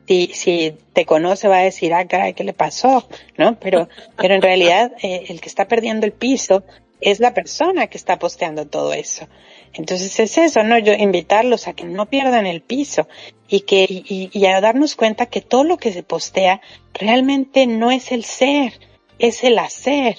si, 0.07 0.31
si 0.35 0.77
te 0.93 1.07
conoce 1.07 1.49
va 1.49 1.59
a 1.59 1.63
decir, 1.63 1.95
ah, 1.95 2.07
caray, 2.07 2.35
¿qué 2.35 2.45
le 2.45 2.53
pasó? 2.53 3.07
¿No? 3.37 3.59
Pero, 3.59 3.89
pero 4.17 4.35
en 4.35 4.43
realidad 4.43 4.93
eh, 5.03 5.25
el 5.29 5.41
que 5.41 5.49
está 5.49 5.67
perdiendo 5.67 6.07
el 6.07 6.13
piso 6.13 6.63
es 7.01 7.21
la 7.21 7.35
persona 7.35 7.87
que 7.89 7.99
está 7.99 8.19
posteando 8.19 8.67
todo 8.67 8.93
eso. 8.93 9.27
Entonces 9.73 10.19
es 10.21 10.39
eso, 10.39 10.63
¿no? 10.63 10.79
Yo 10.79 10.93
invitarlos 10.93 11.67
a 11.67 11.73
que 11.73 11.85
no 11.85 12.07
pierdan 12.07 12.47
el 12.47 12.61
piso 12.61 13.09
y 13.49 13.61
que, 13.61 13.87
y, 13.89 14.31
y 14.33 14.47
a 14.47 14.61
darnos 14.61 14.95
cuenta 14.95 15.27
que 15.27 15.41
todo 15.41 15.65
lo 15.65 15.77
que 15.77 15.93
se 15.93 16.03
postea 16.03 16.61
realmente 16.93 17.67
no 17.67 17.91
es 17.91 18.13
el 18.13 18.25
ser, 18.25 18.75
es 19.19 19.43
el 19.43 19.59
hacer, 19.59 20.17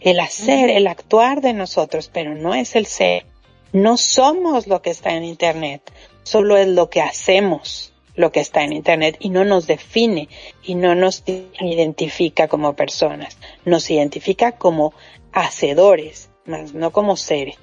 el 0.00 0.20
hacer, 0.20 0.70
el 0.70 0.86
actuar 0.86 1.40
de 1.40 1.52
nosotros, 1.52 2.10
pero 2.12 2.34
no 2.34 2.54
es 2.54 2.76
el 2.76 2.86
ser. 2.86 3.26
No 3.72 3.96
somos 3.96 4.66
lo 4.66 4.82
que 4.82 4.90
está 4.90 5.14
en 5.14 5.24
Internet, 5.24 5.82
solo 6.22 6.56
es 6.56 6.68
lo 6.68 6.88
que 6.88 7.00
hacemos 7.00 7.91
lo 8.14 8.32
que 8.32 8.40
está 8.40 8.62
en 8.62 8.72
Internet 8.72 9.16
y 9.20 9.30
no 9.30 9.44
nos 9.44 9.66
define 9.66 10.28
y 10.62 10.74
no 10.74 10.94
nos 10.94 11.22
identifica 11.26 12.48
como 12.48 12.74
personas, 12.74 13.38
nos 13.64 13.90
identifica 13.90 14.52
como 14.52 14.92
hacedores, 15.32 16.30
más 16.44 16.74
no 16.74 16.90
como 16.92 17.16
seres. 17.16 17.56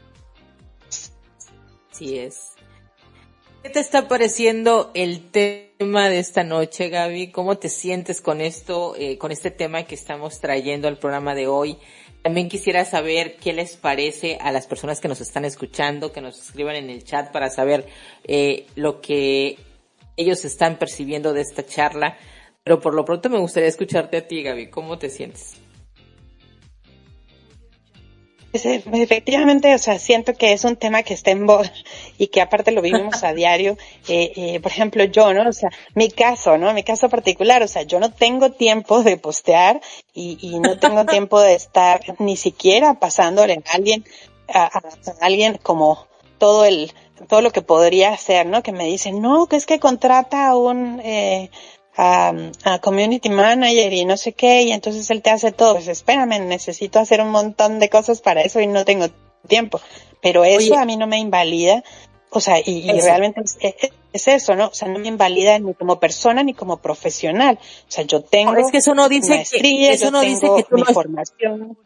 Así 1.92 2.18
es. 2.18 2.50
¿Qué 3.62 3.70
te 3.70 3.82
está 3.82 4.08
pareciendo 4.08 4.90
el 4.94 5.30
tema 5.32 6.08
de 6.08 6.20
esta 6.20 6.46
noche, 6.46 6.88
Gaby? 6.88 7.30
¿Cómo 7.32 7.58
te 7.58 7.68
sientes 7.68 8.22
con 8.22 8.40
esto, 8.40 8.96
eh, 8.96 9.18
con 9.18 9.34
este 9.34 9.52
tema 9.52 9.84
que 9.84 9.96
estamos 9.96 10.40
trayendo 10.40 10.88
al 10.88 10.98
programa 10.98 11.36
de 11.36 11.48
hoy? 11.48 11.78
También 12.22 12.48
quisiera 12.48 12.86
saber 12.86 13.36
qué 13.36 13.52
les 13.52 13.76
parece 13.76 14.38
a 14.40 14.54
las 14.54 14.66
personas 14.66 15.02
que 15.02 15.10
nos 15.10 15.20
están 15.20 15.44
escuchando, 15.44 16.14
que 16.14 16.22
nos 16.22 16.40
escriban 16.40 16.78
en 16.78 16.90
el 16.90 17.04
chat 17.04 17.32
para 17.34 17.50
saber 17.50 17.86
eh, 18.24 18.66
lo 18.76 19.02
que 19.02 19.58
ellos 20.20 20.44
están 20.46 20.78
percibiendo 20.78 21.34
de 21.34 21.42
esta 21.42 21.66
charla. 21.66 22.18
Pero 22.64 22.80
por 22.80 22.94
lo 22.94 23.06
pronto 23.06 23.30
me 23.30 23.40
gustaría 23.40 23.70
escucharte 23.70 24.18
a 24.18 24.28
ti, 24.28 24.44
Gaby. 24.44 24.70
¿Cómo 24.70 25.00
te 25.00 25.10
sientes? 25.10 25.56
Pues, 28.52 28.66
eh, 28.66 28.84
efectivamente, 28.94 29.74
o 29.76 29.78
sea, 29.78 30.00
siento 30.00 30.34
que 30.34 30.54
es 30.54 30.64
un 30.64 30.76
tema 30.76 31.04
que 31.04 31.14
está 31.14 31.30
en 31.32 31.46
voz 31.46 31.72
y 32.18 32.28
que 32.28 32.42
aparte 32.42 32.72
lo 32.72 32.82
vivimos 32.82 33.24
a 33.24 33.34
diario. 33.36 33.78
Eh, 34.08 34.32
eh, 34.36 34.60
por 34.60 34.72
ejemplo, 34.72 35.04
yo, 35.04 35.34
¿no? 35.34 35.48
O 35.48 35.54
sea, 35.54 35.70
mi 35.94 36.10
caso, 36.10 36.58
¿no? 36.58 36.74
Mi 36.74 36.84
caso 36.84 37.10
particular, 37.10 37.62
o 37.62 37.68
sea, 37.68 37.84
yo 37.84 38.00
no 38.00 38.12
tengo 38.12 38.52
tiempo 38.52 39.04
de 39.04 39.18
postear 39.18 39.82
y, 40.14 40.38
y 40.42 40.60
no 40.60 40.80
tengo 40.80 41.06
tiempo 41.06 41.40
de 41.40 41.54
estar 41.54 42.02
ni 42.20 42.36
siquiera 42.38 43.00
pasándole 43.00 43.54
a 43.54 43.76
alguien, 43.76 44.04
a, 44.48 44.66
a 44.66 44.82
alguien 45.22 45.60
como 45.62 46.08
todo 46.40 46.66
el, 46.66 46.92
todo 47.28 47.42
lo 47.42 47.52
que 47.52 47.62
podría 47.62 48.14
hacer, 48.14 48.46
¿no? 48.46 48.64
Que 48.64 48.72
me 48.72 48.86
dicen, 48.86 49.22
no, 49.22 49.48
que 49.48 49.56
es 49.56 49.66
que 49.66 49.80
contrata 49.80 50.50
a 50.50 50.56
un, 50.56 51.00
eh, 51.04 51.50
a, 51.98 52.80
community 52.82 53.30
manager 53.30 53.92
y 53.92 54.06
no 54.06 54.16
sé 54.16 54.34
qué, 54.34 54.64
y 54.64 54.72
entonces 54.72 55.10
él 55.10 55.22
te 55.22 55.32
hace 55.32 55.52
todo. 55.52 55.74
Pues 55.74 55.88
espérame, 55.88 56.40
necesito 56.48 57.00
hacer 57.00 57.22
un 57.22 57.32
montón 57.32 57.80
de 57.80 57.90
cosas 57.90 58.22
para 58.22 58.42
eso 58.42 58.62
y 58.62 58.68
no 58.68 58.86
tengo 58.86 59.08
tiempo. 59.48 59.82
Pero 60.22 60.44
eso 60.46 60.78
a 60.78 60.86
mí 60.86 60.98
no 60.98 61.08
me 61.08 61.18
invalida 61.18 61.82
O 62.32 62.42
sea, 62.42 62.60
y, 62.60 62.92
realmente 63.02 63.42
es, 64.12 64.28
eso, 64.28 64.56
¿no? 64.56 64.68
O 64.68 64.74
sea, 64.74 64.88
no 64.88 65.00
me 65.00 65.08
invalida 65.08 65.58
ni 65.60 65.74
como 65.74 66.00
persona 66.00 66.44
ni 66.44 66.54
como 66.54 66.78
profesional. 66.78 67.60
O 67.62 67.92
sea, 67.92 68.04
yo 68.04 68.22
tengo. 68.22 68.56
es 68.56 68.72
que 68.72 68.78
eso 68.78 68.96
no 68.96 69.10
dice 69.10 69.44
que, 69.50 69.92
eso 69.92 70.12
no 70.12 70.22
dice 70.22 70.48
que 70.56 70.64
tú 70.64 70.78
no 70.78 70.86
formación. 70.86 71.78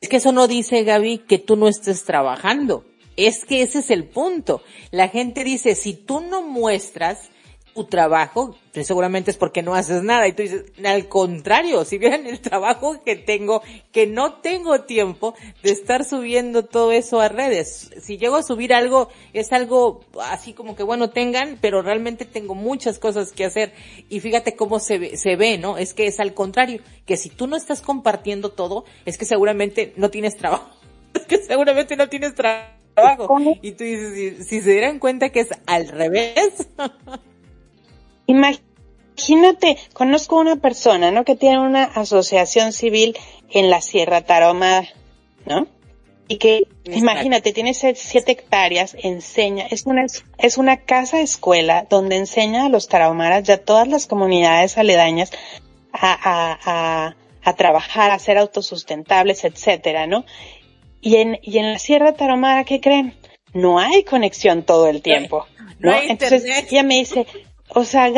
Es 0.00 0.08
que 0.08 0.16
eso 0.16 0.32
no 0.32 0.46
dice, 0.46 0.84
Gaby, 0.84 1.18
que 1.18 1.38
tú 1.38 1.56
no 1.56 1.66
estés 1.66 2.04
trabajando. 2.04 2.84
Es 3.18 3.44
que 3.44 3.62
ese 3.62 3.80
es 3.80 3.90
el 3.90 4.04
punto. 4.04 4.62
La 4.92 5.08
gente 5.08 5.42
dice, 5.42 5.74
si 5.74 5.92
tú 5.92 6.20
no 6.20 6.40
muestras 6.40 7.30
tu 7.74 7.82
trabajo, 7.82 8.54
pues 8.72 8.86
seguramente 8.86 9.32
es 9.32 9.36
porque 9.36 9.60
no 9.60 9.74
haces 9.74 10.04
nada. 10.04 10.28
Y 10.28 10.34
tú 10.34 10.42
dices, 10.42 10.66
al 10.84 11.08
contrario, 11.08 11.84
si 11.84 11.98
vieran 11.98 12.28
el 12.28 12.38
trabajo 12.40 13.02
que 13.02 13.16
tengo, 13.16 13.60
que 13.90 14.06
no 14.06 14.34
tengo 14.34 14.82
tiempo 14.82 15.34
de 15.64 15.72
estar 15.72 16.04
subiendo 16.04 16.64
todo 16.64 16.92
eso 16.92 17.20
a 17.20 17.28
redes. 17.28 17.90
Si 18.00 18.18
llego 18.18 18.36
a 18.36 18.44
subir 18.44 18.72
algo, 18.72 19.08
es 19.32 19.52
algo 19.52 20.04
así 20.22 20.52
como 20.52 20.76
que 20.76 20.84
bueno, 20.84 21.10
tengan, 21.10 21.58
pero 21.60 21.82
realmente 21.82 22.24
tengo 22.24 22.54
muchas 22.54 23.00
cosas 23.00 23.32
que 23.32 23.44
hacer. 23.44 23.72
Y 24.08 24.20
fíjate 24.20 24.54
cómo 24.54 24.78
se 24.78 24.98
ve, 25.00 25.16
se 25.16 25.34
ve, 25.34 25.58
¿no? 25.58 25.76
Es 25.76 25.92
que 25.92 26.06
es 26.06 26.20
al 26.20 26.34
contrario, 26.34 26.82
que 27.04 27.16
si 27.16 27.30
tú 27.30 27.48
no 27.48 27.56
compartiendo 27.82 28.50
todo, 28.52 28.84
es 29.06 29.18
que 29.18 29.24
seguramente 29.24 29.92
no 29.96 30.08
tienes 30.08 30.36
trabajo. 30.36 30.77
Que 31.28 31.38
seguramente 31.38 31.96
no 31.96 32.08
tienes 32.08 32.34
trabajo. 32.34 33.38
Y 33.62 33.72
tú 33.72 33.84
dices, 33.84 34.46
si, 34.46 34.60
se 34.60 34.70
dieran 34.70 34.98
cuenta 34.98 35.30
que 35.30 35.40
es 35.40 35.48
al 35.66 35.88
revés. 35.88 36.68
Imagínate, 38.26 39.78
conozco 39.92 40.38
una 40.38 40.56
persona, 40.56 41.10
¿no? 41.10 41.24
Que 41.24 41.36
tiene 41.36 41.60
una 41.60 41.84
asociación 41.84 42.72
civil 42.72 43.16
en 43.50 43.70
la 43.70 43.80
Sierra 43.80 44.22
Tarahumara, 44.22 44.88
¿no? 45.46 45.66
Y 46.30 46.36
que, 46.36 46.64
imagínate, 46.84 47.54
tiene 47.54 47.72
siete 47.72 48.32
hectáreas, 48.32 48.94
enseña, 49.02 49.66
es 49.70 49.86
una, 49.86 50.04
es 50.36 50.58
una 50.58 50.76
casa 50.76 51.22
escuela 51.22 51.86
donde 51.88 52.16
enseña 52.16 52.66
a 52.66 52.68
los 52.68 52.86
tarahumaras 52.86 53.48
y 53.48 53.52
a 53.52 53.64
todas 53.64 53.88
las 53.88 54.06
comunidades 54.06 54.76
aledañas 54.76 55.30
a, 55.90 56.12
a, 56.12 56.58
a, 56.66 57.16
a 57.42 57.52
trabajar, 57.54 58.10
a 58.10 58.18
ser 58.18 58.36
autosustentables, 58.36 59.44
etcétera, 59.44 60.06
¿no? 60.06 60.26
Y 61.00 61.16
en, 61.16 61.38
y 61.42 61.58
en 61.58 61.72
la 61.72 61.78
Sierra 61.78 62.12
Tarahumara, 62.12 62.64
¿qué 62.64 62.80
creen? 62.80 63.14
No 63.54 63.78
hay 63.78 64.04
conexión 64.04 64.62
todo 64.62 64.88
el 64.88 65.02
tiempo, 65.02 65.46
¿no? 65.78 65.94
Entonces 65.94 66.44
ella 66.70 66.82
me 66.82 66.96
dice, 66.96 67.26
o 67.68 67.84
sea, 67.84 68.10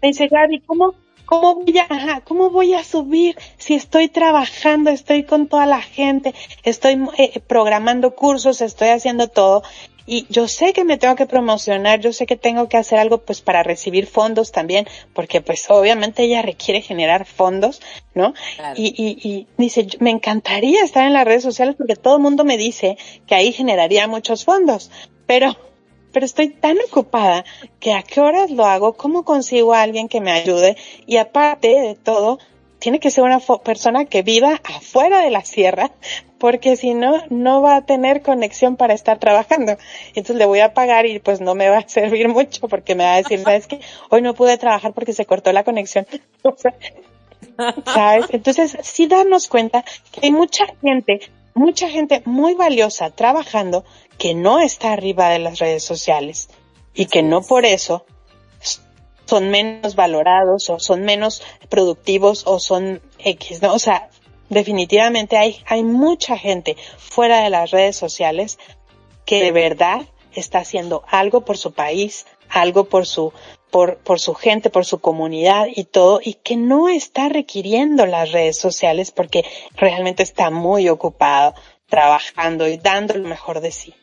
me 0.00 0.08
dice 0.08 0.28
Gaby, 0.28 0.60
¿cómo, 0.60 0.94
cómo 1.24 1.56
voy 1.56 1.78
a, 1.78 2.20
cómo 2.24 2.50
voy 2.50 2.74
a 2.74 2.84
subir 2.84 3.36
si 3.58 3.74
estoy 3.74 4.08
trabajando, 4.08 4.90
estoy 4.90 5.24
con 5.24 5.48
toda 5.48 5.66
la 5.66 5.82
gente, 5.82 6.34
estoy 6.62 6.98
eh, 7.18 7.40
programando 7.46 8.14
cursos, 8.14 8.60
estoy 8.60 8.88
haciendo 8.88 9.28
todo? 9.28 9.62
Y 10.06 10.26
yo 10.30 10.46
sé 10.48 10.72
que 10.72 10.84
me 10.84 10.98
tengo 10.98 11.16
que 11.16 11.26
promocionar, 11.26 12.00
yo 12.00 12.12
sé 12.12 12.26
que 12.26 12.36
tengo 12.36 12.68
que 12.68 12.76
hacer 12.76 12.98
algo 12.98 13.18
pues 13.18 13.40
para 13.40 13.62
recibir 13.62 14.06
fondos 14.06 14.52
también, 14.52 14.86
porque 15.12 15.40
pues 15.40 15.68
obviamente 15.68 16.22
ella 16.22 16.42
requiere 16.42 16.80
generar 16.80 17.26
fondos, 17.26 17.80
¿no? 18.14 18.32
Y, 18.76 18.94
y, 18.96 19.28
y 19.28 19.46
dice, 19.58 19.86
me 19.98 20.10
encantaría 20.10 20.84
estar 20.84 21.06
en 21.06 21.12
las 21.12 21.24
redes 21.24 21.42
sociales 21.42 21.74
porque 21.76 21.96
todo 21.96 22.16
el 22.16 22.22
mundo 22.22 22.44
me 22.44 22.56
dice 22.56 22.96
que 23.26 23.34
ahí 23.34 23.52
generaría 23.52 24.06
muchos 24.06 24.44
fondos, 24.44 24.90
pero 25.26 25.56
pero 26.16 26.24
estoy 26.24 26.48
tan 26.48 26.78
ocupada 26.80 27.44
que 27.78 27.92
a 27.92 28.02
qué 28.02 28.22
horas 28.22 28.50
lo 28.50 28.64
hago, 28.64 28.94
cómo 28.94 29.22
consigo 29.22 29.74
a 29.74 29.82
alguien 29.82 30.08
que 30.08 30.22
me 30.22 30.30
ayude 30.30 30.74
y 31.06 31.18
aparte 31.18 31.68
de 31.68 31.94
todo, 31.94 32.38
tiene 32.78 33.00
que 33.00 33.10
ser 33.10 33.24
una 33.24 33.40
persona 33.40 34.04
que 34.04 34.22
viva 34.22 34.60
afuera 34.64 35.20
de 35.20 35.30
la 35.30 35.44
sierra, 35.44 35.92
porque 36.38 36.76
si 36.76 36.94
no, 36.94 37.22
no 37.30 37.62
va 37.62 37.76
a 37.76 37.86
tener 37.86 38.22
conexión 38.22 38.76
para 38.76 38.94
estar 38.94 39.18
trabajando. 39.18 39.76
Entonces 40.08 40.36
le 40.36 40.46
voy 40.46 40.60
a 40.60 40.74
pagar 40.74 41.06
y 41.06 41.18
pues 41.18 41.40
no 41.40 41.54
me 41.54 41.68
va 41.68 41.78
a 41.78 41.88
servir 41.88 42.28
mucho 42.28 42.68
porque 42.68 42.94
me 42.94 43.04
va 43.04 43.14
a 43.14 43.22
decir, 43.22 43.42
¿sabes 43.42 43.66
qué? 43.66 43.80
Hoy 44.10 44.22
no 44.22 44.34
pude 44.34 44.58
trabajar 44.58 44.92
porque 44.92 45.12
se 45.12 45.24
cortó 45.24 45.52
la 45.52 45.64
conexión. 45.64 46.06
¿Sabes? 47.86 48.26
Entonces, 48.30 48.76
sí 48.82 49.06
darnos 49.06 49.48
cuenta 49.48 49.84
que 50.12 50.20
hay 50.24 50.32
mucha 50.32 50.66
gente, 50.82 51.20
mucha 51.54 51.88
gente 51.88 52.22
muy 52.26 52.54
valiosa 52.54 53.10
trabajando 53.10 53.84
que 54.18 54.34
no 54.34 54.60
está 54.60 54.92
arriba 54.92 55.30
de 55.30 55.38
las 55.38 55.58
redes 55.58 55.82
sociales 55.82 56.48
y 56.94 57.06
que 57.06 57.22
no 57.22 57.42
por 57.42 57.64
eso 57.64 58.04
son 59.26 59.50
menos 59.50 59.94
valorados 59.94 60.70
o 60.70 60.78
son 60.78 61.02
menos 61.02 61.42
productivos 61.68 62.44
o 62.46 62.58
son 62.58 63.02
X, 63.18 63.60
¿no? 63.60 63.74
O 63.74 63.78
sea, 63.78 64.08
definitivamente 64.48 65.36
hay, 65.36 65.62
hay 65.66 65.82
mucha 65.82 66.38
gente 66.38 66.76
fuera 66.96 67.42
de 67.42 67.50
las 67.50 67.70
redes 67.70 67.96
sociales 67.96 68.58
que 69.24 69.42
de 69.42 69.52
verdad 69.52 70.02
está 70.32 70.60
haciendo 70.60 71.02
algo 71.08 71.42
por 71.42 71.58
su 71.58 71.72
país, 71.72 72.26
algo 72.48 72.84
por 72.84 73.06
su, 73.06 73.32
por, 73.70 73.98
por 73.98 74.20
su 74.20 74.34
gente, 74.34 74.70
por 74.70 74.84
su 74.84 75.00
comunidad 75.00 75.66
y 75.74 75.84
todo, 75.84 76.20
y 76.22 76.34
que 76.34 76.56
no 76.56 76.88
está 76.88 77.28
requiriendo 77.28 78.06
las 78.06 78.32
redes 78.32 78.58
sociales 78.58 79.10
porque 79.10 79.44
realmente 79.74 80.22
está 80.22 80.50
muy 80.50 80.88
ocupado 80.88 81.54
trabajando 81.88 82.68
y 82.68 82.76
dando 82.78 83.14
lo 83.14 83.28
mejor 83.28 83.60
de 83.60 83.72
sí. 83.72 83.94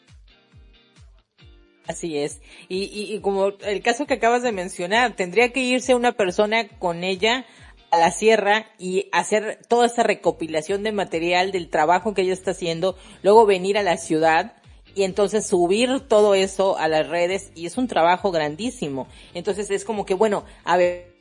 Así 1.88 2.18
es. 2.18 2.42
Y, 2.70 2.84
y, 3.14 3.20
como 3.20 3.48
el 3.48 3.82
caso 3.82 4.06
que 4.06 4.14
acabas 4.14 4.42
de 4.42 4.54
mencionar, 4.54 5.16
tendría 5.16 5.52
que 5.52 5.60
irse 5.60 5.96
una 5.96 6.14
persona 6.14 6.68
con 6.80 7.04
ella 7.04 7.46
a 7.92 7.98
la 7.98 8.10
sierra 8.10 8.68
y 8.80 9.10
hacer 9.12 9.60
toda 9.68 9.86
esta 9.86 10.02
recopilación 10.02 10.82
de 10.84 10.92
material 10.92 11.52
del 11.52 11.70
trabajo 11.70 12.14
que 12.14 12.22
ella 12.22 12.34
está 12.34 12.52
haciendo, 12.52 12.96
luego 13.22 13.46
venir 13.46 13.78
a 13.78 13.84
la 13.84 13.98
ciudad 13.98 14.54
y 14.96 15.04
entonces 15.04 15.46
subir 15.46 16.00
todo 16.08 16.36
eso 16.36 16.78
a 16.78 16.88
las 16.88 17.08
redes 17.08 17.52
y 17.54 17.66
es 17.66 17.78
un 17.78 17.88
trabajo 17.88 18.32
grandísimo. 18.32 19.08
Entonces 19.34 19.70
es 19.70 19.86
como 19.86 20.06
que, 20.06 20.14
bueno, 20.14 20.46
a 20.64 20.78
ver, 20.78 21.14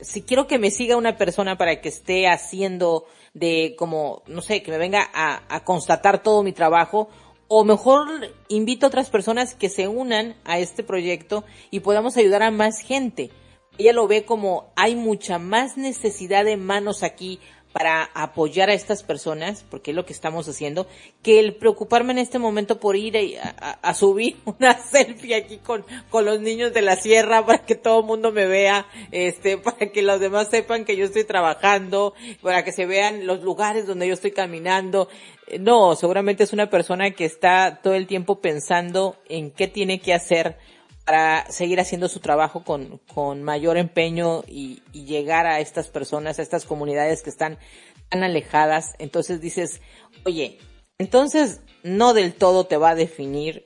si 0.00 0.22
quiero 0.22 0.46
que 0.46 0.58
me 0.58 0.70
siga 0.70 0.96
una 0.96 1.16
persona 1.16 1.58
para 1.58 1.80
que 1.80 1.88
esté 1.88 2.26
haciendo 2.26 3.04
de 3.34 3.74
como, 3.78 4.22
no 4.26 4.42
sé, 4.42 4.62
que 4.62 4.70
me 4.70 4.78
venga 4.78 5.08
a, 5.12 5.42
a 5.54 5.64
constatar 5.64 6.22
todo 6.22 6.42
mi 6.42 6.52
trabajo, 6.52 7.08
o 7.48 7.64
mejor 7.64 8.08
invito 8.48 8.86
a 8.86 8.88
otras 8.88 9.10
personas 9.10 9.54
que 9.54 9.70
se 9.70 9.88
unan 9.88 10.36
a 10.44 10.58
este 10.58 10.82
proyecto 10.82 11.44
y 11.70 11.80
podamos 11.80 12.16
ayudar 12.16 12.42
a 12.42 12.50
más 12.50 12.80
gente. 12.80 13.30
Ella 13.78 13.92
lo 13.92 14.06
ve 14.08 14.24
como 14.24 14.72
hay 14.76 14.96
mucha 14.96 15.38
más 15.38 15.76
necesidad 15.76 16.44
de 16.44 16.56
manos 16.56 17.02
aquí 17.02 17.40
para 17.72 18.10
apoyar 18.14 18.70
a 18.70 18.74
estas 18.74 19.02
personas, 19.02 19.64
porque 19.70 19.90
es 19.90 19.96
lo 19.96 20.04
que 20.04 20.12
estamos 20.12 20.48
haciendo, 20.48 20.86
que 21.22 21.38
el 21.38 21.54
preocuparme 21.54 22.12
en 22.12 22.18
este 22.18 22.38
momento 22.38 22.80
por 22.80 22.96
ir 22.96 23.16
a, 23.38 23.94
subir 23.94 24.36
una 24.44 24.78
selfie 24.78 25.34
aquí 25.34 25.58
con, 25.58 25.84
con 26.10 26.24
los 26.24 26.40
niños 26.40 26.72
de 26.72 26.82
la 26.82 26.96
sierra 26.96 27.44
para 27.44 27.64
que 27.64 27.74
todo 27.74 28.00
el 28.00 28.06
mundo 28.06 28.32
me 28.32 28.46
vea, 28.46 28.86
este, 29.12 29.58
para 29.58 29.90
que 29.92 30.02
los 30.02 30.18
demás 30.18 30.48
sepan 30.50 30.84
que 30.84 30.96
yo 30.96 31.04
estoy 31.04 31.24
trabajando, 31.24 32.14
para 32.42 32.64
que 32.64 32.72
se 32.72 32.86
vean 32.86 33.26
los 33.26 33.42
lugares 33.42 33.86
donde 33.86 34.08
yo 34.08 34.14
estoy 34.14 34.32
caminando. 34.32 35.08
No, 35.60 35.94
seguramente 35.94 36.44
es 36.44 36.52
una 36.52 36.68
persona 36.68 37.10
que 37.12 37.24
está 37.24 37.80
todo 37.82 37.94
el 37.94 38.06
tiempo 38.06 38.40
pensando 38.40 39.16
en 39.28 39.50
qué 39.50 39.68
tiene 39.68 40.00
que 40.00 40.14
hacer 40.14 40.56
para 41.08 41.50
seguir 41.50 41.80
haciendo 41.80 42.06
su 42.08 42.20
trabajo 42.20 42.64
con, 42.64 43.00
con 43.14 43.42
mayor 43.42 43.78
empeño 43.78 44.44
y, 44.46 44.82
llegar 44.92 45.46
a 45.46 45.60
estas 45.60 45.88
personas, 45.88 46.38
a 46.38 46.42
estas 46.42 46.66
comunidades 46.66 47.22
que 47.22 47.30
están 47.30 47.56
tan 48.10 48.22
alejadas. 48.22 48.94
Entonces 48.98 49.40
dices, 49.40 49.80
oye, 50.26 50.58
entonces 50.98 51.62
no 51.82 52.12
del 52.12 52.34
todo 52.34 52.66
te 52.66 52.76
va 52.76 52.90
a 52.90 52.94
definir 52.94 53.64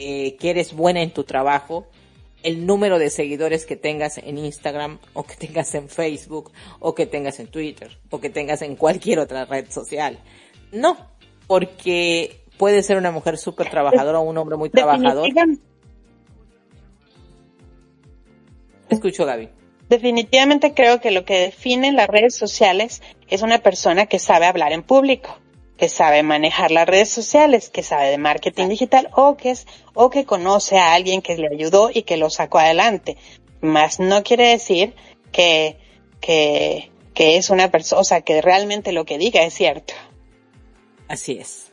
eh, 0.00 0.36
que 0.36 0.50
eres 0.50 0.74
buena 0.74 1.00
en 1.00 1.12
tu 1.12 1.22
trabajo, 1.22 1.86
el 2.42 2.66
número 2.66 2.98
de 2.98 3.10
seguidores 3.10 3.66
que 3.66 3.76
tengas 3.76 4.18
en 4.18 4.38
Instagram 4.38 4.98
o 5.12 5.22
que 5.22 5.36
tengas 5.36 5.72
en 5.76 5.88
Facebook 5.88 6.50
o 6.80 6.96
que 6.96 7.06
tengas 7.06 7.38
en 7.38 7.46
Twitter 7.46 7.98
o 8.10 8.20
que 8.20 8.30
tengas 8.30 8.62
en 8.62 8.74
cualquier 8.74 9.20
otra 9.20 9.44
red 9.44 9.70
social. 9.70 10.18
No, 10.72 11.09
porque 11.50 12.44
puede 12.58 12.80
ser 12.84 12.96
una 12.96 13.10
mujer 13.10 13.36
súper 13.36 13.68
trabajadora 13.70 14.20
o 14.20 14.22
un 14.22 14.38
hombre 14.38 14.56
muy 14.56 14.70
trabajador 14.70 15.28
escucho, 18.88 19.26
Gaby. 19.26 19.48
Definitivamente 19.88 20.74
creo 20.74 21.00
que 21.00 21.10
lo 21.10 21.24
que 21.24 21.40
define 21.40 21.90
las 21.90 22.06
redes 22.06 22.36
sociales 22.36 23.02
es 23.26 23.42
una 23.42 23.58
persona 23.58 24.06
que 24.06 24.20
sabe 24.20 24.46
hablar 24.46 24.72
en 24.72 24.84
público, 24.84 25.38
que 25.76 25.88
sabe 25.88 26.22
manejar 26.22 26.70
las 26.70 26.86
redes 26.86 27.08
sociales, 27.08 27.68
que 27.68 27.82
sabe 27.82 28.10
de 28.10 28.18
marketing 28.18 28.68
digital 28.68 29.10
o 29.16 29.36
que 29.36 29.50
es, 29.50 29.66
o 29.92 30.08
que 30.08 30.24
conoce 30.24 30.78
a 30.78 30.94
alguien 30.94 31.20
que 31.20 31.36
le 31.36 31.48
ayudó 31.48 31.90
y 31.92 32.04
que 32.04 32.16
lo 32.16 32.30
sacó 32.30 32.60
adelante. 32.60 33.16
Más 33.60 33.98
no 33.98 34.22
quiere 34.22 34.50
decir 34.50 34.94
que, 35.32 35.78
que, 36.20 36.92
que 37.12 37.38
es 37.38 37.50
una 37.50 37.72
persona, 37.72 38.02
o 38.02 38.04
sea, 38.04 38.20
que 38.20 38.40
realmente 38.40 38.92
lo 38.92 39.04
que 39.04 39.18
diga 39.18 39.42
es 39.42 39.52
cierto. 39.52 39.94
Así 41.10 41.32
es. 41.32 41.72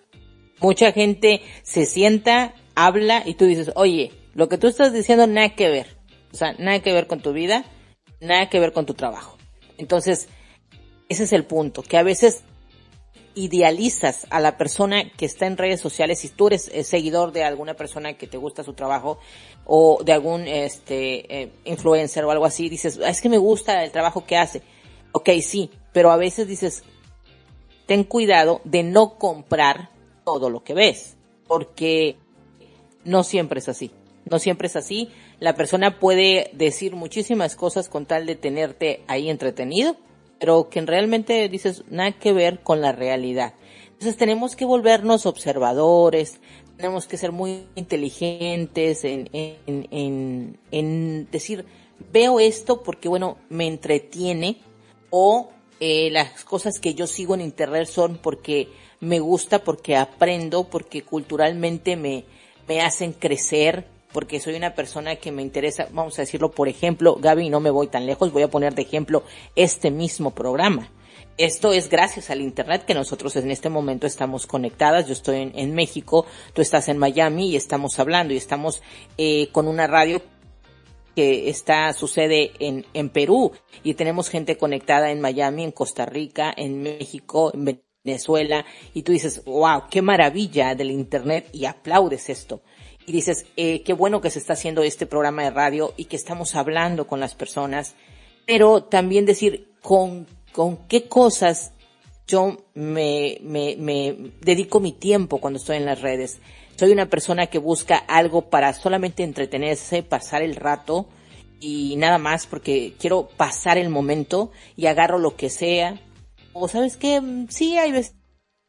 Mucha 0.60 0.92
gente 0.92 1.44
se 1.62 1.86
sienta, 1.86 2.56
habla 2.74 3.22
y 3.24 3.36
tú 3.36 3.46
dices, 3.46 3.72
oye, 3.76 4.12
lo 4.34 4.50
que 4.50 4.58
tú 4.58 4.66
estás 4.66 4.92
diciendo 4.92 5.28
nada 5.28 5.54
que 5.54 5.70
ver. 5.70 5.96
O 6.34 6.36
sea, 6.36 6.54
nada 6.54 6.80
que 6.80 6.92
ver 6.92 7.06
con 7.06 7.22
tu 7.22 7.34
vida, 7.34 7.64
nada 8.20 8.50
que 8.50 8.60
ver 8.60 8.74
con 8.74 8.88
tu 8.88 8.96
trabajo. 8.96 9.38
Entonces, 9.78 10.28
ese 11.08 11.26
es 11.26 11.34
el 11.34 11.46
punto, 11.46 11.84
que 11.84 11.98
a 11.98 12.04
veces 12.04 12.42
idealizas 13.36 14.26
a 14.32 14.40
la 14.40 14.58
persona 14.58 15.08
que 15.12 15.28
está 15.28 15.46
en 15.46 15.58
redes 15.58 15.82
sociales, 15.82 16.18
si 16.18 16.30
tú 16.30 16.48
eres 16.48 16.72
eh, 16.74 16.84
seguidor 16.84 17.32
de 17.32 17.44
alguna 17.44 17.76
persona 17.76 18.18
que 18.18 18.26
te 18.26 18.38
gusta 18.38 18.64
su 18.64 18.74
trabajo 18.74 19.20
o 19.66 20.02
de 20.04 20.14
algún 20.14 20.48
este 20.48 21.42
eh, 21.42 21.52
influencer 21.66 22.26
o 22.26 22.32
algo 22.32 22.46
así, 22.46 22.70
dices, 22.70 23.00
ah, 23.06 23.10
es 23.10 23.22
que 23.22 23.30
me 23.30 23.38
gusta 23.38 23.84
el 23.84 23.92
trabajo 23.92 24.26
que 24.26 24.36
hace. 24.36 24.64
Ok, 25.12 25.30
sí, 25.44 25.70
pero 25.94 26.10
a 26.10 26.18
veces 26.18 26.48
dices, 26.48 26.84
ten 27.88 28.04
cuidado 28.04 28.62
de 28.64 28.84
no 28.84 29.18
comprar 29.18 29.90
todo 30.24 30.52
lo 30.52 30.64
que 30.64 30.76
ves, 30.76 31.18
porque 31.48 32.18
no 33.04 33.24
siempre 33.24 33.60
es 33.60 33.70
así. 33.70 33.92
No 34.30 34.40
siempre 34.40 34.68
es 34.68 34.76
así. 34.76 35.10
La 35.40 35.56
persona 35.56 36.00
puede 36.00 36.52
decir 36.54 36.96
muchísimas 36.96 37.56
cosas 37.56 37.88
con 37.88 38.06
tal 38.06 38.26
de 38.26 38.36
tenerte 38.36 39.04
ahí 39.08 39.30
entretenido, 39.30 39.96
pero 40.38 40.70
que 40.70 40.82
realmente 40.82 41.48
dices 41.48 41.84
nada 41.90 42.12
que 42.12 42.34
ver 42.34 42.60
con 42.60 42.82
la 42.82 42.92
realidad. 42.92 43.54
Entonces 43.86 44.18
tenemos 44.18 44.56
que 44.56 44.66
volvernos 44.66 45.26
observadores, 45.26 46.40
tenemos 46.76 47.08
que 47.08 47.18
ser 47.18 47.32
muy 47.32 47.68
inteligentes 47.76 49.04
en, 49.06 49.30
en, 49.32 49.88
en, 49.92 50.60
en 50.72 51.28
decir, 51.32 51.66
veo 52.12 52.40
esto 52.40 52.84
porque, 52.84 53.10
bueno, 53.10 53.38
me 53.50 53.66
entretiene 53.66 54.58
o 55.10 55.50
eh, 55.80 56.10
las 56.12 56.44
cosas 56.44 56.80
que 56.80 56.94
yo 56.94 57.08
sigo 57.08 57.36
en 57.36 57.42
Internet 57.42 57.88
son 57.88 58.18
porque 58.18 58.70
me 59.00 59.20
gusta, 59.20 59.60
porque 59.60 59.96
aprendo, 59.96 60.66
porque 60.66 61.04
culturalmente 61.04 61.96
me, 61.96 62.26
me 62.68 62.82
hacen 62.82 63.14
crecer, 63.14 63.88
porque 64.12 64.40
soy 64.40 64.56
una 64.56 64.74
persona 64.74 65.18
que 65.18 65.32
me 65.32 65.42
interesa, 65.42 65.88
vamos 65.92 66.18
a 66.18 66.24
decirlo, 66.24 66.52
por 66.52 66.68
ejemplo, 66.68 67.16
Gaby, 67.16 67.50
no 67.50 67.60
me 67.60 67.70
voy 67.70 67.88
tan 67.88 68.06
lejos, 68.06 68.32
voy 68.32 68.44
a 68.44 68.50
poner 68.50 68.74
de 68.74 68.82
ejemplo 68.82 69.24
este 69.56 69.92
mismo 69.92 70.32
programa. 70.32 70.90
Esto 71.38 71.72
es 71.72 71.88
gracias 71.88 72.32
al 72.32 72.42
Internet 72.42 72.86
que 72.86 72.96
nosotros 72.96 73.36
en 73.36 73.52
este 73.52 73.70
momento 73.70 74.08
estamos 74.08 74.48
conectadas. 74.48 75.06
Yo 75.06 75.14
estoy 75.14 75.52
en, 75.54 75.76
México, 75.76 76.26
tú 76.54 76.64
estás 76.64 76.90
en 76.90 76.98
Miami 76.98 77.52
y 77.52 77.56
estamos 77.56 78.00
hablando 78.00 78.34
y 78.34 78.38
estamos 78.38 78.82
eh, 79.20 79.50
con 79.52 79.68
una 79.68 79.86
radio 79.86 80.24
que 81.18 81.50
está, 81.50 81.92
sucede 81.94 82.52
en, 82.60 82.86
en 82.94 83.10
Perú. 83.10 83.52
Y 83.82 83.96
tenemos 83.96 84.30
gente 84.30 84.56
conectada 84.56 85.10
en 85.10 85.20
Miami, 85.20 85.64
en 85.64 85.72
Costa 85.72 86.06
Rica, 86.06 86.54
en 86.56 86.84
México, 86.84 87.52
en 87.56 87.82
Venezuela. 88.06 88.64
Y 88.94 89.02
tú 89.02 89.14
dices, 89.14 89.44
wow, 89.46 89.86
qué 89.90 90.04
maravilla 90.04 90.76
del 90.76 90.92
Internet 90.92 91.50
y 91.54 91.66
aplaudes 91.66 92.30
esto. 92.30 92.62
Y 93.08 93.14
dices, 93.14 93.48
eh, 93.58 93.82
qué 93.82 93.94
bueno 93.94 94.22
que 94.22 94.30
se 94.30 94.38
está 94.38 94.54
haciendo 94.54 94.84
este 94.84 95.08
programa 95.08 95.42
de 95.42 95.50
radio 95.50 95.92
y 95.98 96.06
que 96.06 96.18
estamos 96.18 96.54
hablando 96.54 97.08
con 97.08 97.20
las 97.20 97.34
personas, 97.34 97.96
pero 98.46 98.84
también 98.84 99.26
decir 99.26 99.72
con, 99.82 100.28
con 100.52 100.88
qué 100.88 101.08
cosas 101.08 101.72
yo 102.28 102.58
me, 102.76 103.40
me, 103.42 103.76
me 103.80 104.34
dedico 104.40 104.80
mi 104.80 104.92
tiempo 104.92 105.40
cuando 105.40 105.58
estoy 105.58 105.78
en 105.78 105.86
las 105.86 106.00
redes. 106.00 106.38
Soy 106.78 106.92
una 106.92 107.08
persona 107.08 107.48
que 107.48 107.58
busca 107.58 107.98
algo 107.98 108.50
para 108.52 108.72
solamente 108.72 109.24
entretenerse, 109.24 110.04
pasar 110.04 110.44
el 110.44 110.56
rato 110.56 111.08
y 111.60 111.96
nada 111.96 112.20
más 112.20 112.46
porque 112.46 112.94
quiero 113.00 113.30
pasar 113.36 113.80
el 113.80 113.90
momento 113.90 114.52
y 114.76 114.86
agarro 114.86 115.18
lo 115.18 115.36
que 115.36 115.50
sea. 115.50 116.00
O 116.54 116.68
sabes 116.68 116.96
que 116.96 117.20
sí, 117.50 117.80
hay 117.80 117.92
veces 117.92 118.16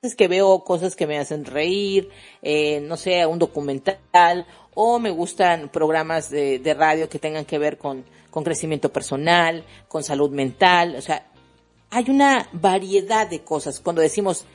es 0.01 0.15
que 0.15 0.27
veo 0.27 0.65
cosas 0.65 0.97
que 0.97 1.07
me 1.07 1.19
hacen 1.19 1.45
reír, 1.45 2.09
eh, 2.41 2.81
no 2.81 2.97
sé, 2.97 3.27
un 3.27 3.39
documental, 3.39 4.47
o 4.73 4.99
me 4.99 5.11
gustan 5.11 5.69
programas 5.69 6.31
de, 6.31 6.61
de 6.61 6.73
radio 6.73 7.11
que 7.11 7.19
tengan 7.19 7.45
que 7.45 7.59
ver 7.59 7.77
con, 7.77 8.07
con 8.31 8.43
crecimiento 8.43 8.91
personal, 8.91 9.65
con 9.89 10.03
salud 10.03 10.31
mental, 10.31 10.95
o 10.97 11.03
sea, 11.03 11.27
hay 11.91 12.11
una 12.11 12.49
variedad 12.53 13.29
de 13.29 13.43
cosas. 13.43 13.81
Cuando 13.81 14.01
decimos, 14.01 14.47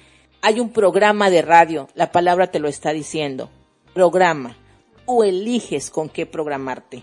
hay 0.43 0.59
un 0.59 0.71
programa 0.71 1.29
de 1.29 1.41
radio, 1.41 1.87
la 1.95 2.11
palabra 2.11 2.51
te 2.51 2.59
lo 2.59 2.67
está 2.67 2.91
diciendo, 2.91 3.49
programa. 3.93 4.57
Tú 5.05 5.23
eliges 5.23 5.89
con 5.89 6.09
qué 6.09 6.25
programarte. 6.25 7.01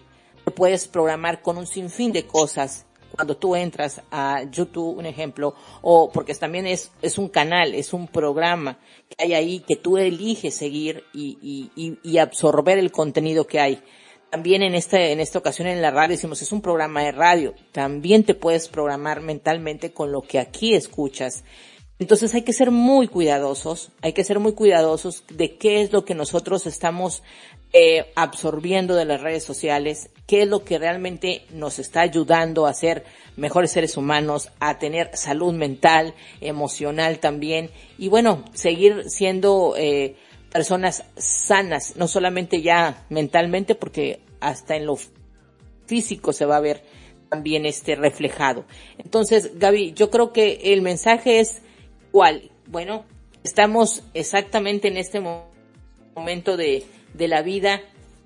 puedes 0.55 0.87
programar 0.87 1.41
con 1.41 1.57
un 1.57 1.67
sinfín 1.67 2.13
de 2.13 2.27
cosas 2.27 2.85
cuando 3.13 3.39
tú 3.39 3.57
entras 3.57 4.03
a 4.11 4.43
YouTube, 4.43 4.99
un 4.99 5.07
ejemplo, 5.07 5.55
o 5.81 6.11
porque 6.13 6.35
también 6.35 6.67
es, 6.67 6.91
un 7.17 7.29
canal, 7.29 7.75
es 7.75 7.95
un 7.95 8.09
programa 8.09 8.79
que 9.09 9.25
hay 9.25 9.33
ahí 9.33 9.61
que 9.61 9.77
tú 9.77 9.97
eliges 9.97 10.55
seguir 10.55 11.05
y, 11.15 11.71
y, 11.75 11.99
y 12.03 12.19
absorber 12.19 12.77
el 12.77 12.93
contenido 12.93 13.47
que 13.47 13.59
hay. 13.59 13.83
También 14.31 14.63
en 14.63 14.75
esta, 14.75 15.01
en 15.01 15.19
esta 15.19 15.39
ocasión 15.39 15.67
en 15.67 15.81
la 15.81 15.91
radio 15.91 16.15
decimos, 16.15 16.43
es 16.43 16.53
un 16.53 16.61
programa 16.61 17.03
de 17.03 17.13
radio. 17.13 17.55
También 17.73 18.23
te 18.23 18.35
puedes 18.35 18.69
programar 18.69 19.23
mentalmente 19.23 19.93
con 19.93 20.13
lo 20.13 20.21
que 20.21 20.39
aquí 20.39 20.75
escuchas. 20.75 21.43
Entonces 22.01 22.35
hay 22.35 22.43
que 22.43 22.55
ser 22.55 22.71
muy 22.71 23.09
cuidadosos, 23.09 23.93
hay 24.01 24.15
que 24.15 24.25
ser 24.25 24.39
muy 24.39 24.55
cuidadosos 24.55 25.23
de 25.29 25.57
qué 25.57 25.83
es 25.83 25.93
lo 25.93 26.07
que 26.07 26.15
nosotros 26.15 26.67
estamos 26.67 27.23
eh, 27.75 28.11
absorbiendo 28.17 28.95
de 28.95 29.05
las 29.05 29.21
redes 29.21 29.45
sociales, 29.45 30.09
qué 30.27 30.43
es 30.43 30.49
lo 30.49 30.65
que 30.65 30.79
realmente 30.79 31.43
nos 31.53 31.79
está 31.79 32.01
ayudando 32.01 32.67
a 32.67 32.73
ser 32.73 33.05
mejores 33.37 33.73
seres 33.73 33.99
humanos, 33.99 34.49
a 34.61 34.79
tener 34.79 35.15
salud 35.15 35.53
mental, 35.53 36.15
emocional 36.41 37.19
también, 37.19 37.71
y 37.99 38.09
bueno, 38.09 38.47
seguir 38.55 39.05
siendo 39.11 39.75
eh, 39.77 40.17
personas 40.51 41.05
sanas, 41.19 41.97
no 41.97 42.09
solamente 42.09 42.63
ya 42.63 43.05
mentalmente, 43.11 43.75
porque 43.75 44.21
hasta 44.41 44.75
en 44.75 44.87
lo 44.87 44.97
físico 45.85 46.33
se 46.33 46.47
va 46.47 46.57
a 46.57 46.61
ver 46.61 46.83
también 47.29 47.67
este 47.67 47.95
reflejado. 47.95 48.65
Entonces, 48.97 49.59
Gaby, 49.59 49.93
yo 49.93 50.09
creo 50.09 50.33
que 50.33 50.73
el 50.73 50.81
mensaje 50.81 51.41
es 51.41 51.61
¿Cuál? 52.13 52.51
Bueno, 52.67 53.05
estamos 53.45 54.03
exactamente 54.15 54.89
en 54.89 54.97
este 54.97 55.21
momento 56.15 56.57
de, 56.57 56.85
de 57.15 57.29
la 57.29 57.43
vida 57.43 57.81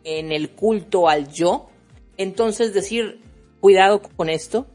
en 0.05 0.33
el 0.33 0.51
culto 0.51 1.09
al 1.09 1.33
yo. 1.33 1.69
Entonces 2.17 2.75
decir, 2.75 3.21
cuidado 3.61 4.03
con 4.03 4.29
esto. 4.29 4.67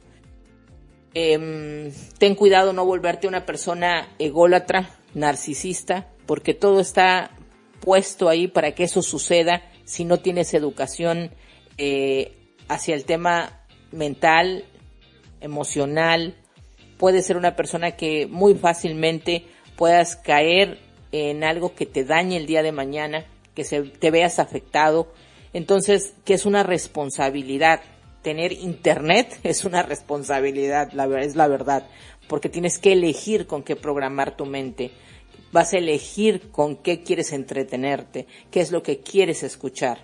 Eh, 1.14 1.92
ten 2.18 2.36
cuidado 2.36 2.74
no 2.74 2.86
volverte 2.86 3.28
una 3.28 3.46
persona 3.46 4.16
ególatra, 4.20 4.90
narcisista, 5.14 6.08
porque 6.26 6.54
todo 6.54 6.80
está 6.80 7.32
puesto 7.80 8.30
ahí 8.30 8.48
para 8.48 8.74
que 8.74 8.84
eso 8.84 9.02
suceda 9.02 9.64
si 9.86 10.06
no 10.06 10.20
tienes 10.20 10.54
educación 10.54 11.32
eh, 11.78 12.34
hacia 12.68 12.94
el 12.94 13.06
tema 13.06 13.66
mental, 13.92 14.66
emocional, 15.42 16.36
puede 17.00 17.24
ser 17.24 17.38
una 17.38 17.56
persona 17.56 17.92
que 17.92 18.28
muy 18.28 18.54
fácilmente 18.54 19.46
puedas 19.78 20.18
caer 20.18 20.78
en 21.14 21.46
algo 21.46 21.74
que 21.74 21.86
te 21.86 22.04
dañe 22.04 22.36
el 22.36 22.46
día 22.46 22.62
de 22.62 22.74
mañana, 22.74 23.26
que 23.56 23.64
se, 23.64 23.82
te 23.82 24.12
veas 24.12 24.38
afectado. 24.38 25.08
Entonces, 25.54 26.14
que 26.26 26.36
es 26.36 26.46
una 26.46 26.62
responsabilidad. 26.62 27.80
Tener 28.22 28.52
internet 28.52 29.40
es 29.44 29.64
una 29.64 29.82
responsabilidad, 29.82 30.92
la, 30.92 31.06
es 31.22 31.38
la 31.38 31.48
verdad, 31.48 31.88
porque 32.28 32.50
tienes 32.50 32.78
que 32.78 32.92
elegir 32.92 33.48
con 33.48 33.64
qué 33.64 33.78
programar 33.78 34.36
tu 34.36 34.46
mente. 34.46 34.92
Vas 35.54 35.74
a 35.74 35.78
elegir 35.78 36.52
con 36.52 36.76
qué 36.76 37.02
quieres 37.02 37.32
entretenerte, 37.32 38.28
qué 38.52 38.60
es 38.60 38.72
lo 38.72 38.84
que 38.84 39.00
quieres 39.00 39.42
escuchar. 39.42 40.00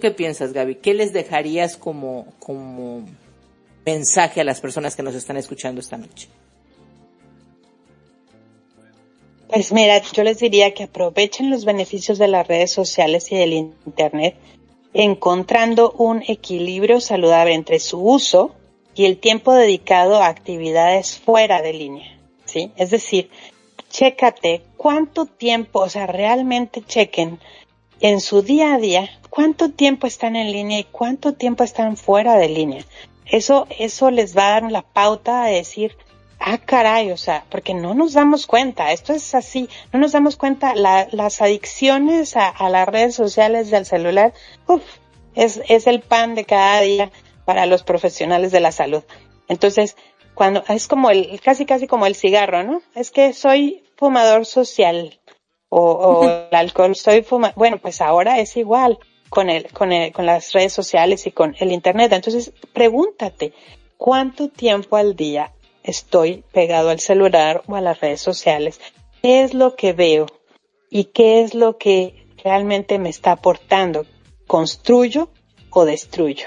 ¿Qué 0.00 0.12
piensas, 0.12 0.52
Gaby? 0.52 0.76
¿Qué 0.76 0.94
les 0.94 1.12
dejarías 1.12 1.76
como, 1.76 2.32
como 2.38 3.04
mensaje 3.84 4.40
a 4.40 4.44
las 4.44 4.60
personas 4.60 4.96
que 4.96 5.02
nos 5.02 5.14
están 5.14 5.36
escuchando 5.36 5.80
esta 5.80 5.96
noche? 5.96 6.28
Pues 9.48 9.72
mira, 9.72 10.00
yo 10.12 10.22
les 10.22 10.38
diría 10.38 10.74
que 10.74 10.84
aprovechen 10.84 11.50
los 11.50 11.64
beneficios 11.64 12.18
de 12.18 12.28
las 12.28 12.46
redes 12.46 12.72
sociales 12.72 13.32
y 13.32 13.36
del 13.36 13.52
Internet, 13.52 14.36
encontrando 14.94 15.92
un 15.92 16.22
equilibrio 16.26 17.00
saludable 17.00 17.54
entre 17.54 17.80
su 17.80 18.00
uso 18.00 18.54
y 18.94 19.06
el 19.06 19.18
tiempo 19.18 19.52
dedicado 19.52 20.22
a 20.22 20.28
actividades 20.28 21.18
fuera 21.18 21.62
de 21.62 21.72
línea. 21.72 22.18
¿sí? 22.44 22.70
Es 22.76 22.90
decir, 22.90 23.28
chécate 23.88 24.62
cuánto 24.76 25.26
tiempo, 25.26 25.80
o 25.80 25.88
sea, 25.88 26.06
realmente 26.06 26.82
chequen 26.82 27.40
en 28.00 28.20
su 28.20 28.42
día 28.42 28.74
a 28.74 28.78
día 28.78 29.10
cuánto 29.30 29.70
tiempo 29.70 30.06
están 30.06 30.36
en 30.36 30.52
línea 30.52 30.78
y 30.78 30.84
cuánto 30.84 31.34
tiempo 31.34 31.64
están 31.64 31.96
fuera 31.96 32.36
de 32.36 32.48
línea. 32.48 32.84
Eso, 33.30 33.68
eso 33.78 34.10
les 34.10 34.36
va 34.36 34.48
a 34.48 34.60
dar 34.60 34.72
la 34.72 34.82
pauta 34.82 35.44
a 35.44 35.46
decir, 35.46 35.96
ah, 36.40 36.58
caray, 36.58 37.12
o 37.12 37.16
sea, 37.16 37.44
porque 37.48 37.74
no 37.74 37.94
nos 37.94 38.14
damos 38.14 38.48
cuenta, 38.48 38.90
esto 38.90 39.12
es 39.12 39.34
así, 39.36 39.68
no 39.92 40.00
nos 40.00 40.12
damos 40.12 40.36
cuenta, 40.36 40.74
las 40.74 41.40
adicciones 41.40 42.36
a, 42.36 42.68
las 42.68 42.88
redes 42.88 43.14
sociales 43.14 43.70
del 43.70 43.86
celular, 43.86 44.32
uf, 44.66 44.82
es, 45.36 45.62
es 45.68 45.86
el 45.86 46.00
pan 46.00 46.34
de 46.34 46.44
cada 46.44 46.80
día 46.80 47.12
para 47.44 47.66
los 47.66 47.84
profesionales 47.84 48.50
de 48.50 48.60
la 48.60 48.72
salud. 48.72 49.04
Entonces, 49.48 49.96
cuando 50.34 50.64
es 50.68 50.88
como 50.88 51.10
el, 51.10 51.40
casi 51.40 51.66
casi 51.66 51.86
como 51.86 52.06
el 52.06 52.16
cigarro, 52.16 52.64
¿no? 52.64 52.82
Es 52.96 53.12
que 53.12 53.32
soy 53.32 53.84
fumador 53.96 54.44
social 54.44 55.20
o, 55.68 55.80
o 55.80 56.24
el 56.24 56.56
alcohol, 56.56 56.96
soy 56.96 57.22
fumador, 57.22 57.54
bueno, 57.56 57.78
pues 57.78 58.00
ahora 58.00 58.40
es 58.40 58.56
igual 58.56 58.98
con, 59.30 59.48
el, 59.48 59.72
con, 59.72 59.92
el, 59.92 60.12
con 60.12 60.26
las 60.26 60.52
redes 60.52 60.74
sociales 60.74 61.26
y 61.26 61.30
con 61.30 61.56
el 61.58 61.72
Internet. 61.72 62.12
Entonces, 62.12 62.52
pregúntate, 62.74 63.54
¿cuánto 63.96 64.48
tiempo 64.48 64.96
al 64.96 65.16
día 65.16 65.52
estoy 65.82 66.44
pegado 66.52 66.90
al 66.90 67.00
celular 67.00 67.62
o 67.66 67.76
a 67.76 67.80
las 67.80 68.00
redes 68.00 68.20
sociales? 68.20 68.78
qué 69.22 69.42
es 69.42 69.54
lo 69.54 69.76
que 69.76 69.92
veo 69.92 70.26
y 70.90 71.04
qué 71.04 71.42
es 71.42 71.54
lo 71.54 71.78
que 71.78 72.26
realmente 72.42 72.98
me 72.98 73.08
está 73.08 73.32
aportando. 73.32 74.06
¿Construyo 74.46 75.30
o 75.70 75.84
destruyo? 75.84 76.46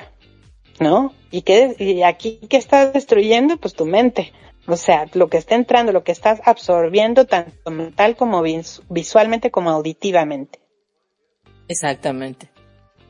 ¿No? 0.80 1.14
¿Y, 1.32 1.44
qué, 1.44 1.76
y 1.80 2.04
aquí 2.04 2.40
qué 2.50 2.58
estás 2.58 2.94
destruyendo? 2.94 3.58
Pues 3.58 3.74
tu 3.74 3.86
mente. 3.86 4.34
O 4.68 4.76
sea, 4.76 5.06
lo 5.14 5.30
que 5.30 5.38
está 5.38 5.56
entrando, 5.56 5.92
lo 5.92 6.04
que 6.04 6.12
estás 6.12 6.42
absorbiendo 6.46 7.26
tanto 7.26 7.72
mental 7.72 8.16
como 8.16 8.42
visualmente 8.90 9.52
como 9.52 9.70
auditivamente. 9.70 10.60
Exactamente. 11.68 12.50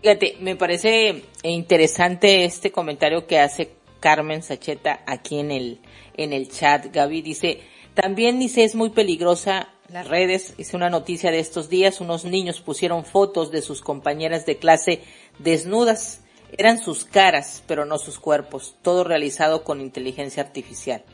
Fíjate, 0.03 0.35
me 0.41 0.57
parece 0.57 1.23
interesante 1.43 2.43
este 2.43 2.73
comentario 2.73 3.25
que 3.25 3.39
hace 3.39 3.71
Carmen 4.01 4.43
Sacheta 4.43 5.01
aquí 5.07 5.39
en 5.39 5.49
el, 5.49 5.79
en 6.17 6.33
el 6.33 6.51
chat. 6.51 6.93
Gaby 6.93 7.21
dice, 7.21 7.61
también 7.93 8.37
dice 8.37 8.65
es 8.65 8.75
muy 8.75 8.89
peligrosa 8.89 9.69
las 9.87 10.09
redes. 10.09 10.55
Hice 10.57 10.75
una 10.75 10.89
noticia 10.89 11.31
de 11.31 11.39
estos 11.39 11.69
días. 11.69 12.01
Unos 12.01 12.25
niños 12.25 12.59
pusieron 12.59 13.05
fotos 13.05 13.49
de 13.49 13.61
sus 13.61 13.81
compañeras 13.81 14.45
de 14.45 14.57
clase 14.57 15.03
desnudas. 15.39 16.19
Eran 16.51 16.79
sus 16.79 17.05
caras, 17.05 17.63
pero 17.65 17.85
no 17.85 17.97
sus 17.97 18.19
cuerpos. 18.19 18.75
Todo 18.81 19.05
realizado 19.05 19.63
con 19.63 19.79
inteligencia 19.79 20.43
artificial. 20.43 21.05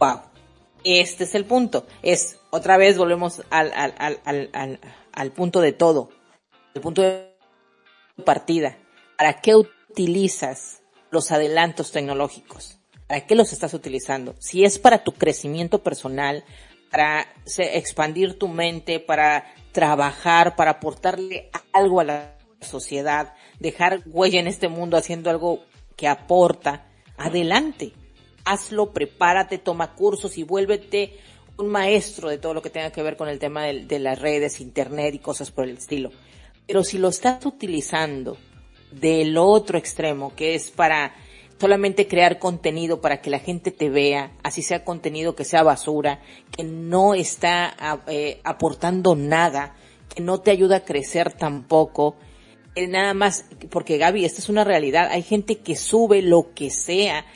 Wow. 0.00 0.22
Este 0.82 1.22
es 1.22 1.36
el 1.36 1.44
punto. 1.44 1.86
Es, 2.02 2.40
otra 2.50 2.76
vez 2.76 2.98
volvemos 2.98 3.42
al, 3.50 3.72
al, 3.72 3.94
al, 3.98 4.50
al, 4.52 4.80
al 5.12 5.30
punto 5.30 5.60
de 5.60 5.70
todo. 5.70 6.10
El 6.74 6.80
punto 6.80 7.02
partida. 8.24 8.78
¿Para 9.16 9.40
qué 9.40 9.54
utilizas 9.54 10.82
los 11.10 11.30
adelantos 11.30 11.92
tecnológicos? 11.92 12.78
¿Para 13.06 13.26
qué 13.26 13.34
los 13.34 13.52
estás 13.52 13.74
utilizando? 13.74 14.34
Si 14.38 14.64
es 14.64 14.78
para 14.78 15.04
tu 15.04 15.12
crecimiento 15.12 15.82
personal, 15.82 16.44
para 16.90 17.26
expandir 17.58 18.38
tu 18.38 18.48
mente, 18.48 19.00
para 19.00 19.46
trabajar, 19.72 20.56
para 20.56 20.72
aportarle 20.72 21.50
algo 21.72 22.00
a 22.00 22.04
la 22.04 22.38
sociedad, 22.60 23.34
dejar 23.58 24.02
huella 24.06 24.40
en 24.40 24.46
este 24.46 24.68
mundo 24.68 24.96
haciendo 24.96 25.30
algo 25.30 25.64
que 25.96 26.08
aporta, 26.08 26.86
adelante. 27.16 27.92
Hazlo, 28.44 28.92
prepárate, 28.92 29.58
toma 29.58 29.94
cursos 29.94 30.36
y 30.36 30.42
vuélvete 30.42 31.18
un 31.58 31.68
maestro 31.68 32.28
de 32.28 32.38
todo 32.38 32.54
lo 32.54 32.62
que 32.62 32.70
tenga 32.70 32.90
que 32.90 33.02
ver 33.02 33.16
con 33.16 33.28
el 33.28 33.38
tema 33.38 33.64
de, 33.64 33.84
de 33.84 33.98
las 33.98 34.18
redes, 34.18 34.60
internet 34.60 35.14
y 35.14 35.18
cosas 35.18 35.50
por 35.50 35.64
el 35.64 35.76
estilo. 35.76 36.10
Pero 36.66 36.84
si 36.84 36.98
lo 36.98 37.08
estás 37.08 37.44
utilizando 37.44 38.36
del 38.90 39.36
otro 39.36 39.78
extremo, 39.78 40.34
que 40.34 40.54
es 40.54 40.70
para 40.70 41.14
solamente 41.58 42.08
crear 42.08 42.38
contenido 42.38 43.00
para 43.00 43.20
que 43.20 43.30
la 43.30 43.38
gente 43.38 43.70
te 43.70 43.88
vea, 43.88 44.32
así 44.42 44.62
sea 44.62 44.84
contenido 44.84 45.36
que 45.36 45.44
sea 45.44 45.62
basura, 45.62 46.20
que 46.50 46.64
no 46.64 47.14
está 47.14 48.00
eh, 48.08 48.40
aportando 48.42 49.14
nada, 49.14 49.76
que 50.12 50.22
no 50.22 50.40
te 50.40 50.50
ayuda 50.50 50.78
a 50.78 50.84
crecer 50.84 51.32
tampoco, 51.32 52.16
eh, 52.74 52.88
nada 52.88 53.14
más, 53.14 53.44
porque 53.70 53.98
Gaby, 53.98 54.24
esta 54.24 54.40
es 54.40 54.48
una 54.48 54.64
realidad, 54.64 55.08
hay 55.10 55.22
gente 55.22 55.58
que 55.58 55.76
sube 55.76 56.20
lo 56.22 56.52
que 56.52 56.70
sea 56.70 57.26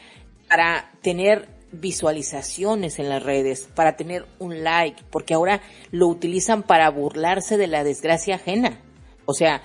para 0.49 0.91
tener 1.03 1.49
visualizaciones 1.73 2.99
en 2.99 3.09
las 3.09 3.23
redes, 3.23 3.69
para 3.75 3.97
tener 3.97 4.27
un 4.39 4.65
like, 4.65 5.05
porque 5.11 5.35
ahora 5.35 5.63
lo 5.91 6.09
utilizan 6.09 6.63
para 6.63 6.91
burlarse 6.91 7.59
de 7.59 7.67
la 7.67 7.85
desgracia 7.85 8.37
ajena. 8.37 8.81
O 9.27 9.35
sea, 9.35 9.63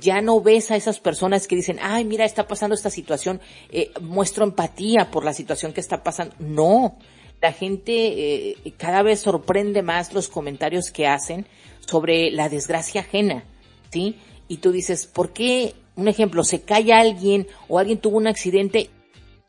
ya 0.00 0.20
no 0.20 0.40
ves 0.40 0.70
a 0.70 0.76
esas 0.76 1.00
personas 1.00 1.46
que 1.46 1.56
dicen, 1.56 1.78
ay, 1.80 2.04
mira, 2.04 2.24
está 2.24 2.46
pasando 2.46 2.74
esta 2.74 2.90
situación, 2.90 3.40
eh, 3.70 3.92
muestro 4.00 4.44
empatía 4.44 5.10
por 5.10 5.24
la 5.24 5.32
situación 5.32 5.72
que 5.72 5.80
está 5.80 6.02
pasando. 6.02 6.34
No, 6.38 6.98
la 7.40 7.52
gente 7.52 7.92
eh, 7.92 8.56
cada 8.76 9.02
vez 9.02 9.20
sorprende 9.20 9.82
más 9.82 10.12
los 10.12 10.28
comentarios 10.28 10.90
que 10.90 11.06
hacen 11.06 11.46
sobre 11.86 12.30
la 12.30 12.48
desgracia 12.48 13.02
ajena, 13.02 13.44
¿sí? 13.90 14.16
Y 14.48 14.58
tú 14.58 14.72
dices, 14.72 15.06
¿por 15.06 15.32
qué, 15.32 15.74
un 15.96 16.08
ejemplo, 16.08 16.44
se 16.44 16.62
cae 16.62 16.92
alguien 16.92 17.46
o 17.68 17.78
alguien 17.78 17.98
tuvo 17.98 18.16
un 18.16 18.26
accidente 18.26 18.90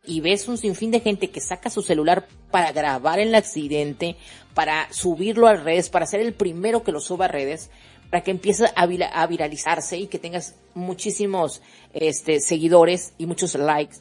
y 0.07 0.21
ves 0.21 0.47
un 0.47 0.57
sinfín 0.57 0.91
de 0.91 0.99
gente 0.99 1.29
que 1.29 1.41
saca 1.41 1.69
su 1.69 1.81
celular 1.81 2.27
para 2.51 2.71
grabar 2.71 3.19
el 3.19 3.33
accidente, 3.33 4.17
para 4.53 4.91
subirlo 4.91 5.47
a 5.47 5.53
redes, 5.53 5.89
para 5.89 6.05
ser 6.05 6.21
el 6.21 6.33
primero 6.33 6.83
que 6.83 6.91
lo 6.91 6.99
suba 6.99 7.25
a 7.25 7.29
redes, 7.29 7.69
para 8.09 8.23
que 8.23 8.31
empiece 8.31 8.65
a, 8.75 8.85
viralizarse 9.27 9.97
y 9.97 10.07
que 10.07 10.19
tengas 10.19 10.55
muchísimos 10.73 11.61
este, 11.93 12.39
seguidores 12.39 13.13
y 13.17 13.25
muchos 13.25 13.55
likes 13.55 13.97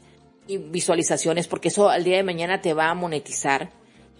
y 0.46 0.59
visualizaciones, 0.59 1.48
porque 1.48 1.68
eso 1.68 1.88
al 1.88 2.05
día 2.05 2.16
de 2.16 2.22
mañana 2.22 2.61
te 2.61 2.74
va 2.74 2.90
a 2.90 2.94
monetizar. 2.94 3.70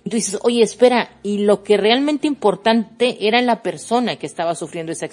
Y 0.05 0.11
dices, 0.11 0.39
oye, 0.43 0.63
espera, 0.63 1.19
y 1.23 1.39
lo 1.39 1.63
que 1.63 1.77
realmente 1.77 2.27
importante 2.27 3.27
era 3.27 3.41
la 3.43 3.63
persona 3.63 4.17
que 4.17 4.27
estaba 4.27 4.55
sufriendo 4.55 4.93
ese 4.93 5.07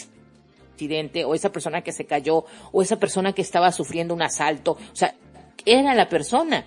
accidente, 0.73 1.25
o 1.25 1.35
esa 1.35 1.51
persona 1.51 1.81
que 1.81 1.91
se 1.91 2.05
cayó, 2.05 2.45
o 2.71 2.81
esa 2.81 2.97
persona 2.97 3.33
que 3.33 3.41
estaba 3.41 3.71
sufriendo 3.71 4.13
un 4.13 4.21
asalto, 4.21 4.71
o 4.71 4.95
sea, 4.95 5.15
era 5.65 5.93
la 5.95 6.09
persona 6.09 6.65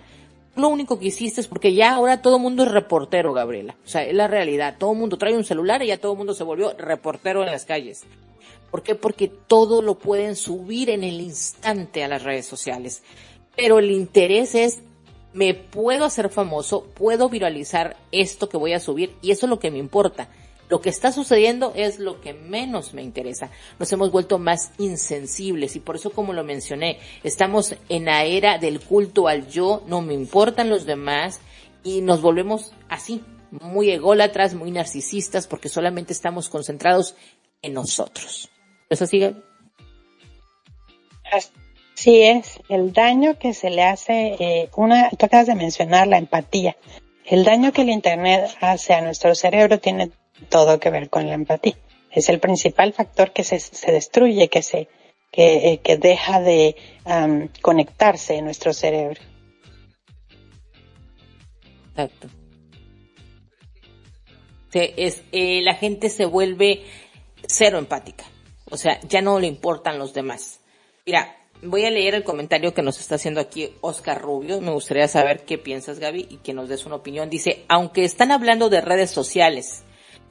lo 0.57 0.69
único 0.69 0.99
que 0.99 1.07
hiciste 1.07 1.41
es 1.41 1.49
porque 1.49 1.75
ya 1.75 1.95
ahora 1.95 2.23
todo 2.23 2.37
el 2.37 2.43
mundo 2.43 2.63
es 2.63 2.71
reportero, 2.71 3.33
Gabriela. 3.33 3.77
O 3.85 3.89
sea, 3.89 4.05
es 4.05 4.15
la 4.15 4.29
realidad. 4.29 4.77
Todo 4.79 4.93
el 4.93 4.99
mundo 4.99 5.19
trae 5.19 5.37
un 5.37 5.45
celular 5.45 5.83
y 5.83 5.89
ya 5.89 5.99
todo 5.99 6.13
el 6.13 6.19
mundo 6.19 6.35
se 6.35 6.45
volvió 6.45 6.73
reportero 6.79 7.43
en 7.43 7.51
las 7.51 7.65
calles. 7.65 8.05
¿Por 8.71 8.83
qué? 8.83 8.95
Porque 8.95 9.29
todo 9.29 9.83
lo 9.83 9.99
pueden 9.99 10.37
subir 10.37 10.91
en 10.91 11.05
el 11.05 11.21
instante 11.21 12.05
a 12.05 12.09
las 12.09 12.23
redes 12.23 12.47
sociales. 12.47 13.03
Pero 13.57 13.79
el 13.79 13.91
interés 13.91 14.55
es, 14.55 14.81
me 15.33 15.55
puedo 15.55 16.05
hacer 16.05 16.29
famoso, 16.29 16.85
puedo 16.95 17.29
viralizar 17.29 17.97
esto 18.13 18.49
que 18.49 18.57
voy 18.57 18.73
a 18.73 18.81
subir 18.81 19.15
y 19.23 19.33
eso 19.33 19.47
es 19.47 19.51
lo 19.51 19.59
que 19.59 19.71
me 19.71 19.79
importa. 19.79 20.29
Lo 20.69 20.81
que 20.81 20.89
está 20.89 21.13
sucediendo 21.13 21.73
es 21.77 21.99
lo 21.99 22.21
que 22.21 22.33
menos 22.33 22.95
me 22.95 23.03
interesa. 23.03 23.51
Nos 23.79 23.93
hemos 23.93 24.11
vuelto 24.11 24.39
más 24.39 24.73
insensibles 24.79 25.77
y 25.77 25.81
por 25.81 25.97
eso 25.97 26.11
como 26.11 26.33
lo 26.33 26.43
mencioné, 26.43 26.99
estamos 27.23 27.75
en 27.89 28.07
la 28.07 28.25
era 28.25 28.59
del 28.59 28.81
culto 28.81 29.29
al 29.29 29.49
yo, 29.49 29.83
no 29.87 30.01
me 30.01 30.15
importan 30.15 30.71
los 30.71 30.87
demás 30.87 31.41
y 31.83 32.01
nos 32.01 32.23
volvemos 32.23 32.73
así, 32.89 33.23
muy 33.51 33.91
ególatras, 33.91 34.55
muy 34.55 34.71
narcisistas 34.71 35.47
porque 35.47 35.69
solamente 35.69 36.13
estamos 36.13 36.49
concentrados 36.49 37.15
en 37.63 37.75
nosotros. 37.75 38.49
¿Eso 38.89 39.07
sigue? 39.07 39.35
Así 41.31 42.23
es, 42.23 42.61
el 42.69 42.93
daño 42.93 43.39
que 43.39 43.55
se 43.55 43.71
le 43.71 43.83
hace, 43.83 44.37
eh, 44.39 44.71
una, 44.77 45.11
tú 45.11 45.27
acabas 45.27 45.47
de 45.47 45.55
mencionar 45.55 46.07
la 46.07 46.19
empatía. 46.19 46.77
El 47.25 47.45
daño 47.45 47.73
que 47.73 47.83
el 47.83 47.91
Internet 47.91 48.51
hace 48.61 48.93
a 48.93 49.01
nuestro 49.01 49.35
cerebro 49.35 49.79
tiene 49.79 50.11
todo 50.49 50.81
que 50.81 50.91
ver 50.91 51.11
con 51.11 51.27
la 51.27 51.35
empatía. 51.35 51.77
Es 52.11 52.29
el 52.29 52.41
principal 52.41 52.93
factor 52.93 53.33
que 53.33 53.45
se, 53.45 53.59
se 53.59 53.93
destruye, 53.93 54.49
que 54.49 54.63
se 54.63 54.89
que, 55.35 55.73
eh, 55.73 55.81
que 55.83 55.97
deja 55.97 56.41
de 56.41 56.77
conectarse 57.61 58.37
en 58.37 58.45
nuestro 58.45 58.73
cerebro. 58.73 59.21
Exacto. 61.91 62.29
es, 64.73 65.23
eh, 65.33 65.61
la 65.63 65.75
gente 65.75 66.09
se 66.09 66.25
vuelve 66.25 66.85
cero 67.49 67.79
empática. 67.79 68.25
O 68.71 68.77
sea, 68.77 69.01
ya 69.09 69.23
no 69.23 69.41
le 69.41 69.49
importan 69.49 69.99
los 69.99 70.15
demás. 70.15 70.61
Mira, 71.05 71.37
voy 71.63 71.85
a 71.85 71.91
leer 71.91 72.15
el 72.15 72.23
comentario 72.23 72.73
que 72.73 72.83
nos 72.83 73.01
está 73.01 73.17
haciendo 73.17 73.41
aquí 73.41 73.73
Oscar 73.81 74.23
Rubio. 74.23 74.61
Me 74.61 74.71
gustaría 74.71 75.09
saber 75.09 75.45
qué 75.45 75.59
piensas, 75.59 75.99
Gaby, 75.99 76.29
y 76.31 76.37
que 76.39 76.55
nos 76.55 76.69
des 76.69 76.87
una 76.87 76.95
opinión. 76.95 77.29
Dice, 77.29 77.65
aunque 77.67 78.05
están 78.05 78.31
hablando 78.31 78.71
de 78.71 78.81
redes 78.81 79.11
sociales 79.11 79.83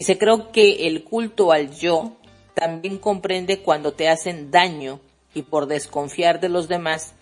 Dice, 0.04 0.18
creo 0.18 0.52
que 0.52 0.86
el 0.88 1.06
culto 1.06 1.54
al 1.54 1.74
yo 1.74 2.18
también 2.56 2.98
comprende 2.98 3.62
cuando 3.62 3.94
te 3.94 4.10
hacen 4.10 4.52
daño 4.52 5.00
y 5.34 5.44
por 5.44 5.66
desconfiar 5.66 6.42
de 6.42 6.50
los 6.50 6.68
demás 6.68 7.14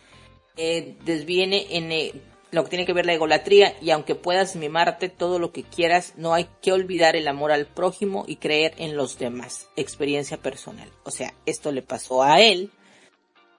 eh, 0.57 0.97
desviene 1.05 1.77
en 1.77 1.91
eh, 1.91 2.11
lo 2.49 2.63
que 2.63 2.71
tiene 2.71 2.87
que 2.87 2.93
ver 2.93 3.05
la 3.05 3.13
egolatría 3.13 3.75
y 3.83 3.91
aunque 3.91 4.15
puedas 4.15 4.55
mimarte 4.55 5.09
todo 5.09 5.37
lo 5.37 5.51
que 5.51 5.61
quieras, 5.61 6.13
no 6.17 6.33
hay 6.33 6.47
que 6.63 6.71
olvidar 6.71 7.15
el 7.15 7.27
amor 7.27 7.51
al 7.51 7.67
prójimo 7.67 8.25
y 8.27 8.37
creer 8.37 8.73
en 8.77 8.97
los 8.97 9.19
demás. 9.19 9.67
Experiencia 9.75 10.37
personal. 10.37 10.89
O 11.03 11.11
sea, 11.11 11.35
esto 11.45 11.71
le 11.71 11.83
pasó 11.83 12.23
a 12.23 12.41
él. 12.41 12.71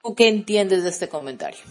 ¿Tú 0.03 0.15
qué 0.15 0.27
entiendes 0.27 0.83
de 0.83 0.89
este 0.89 1.07
comentario? 1.07 1.61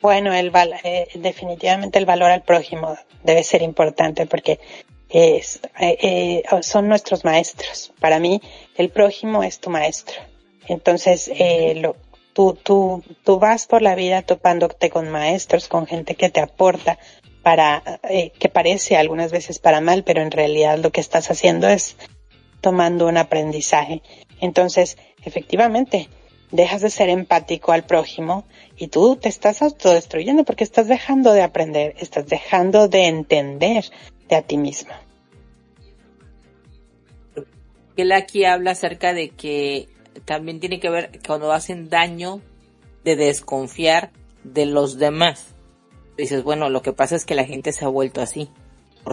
Bueno, 0.00 0.32
el 0.32 0.52
eh, 0.84 1.08
definitivamente 1.14 1.98
el 1.98 2.06
valor 2.06 2.30
al 2.30 2.42
prójimo 2.42 2.96
debe 3.24 3.42
ser 3.42 3.62
importante 3.62 4.26
porque 4.26 4.60
es, 5.08 5.60
eh, 5.80 5.96
eh, 6.00 6.62
son 6.62 6.88
nuestros 6.88 7.24
maestros. 7.24 7.92
Para 7.98 8.20
mí, 8.20 8.40
el 8.76 8.90
prójimo 8.90 9.42
es 9.42 9.58
tu 9.58 9.70
maestro. 9.70 10.20
Entonces, 10.68 11.30
lo, 11.76 11.96
tú, 12.32 12.56
tú, 12.62 13.02
tú 13.24 13.38
vas 13.38 13.66
por 13.66 13.82
la 13.82 13.94
vida 13.94 14.22
topándote 14.22 14.90
con 14.90 15.08
maestros, 15.08 15.66
con 15.66 15.86
gente 15.86 16.14
que 16.14 16.28
te 16.28 16.40
aporta 16.40 16.98
para, 17.42 18.00
que 18.38 18.48
parece 18.50 18.96
algunas 18.96 19.32
veces 19.32 19.58
para 19.58 19.80
mal, 19.80 20.04
pero 20.04 20.20
en 20.20 20.30
realidad 20.30 20.78
lo 20.78 20.92
que 20.92 21.00
estás 21.00 21.30
haciendo 21.30 21.68
es 21.68 21.96
tomando 22.60 23.06
un 23.06 23.16
aprendizaje. 23.16 24.02
Entonces, 24.40 24.98
efectivamente, 25.24 26.08
dejas 26.50 26.82
de 26.82 26.90
ser 26.90 27.08
empático 27.08 27.72
al 27.72 27.84
prójimo 27.84 28.44
y 28.76 28.88
tú 28.88 29.16
te 29.16 29.28
estás 29.28 29.62
autodestruyendo 29.62 30.44
porque 30.44 30.64
estás 30.64 30.88
dejando 30.88 31.32
de 31.32 31.42
aprender, 31.42 31.94
estás 31.98 32.26
dejando 32.26 32.88
de 32.88 33.06
entender 33.06 33.84
de 34.28 34.36
a 34.36 34.42
ti 34.42 34.56
mismo. 34.56 34.92
Él 37.96 38.12
aquí 38.12 38.44
habla 38.44 38.72
acerca 38.72 39.12
de 39.12 39.30
que 39.30 39.88
también 40.24 40.60
tiene 40.60 40.78
que 40.80 40.90
ver 40.90 41.20
cuando 41.26 41.52
hacen 41.52 41.88
daño 41.88 42.40
de 43.04 43.16
desconfiar 43.16 44.10
de 44.44 44.66
los 44.66 44.98
demás. 44.98 45.54
Dices, 46.16 46.42
bueno, 46.42 46.70
lo 46.70 46.82
que 46.82 46.92
pasa 46.92 47.16
es 47.16 47.24
que 47.24 47.34
la 47.34 47.44
gente 47.44 47.72
se 47.72 47.84
ha 47.84 47.88
vuelto 47.88 48.20
así 48.20 48.50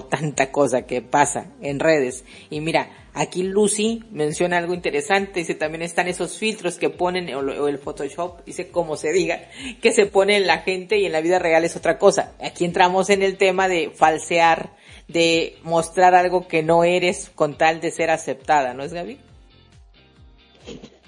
tanta 0.04 0.52
cosa 0.52 0.86
que 0.86 1.02
pasa 1.02 1.52
en 1.62 1.80
redes. 1.80 2.26
Y 2.50 2.60
mira, 2.62 2.90
aquí 3.14 3.44
Lucy 3.44 4.04
menciona 4.12 4.58
algo 4.58 4.74
interesante, 4.74 5.40
dice 5.40 5.56
también 5.56 5.82
están 5.82 6.08
esos 6.08 6.38
filtros 6.38 6.78
que 6.78 6.90
ponen, 6.90 7.34
o, 7.34 7.68
el 7.68 7.80
Photoshop, 7.80 8.46
dice 8.46 8.70
como 8.70 8.98
se 8.98 9.12
diga, 9.12 9.50
que 9.82 9.92
se 9.92 10.06
pone 10.06 10.38
en 10.38 10.48
la 10.48 10.60
gente 10.60 11.00
y 11.00 11.06
en 11.06 11.12
la 11.12 11.22
vida 11.22 11.40
real 11.40 11.64
es 11.64 11.76
otra 11.76 11.98
cosa. 11.98 12.34
Aquí 12.42 12.66
entramos 12.66 13.10
en 13.10 13.24
el 13.24 13.38
tema 13.38 13.68
de 13.68 13.92
falsear, 13.92 14.76
de 15.08 15.58
mostrar 15.64 16.14
algo 16.14 16.48
que 16.48 16.62
no 16.62 16.84
eres 16.84 17.32
con 17.34 17.58
tal 17.58 17.80
de 17.80 17.92
ser 17.92 18.10
aceptada, 18.10 18.74
¿no 18.74 18.84
es 18.84 18.94
Gaby? 18.94 19.20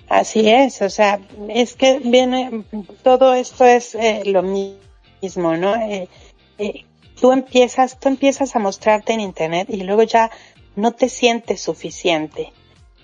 Así 0.09 0.49
es, 0.49 0.81
o 0.81 0.89
sea, 0.89 1.19
es 1.49 1.73
que 1.73 1.99
viene, 1.99 2.63
todo 3.03 3.33
esto 3.33 3.65
es 3.65 3.93
eh, 3.95 4.23
lo 4.25 4.41
mismo, 4.41 5.57
¿no? 5.57 5.75
Eh, 5.75 6.07
eh, 6.57 6.85
tú 7.19 7.31
empiezas, 7.31 7.99
tú 7.99 8.09
empiezas 8.09 8.55
a 8.55 8.59
mostrarte 8.59 9.13
en 9.13 9.19
internet 9.19 9.67
y 9.69 9.83
luego 9.83 10.03
ya 10.03 10.31
no 10.75 10.91
te 10.91 11.09
sientes 11.09 11.61
suficiente, 11.61 12.53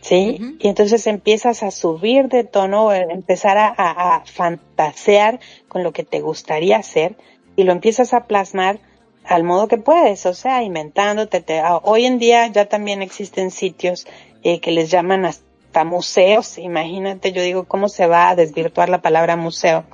¿sí? 0.02 0.58
Y 0.60 0.68
entonces 0.68 1.08
empiezas 1.08 1.64
a 1.64 1.72
subir 1.72 2.28
de 2.28 2.44
tono, 2.44 2.94
empezar 2.94 3.58
a, 3.58 3.74
a, 3.78 4.26
fantasear 4.26 5.40
con 5.68 5.84
lo 5.84 5.92
que 5.92 6.04
te 6.04 6.22
gustaría 6.22 6.78
hacer 6.78 7.16
y 7.56 7.64
lo 7.64 7.72
empiezas 7.72 8.14
a 8.14 8.26
plasmar 8.26 8.80
al 9.26 9.44
modo 9.44 9.68
que 9.68 9.78
puedes, 9.78 10.26
o 10.26 10.34
sea, 10.34 10.64
inventándote. 10.64 11.42
Te, 11.42 11.62
hoy 11.84 12.06
en 12.06 12.20
día 12.20 12.48
ya 12.48 12.66
también 12.66 13.02
existen 13.02 13.52
sitios 13.52 14.06
que 14.44 14.72
les 14.72 14.92
llaman 14.92 15.26
hasta 15.26 15.86
museos, 15.86 16.58
imagínate, 16.58 17.32
yo 17.32 17.42
digo, 17.42 17.64
¿cómo 17.64 17.88
se 17.88 18.06
va 18.06 18.30
a 18.30 18.36
desvirtuar 18.36 18.90
la 18.90 19.02
palabra 19.02 19.38
museo? 19.38 19.86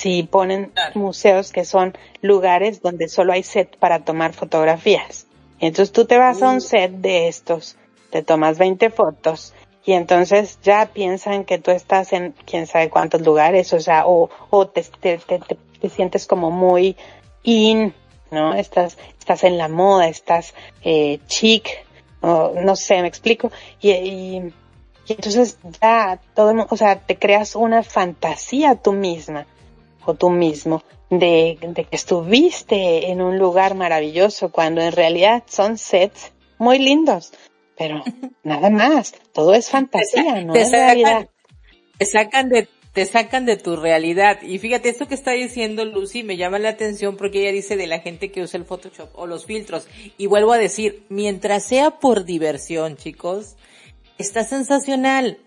Si 0.00 0.22
ponen 0.22 0.72
museos 0.94 1.52
que 1.52 1.66
son 1.66 1.92
lugares 2.22 2.80
donde 2.80 3.06
solo 3.06 3.34
hay 3.34 3.42
set 3.42 3.76
para 3.76 4.02
tomar 4.02 4.32
fotografías. 4.32 5.26
Entonces 5.58 5.92
tú 5.92 6.06
te 6.06 6.16
vas 6.16 6.40
a 6.42 6.48
un 6.48 6.56
mm. 6.56 6.60
set 6.62 6.90
de 6.92 7.28
estos, 7.28 7.76
te 8.08 8.22
tomas 8.22 8.56
20 8.56 8.88
fotos 8.88 9.52
y 9.84 9.92
entonces 9.92 10.58
ya 10.62 10.86
piensan 10.86 11.44
que 11.44 11.58
tú 11.58 11.70
estás 11.70 12.14
en 12.14 12.34
quién 12.46 12.66
sabe 12.66 12.88
cuántos 12.88 13.20
lugares, 13.20 13.74
o 13.74 13.80
sea, 13.80 14.06
o, 14.06 14.30
o 14.48 14.68
te, 14.68 14.84
te, 15.00 15.18
te, 15.18 15.88
sientes 15.90 16.26
como 16.26 16.50
muy 16.50 16.96
in, 17.42 17.92
¿no? 18.30 18.54
Estás, 18.54 18.96
estás 19.18 19.44
en 19.44 19.58
la 19.58 19.68
moda, 19.68 20.08
estás 20.08 20.54
eh, 20.82 21.20
chic, 21.26 21.68
o, 22.22 22.54
no 22.56 22.74
sé, 22.74 23.02
me 23.02 23.08
explico. 23.08 23.52
Y, 23.82 23.90
y, 23.90 24.54
y 25.06 25.12
entonces 25.12 25.58
ya 25.82 26.18
todo, 26.34 26.66
o 26.70 26.76
sea, 26.78 27.00
te 27.00 27.18
creas 27.18 27.54
una 27.54 27.82
fantasía 27.82 28.76
tú 28.76 28.92
misma 28.92 29.46
o 30.04 30.14
tú 30.14 30.30
mismo 30.30 30.82
de, 31.10 31.58
de 31.60 31.84
que 31.84 31.96
estuviste 31.96 33.10
en 33.10 33.20
un 33.20 33.38
lugar 33.38 33.74
maravilloso 33.74 34.50
cuando 34.50 34.80
en 34.80 34.92
realidad 34.92 35.42
son 35.46 35.76
sets 35.76 36.32
muy 36.58 36.78
lindos, 36.78 37.32
pero 37.76 38.02
nada 38.44 38.70
más, 38.70 39.14
todo 39.32 39.54
es 39.54 39.68
fantasía, 39.68 40.42
no 40.42 40.54
es 40.54 40.70
realidad. 40.70 41.28
Te 41.98 42.06
sacan 42.06 42.48
de 42.48 42.68
te 42.92 43.06
sacan 43.06 43.46
de 43.46 43.56
tu 43.56 43.76
realidad. 43.76 44.42
Y 44.42 44.58
fíjate, 44.58 44.88
esto 44.88 45.06
que 45.06 45.14
está 45.14 45.30
diciendo 45.32 45.84
Lucy 45.84 46.22
me 46.22 46.36
llama 46.36 46.58
la 46.58 46.70
atención 46.70 47.16
porque 47.16 47.42
ella 47.42 47.52
dice 47.52 47.76
de 47.76 47.86
la 47.86 48.00
gente 48.00 48.32
que 48.32 48.42
usa 48.42 48.58
el 48.58 48.64
Photoshop 48.64 49.10
o 49.14 49.26
los 49.26 49.46
filtros. 49.46 49.86
Y 50.18 50.26
vuelvo 50.26 50.52
a 50.52 50.58
decir, 50.58 51.04
mientras 51.08 51.64
sea 51.64 51.92
por 51.92 52.24
diversión, 52.24 52.96
chicos, 52.96 53.56
está 54.18 54.42
sensacional. 54.44 55.38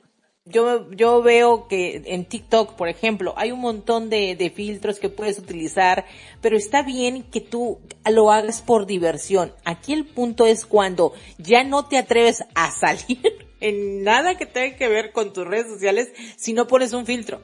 Yo, 0.46 0.92
yo 0.92 1.22
veo 1.22 1.70
que 1.70 2.02
en 2.06 2.26
TikTok, 2.26 2.74
por 2.76 2.90
ejemplo, 2.90 3.34
hay 3.38 3.54
un 3.54 3.62
montón 3.62 4.10
de, 4.10 4.36
de 4.36 4.50
filtros 4.50 5.00
que 5.00 5.08
puedes 5.08 5.40
utilizar, 5.40 6.06
pero 6.42 6.58
está 6.58 6.84
bien 6.84 7.24
que 7.24 7.40
tú 7.40 7.80
lo 8.12 8.30
hagas 8.30 8.62
por 8.62 8.86
diversión. 8.86 9.54
Aquí 9.64 9.94
el 9.94 10.06
punto 10.06 10.46
es 10.46 10.66
cuando 10.66 11.14
ya 11.38 11.64
no 11.64 11.88
te 11.88 11.98
atreves 11.98 12.44
a 12.56 12.72
salir 12.72 13.22
en 13.62 14.04
nada 14.04 14.38
que 14.38 14.46
tenga 14.46 14.76
que 14.76 14.90
ver 14.90 15.14
con 15.14 15.32
tus 15.32 15.48
redes 15.48 15.68
sociales 15.68 16.12
si 16.36 16.52
no 16.52 16.68
pones 16.68 16.92
un 16.92 17.06
filtro. 17.06 17.40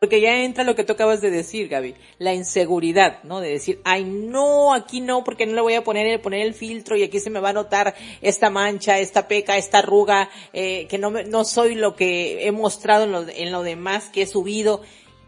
Porque 0.00 0.20
ya 0.20 0.44
entra 0.44 0.62
lo 0.62 0.76
que 0.76 0.84
tú 0.84 0.92
acabas 0.92 1.20
de 1.20 1.30
decir, 1.30 1.68
Gaby, 1.68 1.96
la 2.18 2.32
inseguridad, 2.32 3.22
¿no? 3.24 3.40
De 3.40 3.50
decir, 3.50 3.80
ay, 3.84 4.04
no, 4.04 4.72
aquí 4.72 5.00
no, 5.00 5.24
porque 5.24 5.44
no 5.44 5.54
le 5.54 5.60
voy 5.60 5.74
a 5.74 5.82
poner 5.82 6.06
el, 6.06 6.20
poner 6.20 6.46
el 6.46 6.54
filtro 6.54 6.96
y 6.96 7.02
aquí 7.02 7.18
se 7.18 7.30
me 7.30 7.40
va 7.40 7.48
a 7.48 7.52
notar 7.52 7.96
esta 8.22 8.48
mancha, 8.48 9.00
esta 9.00 9.26
peca, 9.26 9.56
esta 9.56 9.78
arruga, 9.78 10.30
eh, 10.52 10.86
que 10.88 10.98
no, 10.98 11.10
me, 11.10 11.24
no 11.24 11.44
soy 11.44 11.74
lo 11.74 11.96
que 11.96 12.46
he 12.46 12.52
mostrado 12.52 13.04
en 13.04 13.12
lo, 13.12 13.28
en 13.28 13.50
lo 13.50 13.64
demás 13.64 14.08
que 14.10 14.22
he 14.22 14.26
subido. 14.26 14.82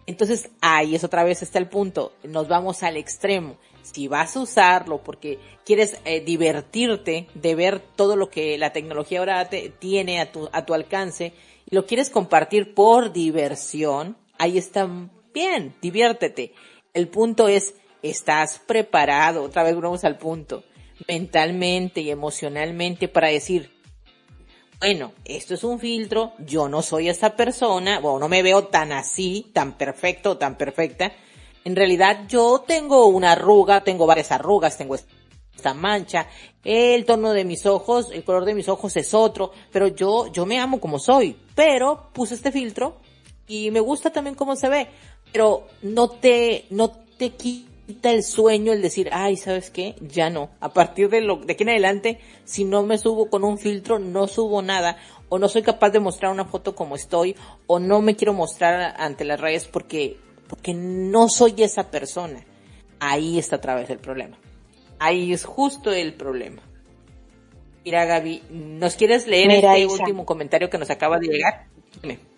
Entonces, 0.06 0.50
ahí 0.60 0.94
es 0.94 1.02
otra 1.02 1.24
vez 1.24 1.42
está 1.42 1.58
el 1.58 1.68
punto, 1.68 2.12
nos 2.22 2.46
vamos 2.46 2.84
al 2.84 2.96
extremo. 2.96 3.56
Si 3.82 4.06
vas 4.06 4.36
a 4.36 4.40
usarlo 4.40 5.02
porque 5.02 5.40
quieres 5.64 5.96
eh, 6.04 6.20
divertirte 6.20 7.26
de 7.34 7.54
ver 7.56 7.80
todo 7.80 8.14
lo 8.14 8.30
que 8.30 8.56
la 8.56 8.72
tecnología 8.72 9.18
ahora 9.18 9.48
te, 9.48 9.70
tiene 9.70 10.20
a 10.20 10.30
tu, 10.30 10.48
a 10.52 10.64
tu 10.64 10.74
alcance, 10.74 11.32
y 11.68 11.74
lo 11.74 11.86
quieres 11.86 12.10
compartir 12.10 12.74
por 12.74 13.12
diversión, 13.12 14.16
ahí 14.40 14.56
está 14.56 14.88
bien, 15.34 15.76
diviértete. 15.82 16.54
El 16.94 17.08
punto 17.08 17.46
es, 17.46 17.74
estás 18.02 18.58
preparado, 18.66 19.44
otra 19.44 19.62
vez 19.62 19.76
vamos 19.76 20.02
al 20.04 20.16
punto, 20.16 20.64
mentalmente 21.06 22.00
y 22.00 22.10
emocionalmente 22.10 23.06
para 23.06 23.28
decir, 23.28 23.70
bueno, 24.80 25.12
esto 25.26 25.52
es 25.54 25.62
un 25.62 25.78
filtro, 25.78 26.32
yo 26.38 26.70
no 26.70 26.80
soy 26.80 27.10
esa 27.10 27.36
persona, 27.36 28.00
o 28.02 28.18
no 28.18 28.28
me 28.28 28.42
veo 28.42 28.64
tan 28.64 28.92
así, 28.92 29.50
tan 29.52 29.76
perfecto, 29.76 30.38
tan 30.38 30.56
perfecta. 30.56 31.12
En 31.64 31.76
realidad 31.76 32.26
yo 32.26 32.64
tengo 32.66 33.06
una 33.06 33.32
arruga, 33.32 33.84
tengo 33.84 34.06
varias 34.06 34.32
arrugas, 34.32 34.78
tengo 34.78 34.94
esta 35.54 35.74
mancha, 35.74 36.28
el 36.64 37.04
tono 37.04 37.34
de 37.34 37.44
mis 37.44 37.66
ojos, 37.66 38.08
el 38.10 38.24
color 38.24 38.46
de 38.46 38.54
mis 38.54 38.70
ojos 38.70 38.96
es 38.96 39.12
otro, 39.12 39.52
pero 39.70 39.88
yo, 39.88 40.32
yo 40.32 40.46
me 40.46 40.58
amo 40.58 40.80
como 40.80 40.98
soy, 40.98 41.36
pero 41.54 42.08
puse 42.14 42.34
este 42.34 42.50
filtro 42.50 43.02
y 43.50 43.72
me 43.72 43.80
gusta 43.80 44.10
también 44.10 44.36
cómo 44.36 44.54
se 44.54 44.68
ve, 44.68 44.86
pero 45.32 45.66
no 45.82 46.08
te, 46.08 46.66
no 46.70 46.92
te 47.18 47.30
quita 47.30 48.12
el 48.12 48.22
sueño 48.22 48.72
el 48.72 48.80
decir, 48.80 49.10
ay, 49.12 49.36
¿sabes 49.36 49.70
qué? 49.70 49.96
Ya 50.00 50.30
no. 50.30 50.50
A 50.60 50.72
partir 50.72 51.08
de 51.08 51.20
lo, 51.20 51.38
de 51.38 51.54
aquí 51.54 51.64
en 51.64 51.70
adelante, 51.70 52.20
si 52.44 52.64
no 52.64 52.84
me 52.84 52.96
subo 52.96 53.28
con 53.28 53.42
un 53.42 53.58
filtro, 53.58 53.98
no 53.98 54.28
subo 54.28 54.62
nada, 54.62 54.98
o 55.28 55.40
no 55.40 55.48
soy 55.48 55.62
capaz 55.62 55.90
de 55.90 55.98
mostrar 55.98 56.30
una 56.30 56.44
foto 56.44 56.76
como 56.76 56.94
estoy, 56.94 57.34
o 57.66 57.80
no 57.80 58.00
me 58.00 58.14
quiero 58.14 58.34
mostrar 58.34 58.94
ante 58.96 59.24
las 59.24 59.40
redes 59.40 59.66
porque, 59.66 60.16
porque 60.48 60.72
no 60.72 61.28
soy 61.28 61.54
esa 61.58 61.90
persona. 61.90 62.46
Ahí 63.00 63.36
está 63.36 63.56
otra 63.56 63.74
vez 63.74 63.90
el 63.90 63.98
problema. 63.98 64.38
Ahí 65.00 65.32
es 65.32 65.44
justo 65.44 65.90
el 65.90 66.14
problema. 66.14 66.62
Mira, 67.84 68.04
Gaby, 68.04 68.42
¿nos 68.50 68.94
quieres 68.94 69.26
leer 69.26 69.50
este 69.50 69.86
último 69.86 70.24
comentario 70.24 70.70
que 70.70 70.78
nos 70.78 70.90
acaba 70.90 71.18
de 71.18 71.26
llegar? 71.26 71.66
Dime. 72.00 72.29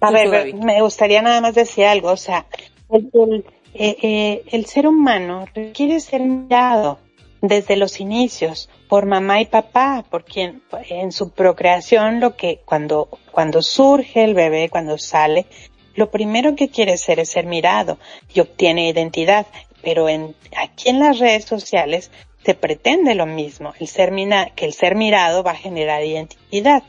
A 0.00 0.10
ver, 0.10 0.54
me 0.54 0.80
gustaría 0.82 1.22
nada 1.22 1.40
más 1.40 1.54
decir 1.54 1.84
algo, 1.84 2.10
o 2.10 2.16
sea, 2.16 2.46
el, 2.90 3.44
eh, 3.74 3.96
eh, 4.02 4.42
el, 4.52 4.66
ser 4.66 4.86
humano 4.86 5.46
requiere 5.54 5.98
ser 6.00 6.20
mirado 6.20 6.98
desde 7.40 7.76
los 7.76 8.00
inicios 8.00 8.68
por 8.88 9.06
mamá 9.06 9.40
y 9.40 9.46
papá, 9.46 10.04
porque 10.10 10.54
en 10.88 11.12
su 11.12 11.30
procreación 11.30 12.20
lo 12.20 12.36
que 12.36 12.60
cuando 12.64 13.08
cuando 13.32 13.62
surge 13.62 14.24
el 14.24 14.34
bebé, 14.34 14.68
cuando 14.68 14.98
sale, 14.98 15.46
lo 15.94 16.10
primero 16.10 16.54
que 16.54 16.68
quiere 16.68 16.96
ser 16.98 17.18
es 17.18 17.30
ser 17.30 17.46
mirado 17.46 17.98
y 18.32 18.40
obtiene 18.40 18.88
identidad, 18.88 19.46
pero 19.82 20.08
en 20.08 20.34
aquí 20.56 20.90
en 20.90 21.00
las 21.00 21.18
redes 21.18 21.44
sociales 21.44 22.10
se 22.44 22.54
pretende 22.54 23.14
lo 23.14 23.26
mismo, 23.26 23.72
el 23.78 23.88
ser 23.88 24.12
que 24.54 24.64
el 24.64 24.72
ser 24.72 24.96
mirado 24.96 25.42
va 25.42 25.52
a 25.52 25.56
generar 25.56 26.04
identidad. 26.04 26.82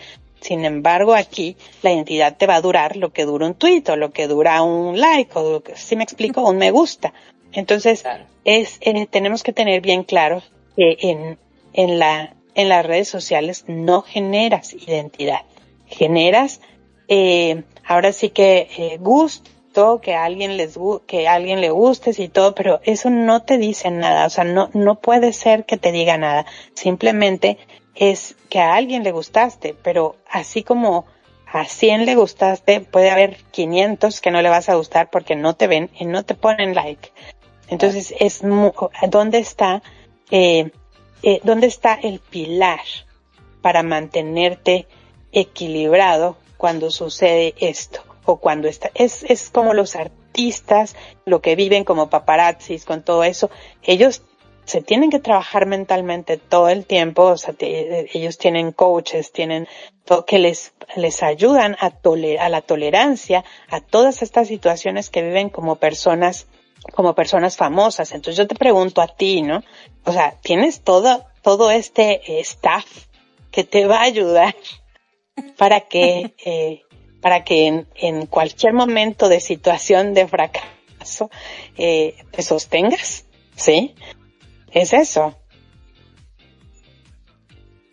Sin 0.44 0.66
embargo, 0.66 1.14
aquí 1.14 1.56
la 1.84 1.94
identidad 1.94 2.36
te 2.36 2.48
va 2.48 2.56
a 2.56 2.62
durar 2.62 2.98
lo 2.98 3.14
que 3.14 3.24
dura 3.24 3.48
un 3.48 3.56
tweet 3.56 3.84
o 3.88 3.96
lo 3.96 4.12
que 4.12 4.28
dura 4.28 4.62
un 4.62 5.00
like 5.00 5.32
o 5.36 5.64
si 5.76 5.96
me 5.96 6.04
explico, 6.04 6.41
un 6.41 6.58
me 6.58 6.70
gusta. 6.70 7.14
Entonces, 7.54 8.04
es, 8.44 8.80
tenemos 9.10 9.41
que 9.41 9.54
tener 9.54 9.80
bien 9.80 10.04
claro 10.04 10.44
que 10.76 10.98
en, 11.00 11.38
en 11.72 11.98
la, 11.98 12.36
en 12.56 12.68
las 12.68 12.86
redes 12.86 13.08
sociales 13.08 13.64
no 13.68 14.02
generas 14.02 14.74
identidad. 14.74 15.44
Generas, 15.86 16.60
eh, 17.08 17.64
ahora 17.86 18.12
sí 18.12 18.30
que 18.30 18.68
eh, 18.78 18.98
gusto, 19.00 20.02
que 20.02 20.14
a 20.14 20.26
alguien 20.26 20.58
les, 20.58 20.78
que 21.08 21.28
a 21.30 21.36
alguien 21.36 21.62
le 21.62 21.70
gustes 21.70 22.20
y 22.20 22.28
todo, 22.28 22.54
pero 22.54 22.82
eso 22.84 23.10
no 23.10 23.44
te 23.44 23.58
dice 23.58 23.91
nada. 23.91 24.26
O 24.26 24.30
sea, 24.30 24.44
no, 24.44 24.70
no 24.74 25.00
puede 25.00 25.32
ser 25.32 25.64
que 25.66 25.78
te 25.78 25.94
diga 25.94 26.18
nada. 26.18 26.46
Simplemente 26.74 27.58
es 27.96 28.36
que 28.50 28.60
a 28.60 28.76
alguien 28.76 29.04
le 29.04 29.12
gustaste, 29.12 29.76
pero 29.82 30.16
así 30.30 30.64
como 30.64 31.06
a 31.46 31.66
100 31.66 32.06
le 32.06 32.16
gustaste, 32.16 32.82
puede 32.82 33.12
haber 33.12 33.38
500 33.52 34.22
que 34.22 34.32
no 34.32 34.41
le 34.41 34.50
vas 34.50 34.70
a 34.70 34.76
gustar 34.76 35.10
porque 35.12 35.36
no 35.36 35.56
te 35.56 35.68
ven 35.68 35.91
y 36.00 36.06
no 36.06 36.24
te 36.24 36.34
ponen 36.34 36.74
like. 36.74 37.12
Entonces, 37.68 38.14
es 38.20 38.41
¿dónde 39.08 39.38
está, 39.38 39.84
eh, 40.32 40.72
eh, 41.22 41.39
dónde 41.44 41.68
está 41.68 41.94
el 41.94 42.20
pilar 42.20 42.82
para 43.62 43.84
mantenerte 43.84 44.88
equilibrado 45.32 46.38
cuando 46.58 46.89
sucede 46.89 47.54
esto? 47.60 48.04
O 48.26 48.38
cuando 48.38 48.68
está, 48.68 48.89
es, 48.96 49.24
es 49.24 49.50
como 49.50 49.74
los 49.74 49.96
artistas, 49.96 50.96
lo 51.26 51.41
que 51.41 51.56
viven 51.56 51.84
como 51.84 52.10
paparazzis 52.10 52.86
con 52.86 53.04
todo 53.04 53.24
eso. 53.24 53.52
Ellos 53.84 54.24
se 54.66 54.82
tienen 54.82 55.09
que 55.09 55.20
trabajar 55.20 55.66
mentalmente 55.66 56.38
todo 56.38 56.70
el 56.70 56.86
tiempo, 56.86 57.24
o 57.24 57.38
sea, 57.38 57.53
ellos 57.59 58.38
tienen 58.38 58.72
coaches, 58.72 59.32
tienen 59.32 59.68
que 60.28 60.39
les, 60.39 60.74
les 60.95 61.24
ayudan 61.24 61.76
a, 61.80 61.93
a 62.39 62.49
la 62.49 62.61
tolerancia 62.61 63.43
a 63.70 63.82
todas 63.82 64.22
estas 64.22 64.47
situaciones 64.47 65.09
que 65.09 65.22
viven 65.22 65.49
como 65.49 65.78
personas, 65.78 66.47
como 66.93 67.14
personas 67.16 67.57
famosas. 67.57 68.11
Entonces 68.11 68.38
yo 68.38 68.47
te 68.47 68.55
pregunto 68.55 69.01
a 69.01 69.07
ti, 69.07 69.41
¿no? 69.41 69.64
O 70.05 70.11
sea, 70.11 70.38
tienes 70.41 70.82
todo, 70.82 71.26
todo 71.41 71.72
este 71.72 72.39
staff 72.41 72.86
que 73.51 73.64
te 73.64 73.86
va 73.86 73.97
a 73.97 74.03
ayudar 74.03 74.55
para 75.57 75.82
que, 75.82 76.34
eh, 76.45 76.82
para 77.22 77.43
que 77.43 77.68
en, 77.68 77.88
en, 77.95 78.26
cualquier 78.28 78.74
momento 78.74 79.30
de 79.30 79.39
situación 79.39 80.14
de 80.14 80.28
fracaso 80.28 81.30
eh, 81.78 82.16
te 82.32 82.41
sostengas, 82.41 83.26
¿sí? 83.55 83.95
Es 84.74 84.93
eso. 84.93 85.38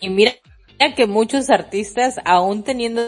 Y 0.00 0.08
mira 0.08 0.32
que 0.96 1.06
muchos 1.06 1.50
artistas, 1.50 2.16
aún 2.24 2.62
teniendo 2.62 3.02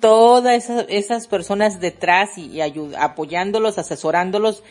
todas 0.00 0.70
esas, 0.88 1.26
personas 1.26 1.80
detrás 1.80 2.36
y, 2.36 2.60
apoyándolos, 2.60 3.78
asesorándolos, 3.78 4.62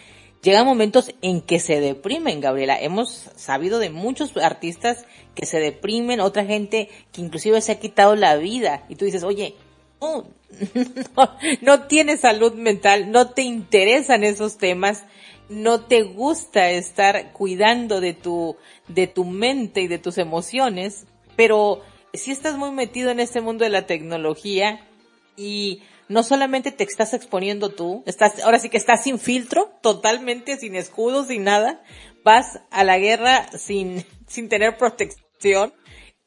llegan 0.44 0.66
momentos 0.66 1.14
en 1.22 1.42
que 1.42 1.60
se 1.60 1.80
deprimen, 1.80 2.42
Gabriela. 2.42 2.80
Hemos 2.80 3.32
sabido 3.36 3.80
de 3.80 3.90
muchos 3.90 4.38
artistas 4.38 5.06
que 5.36 5.46
se 5.46 5.60
deprimen, 5.60 6.20
otra 6.20 6.46
gente 6.46 6.90
que 7.12 7.22
inclusive 7.22 7.60
se 7.62 7.72
ha 7.72 7.80
quitado 7.80 8.16
la 8.16 8.36
vida. 8.36 8.86
Y 8.88 8.96
tú 8.96 9.06
dices, 9.06 9.24
oye, 9.24 9.56
no, 10.00 10.28
no, 11.18 11.38
no 11.62 11.88
tienes 11.88 12.22
salud 12.22 12.54
mental, 12.54 13.12
no 13.12 13.32
te 13.32 13.42
interesan 13.42 14.24
esos 14.24 14.58
temas, 14.58 15.06
no 15.54 15.82
te 15.82 16.04
gusta 16.04 16.70
estar 16.72 17.32
cuidando 17.32 18.02
de 18.02 18.14
tu, 18.14 18.58
de 18.88 19.08
tu 19.08 19.24
mente 19.26 19.82
y 19.82 19.88
de 19.88 20.00
tus 20.00 20.18
emociones, 20.18 21.06
pero 21.36 21.82
si 22.14 22.32
estás 22.32 22.58
muy 22.58 22.72
metido 22.72 23.12
en 23.12 23.20
este 23.20 23.42
mundo 23.42 23.64
de 23.64 23.70
la 23.70 23.86
tecnología 23.86 24.88
y 25.36 25.84
no 26.10 26.24
solamente 26.24 26.72
te 26.72 26.84
estás 26.84 27.14
exponiendo 27.14 27.70
tú, 27.70 28.04
estás, 28.06 28.44
ahora 28.44 28.60
sí 28.60 28.70
que 28.70 28.78
estás 28.78 29.04
sin 29.04 29.20
filtro, 29.20 29.72
totalmente 29.82 30.58
sin 30.58 30.76
escudo, 30.76 31.24
sin 31.24 31.44
nada, 31.44 31.84
vas 32.24 32.60
a 32.72 32.84
la 32.84 32.98
guerra 32.98 33.48
sin, 33.58 34.06
sin 34.28 34.50
tener 34.50 34.78
protección. 34.78 35.74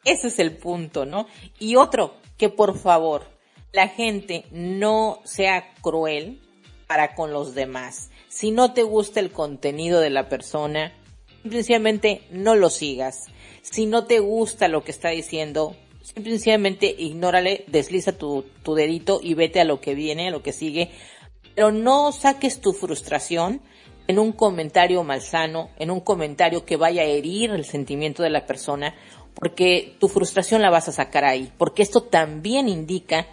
Ese 0.04 0.28
es 0.28 0.38
el 0.38 0.56
punto, 0.56 1.04
¿no? 1.04 1.26
Y 1.58 1.76
otro, 1.76 2.14
que 2.36 2.48
por 2.48 2.78
favor, 2.78 3.24
la 3.72 3.88
gente 3.88 4.44
no 4.50 5.20
sea 5.24 5.74
cruel 5.80 6.40
para 6.86 7.14
con 7.14 7.32
los 7.32 7.54
demás. 7.54 8.10
Si 8.36 8.50
no 8.50 8.74
te 8.74 8.82
gusta 8.82 9.20
el 9.20 9.30
contenido 9.30 9.98
de 9.98 10.10
la 10.10 10.28
persona, 10.28 10.92
simplemente 11.42 12.20
no 12.30 12.54
lo 12.54 12.68
sigas. 12.68 13.28
Si 13.62 13.86
no 13.86 14.04
te 14.04 14.18
gusta 14.18 14.68
lo 14.68 14.84
que 14.84 14.90
está 14.90 15.08
diciendo, 15.08 15.74
simplemente 16.02 16.94
ignórale, 16.98 17.64
desliza 17.68 18.12
tu, 18.12 18.44
tu 18.62 18.74
dedito 18.74 19.20
y 19.22 19.32
vete 19.32 19.62
a 19.62 19.64
lo 19.64 19.80
que 19.80 19.94
viene, 19.94 20.28
a 20.28 20.30
lo 20.30 20.42
que 20.42 20.52
sigue. 20.52 20.90
Pero 21.54 21.72
no 21.72 22.12
saques 22.12 22.60
tu 22.60 22.74
frustración 22.74 23.62
en 24.06 24.18
un 24.18 24.32
comentario 24.32 25.02
malsano, 25.02 25.70
en 25.78 25.90
un 25.90 26.00
comentario 26.00 26.66
que 26.66 26.76
vaya 26.76 27.00
a 27.00 27.06
herir 27.06 27.52
el 27.52 27.64
sentimiento 27.64 28.22
de 28.22 28.28
la 28.28 28.44
persona, 28.44 28.94
porque 29.32 29.96
tu 29.98 30.08
frustración 30.08 30.60
la 30.60 30.68
vas 30.68 30.88
a 30.88 30.92
sacar 30.92 31.24
ahí, 31.24 31.50
porque 31.56 31.82
esto 31.82 32.02
también 32.02 32.68
indica 32.68 33.28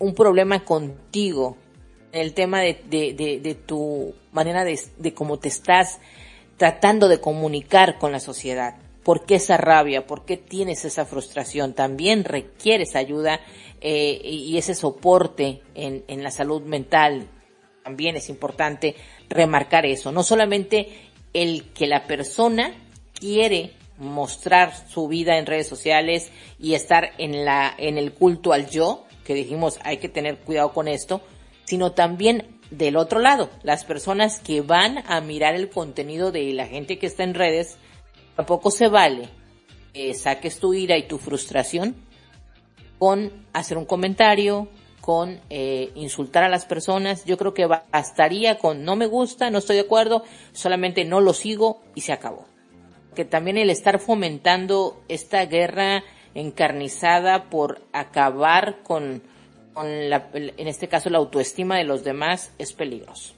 un 0.00 0.12
problema 0.12 0.64
contigo, 0.64 1.56
el 2.20 2.34
tema 2.34 2.60
de, 2.60 3.58
tu 3.66 4.14
manera 4.32 4.64
de, 4.64 4.80
de 4.98 5.14
cómo 5.14 5.38
te 5.38 5.48
estás 5.48 6.00
tratando 6.56 7.08
de 7.08 7.20
comunicar 7.20 7.98
con 7.98 8.12
la 8.12 8.20
sociedad. 8.20 8.76
¿Por 9.02 9.26
qué 9.26 9.34
esa 9.34 9.56
rabia? 9.56 10.06
¿Por 10.06 10.24
qué 10.24 10.36
tienes 10.36 10.84
esa 10.84 11.04
frustración? 11.04 11.74
También 11.74 12.24
requieres 12.24 12.96
ayuda 12.96 13.40
eh, 13.80 14.18
y 14.24 14.56
ese 14.56 14.74
soporte 14.74 15.60
en, 15.74 16.04
en 16.08 16.22
la 16.22 16.30
salud 16.30 16.62
mental. 16.62 17.28
También 17.82 18.16
es 18.16 18.30
importante 18.30 18.94
remarcar 19.28 19.84
eso. 19.84 20.10
No 20.10 20.22
solamente 20.22 20.88
el 21.34 21.70
que 21.72 21.86
la 21.86 22.06
persona 22.06 22.72
quiere 23.12 23.72
mostrar 23.98 24.72
su 24.88 25.06
vida 25.06 25.38
en 25.38 25.46
redes 25.46 25.68
sociales 25.68 26.30
y 26.58 26.74
estar 26.74 27.12
en 27.18 27.44
la 27.44 27.74
en 27.76 27.98
el 27.98 28.12
culto 28.12 28.52
al 28.52 28.70
yo, 28.70 29.04
que 29.24 29.34
dijimos 29.34 29.78
hay 29.84 29.98
que 29.98 30.08
tener 30.08 30.38
cuidado 30.38 30.72
con 30.72 30.88
esto, 30.88 31.20
sino 31.64 31.92
también 31.92 32.60
del 32.70 32.96
otro 32.96 33.20
lado, 33.20 33.50
las 33.62 33.84
personas 33.84 34.40
que 34.40 34.60
van 34.60 35.04
a 35.06 35.20
mirar 35.20 35.54
el 35.54 35.68
contenido 35.68 36.32
de 36.32 36.52
la 36.52 36.66
gente 36.66 36.98
que 36.98 37.06
está 37.06 37.22
en 37.22 37.34
redes, 37.34 37.76
tampoco 38.36 38.70
se 38.70 38.88
vale 38.88 39.28
que 39.92 40.12
saques 40.14 40.58
tu 40.58 40.74
ira 40.74 40.96
y 40.96 41.06
tu 41.06 41.18
frustración 41.18 41.94
con 42.98 43.46
hacer 43.52 43.78
un 43.78 43.84
comentario, 43.84 44.68
con 45.00 45.40
eh, 45.50 45.90
insultar 45.94 46.44
a 46.44 46.48
las 46.48 46.64
personas. 46.64 47.24
Yo 47.24 47.36
creo 47.36 47.54
que 47.54 47.66
bastaría 47.66 48.58
con 48.58 48.84
no 48.84 48.96
me 48.96 49.06
gusta, 49.06 49.50
no 49.50 49.58
estoy 49.58 49.76
de 49.76 49.82
acuerdo, 49.82 50.24
solamente 50.52 51.04
no 51.04 51.20
lo 51.20 51.34
sigo 51.34 51.82
y 51.94 52.00
se 52.00 52.12
acabó. 52.12 52.46
Que 53.14 53.24
también 53.24 53.58
el 53.58 53.70
estar 53.70 54.00
fomentando 54.00 55.00
esta 55.08 55.44
guerra 55.46 56.02
encarnizada 56.34 57.50
por 57.50 57.82
acabar 57.92 58.82
con 58.82 59.22
con 59.74 60.08
la, 60.08 60.30
en 60.32 60.68
este 60.68 60.88
caso 60.88 61.10
la 61.10 61.18
autoestima 61.18 61.76
de 61.76 61.84
los 61.84 62.04
demás 62.04 62.52
es 62.58 62.72
peligroso. 62.72 63.34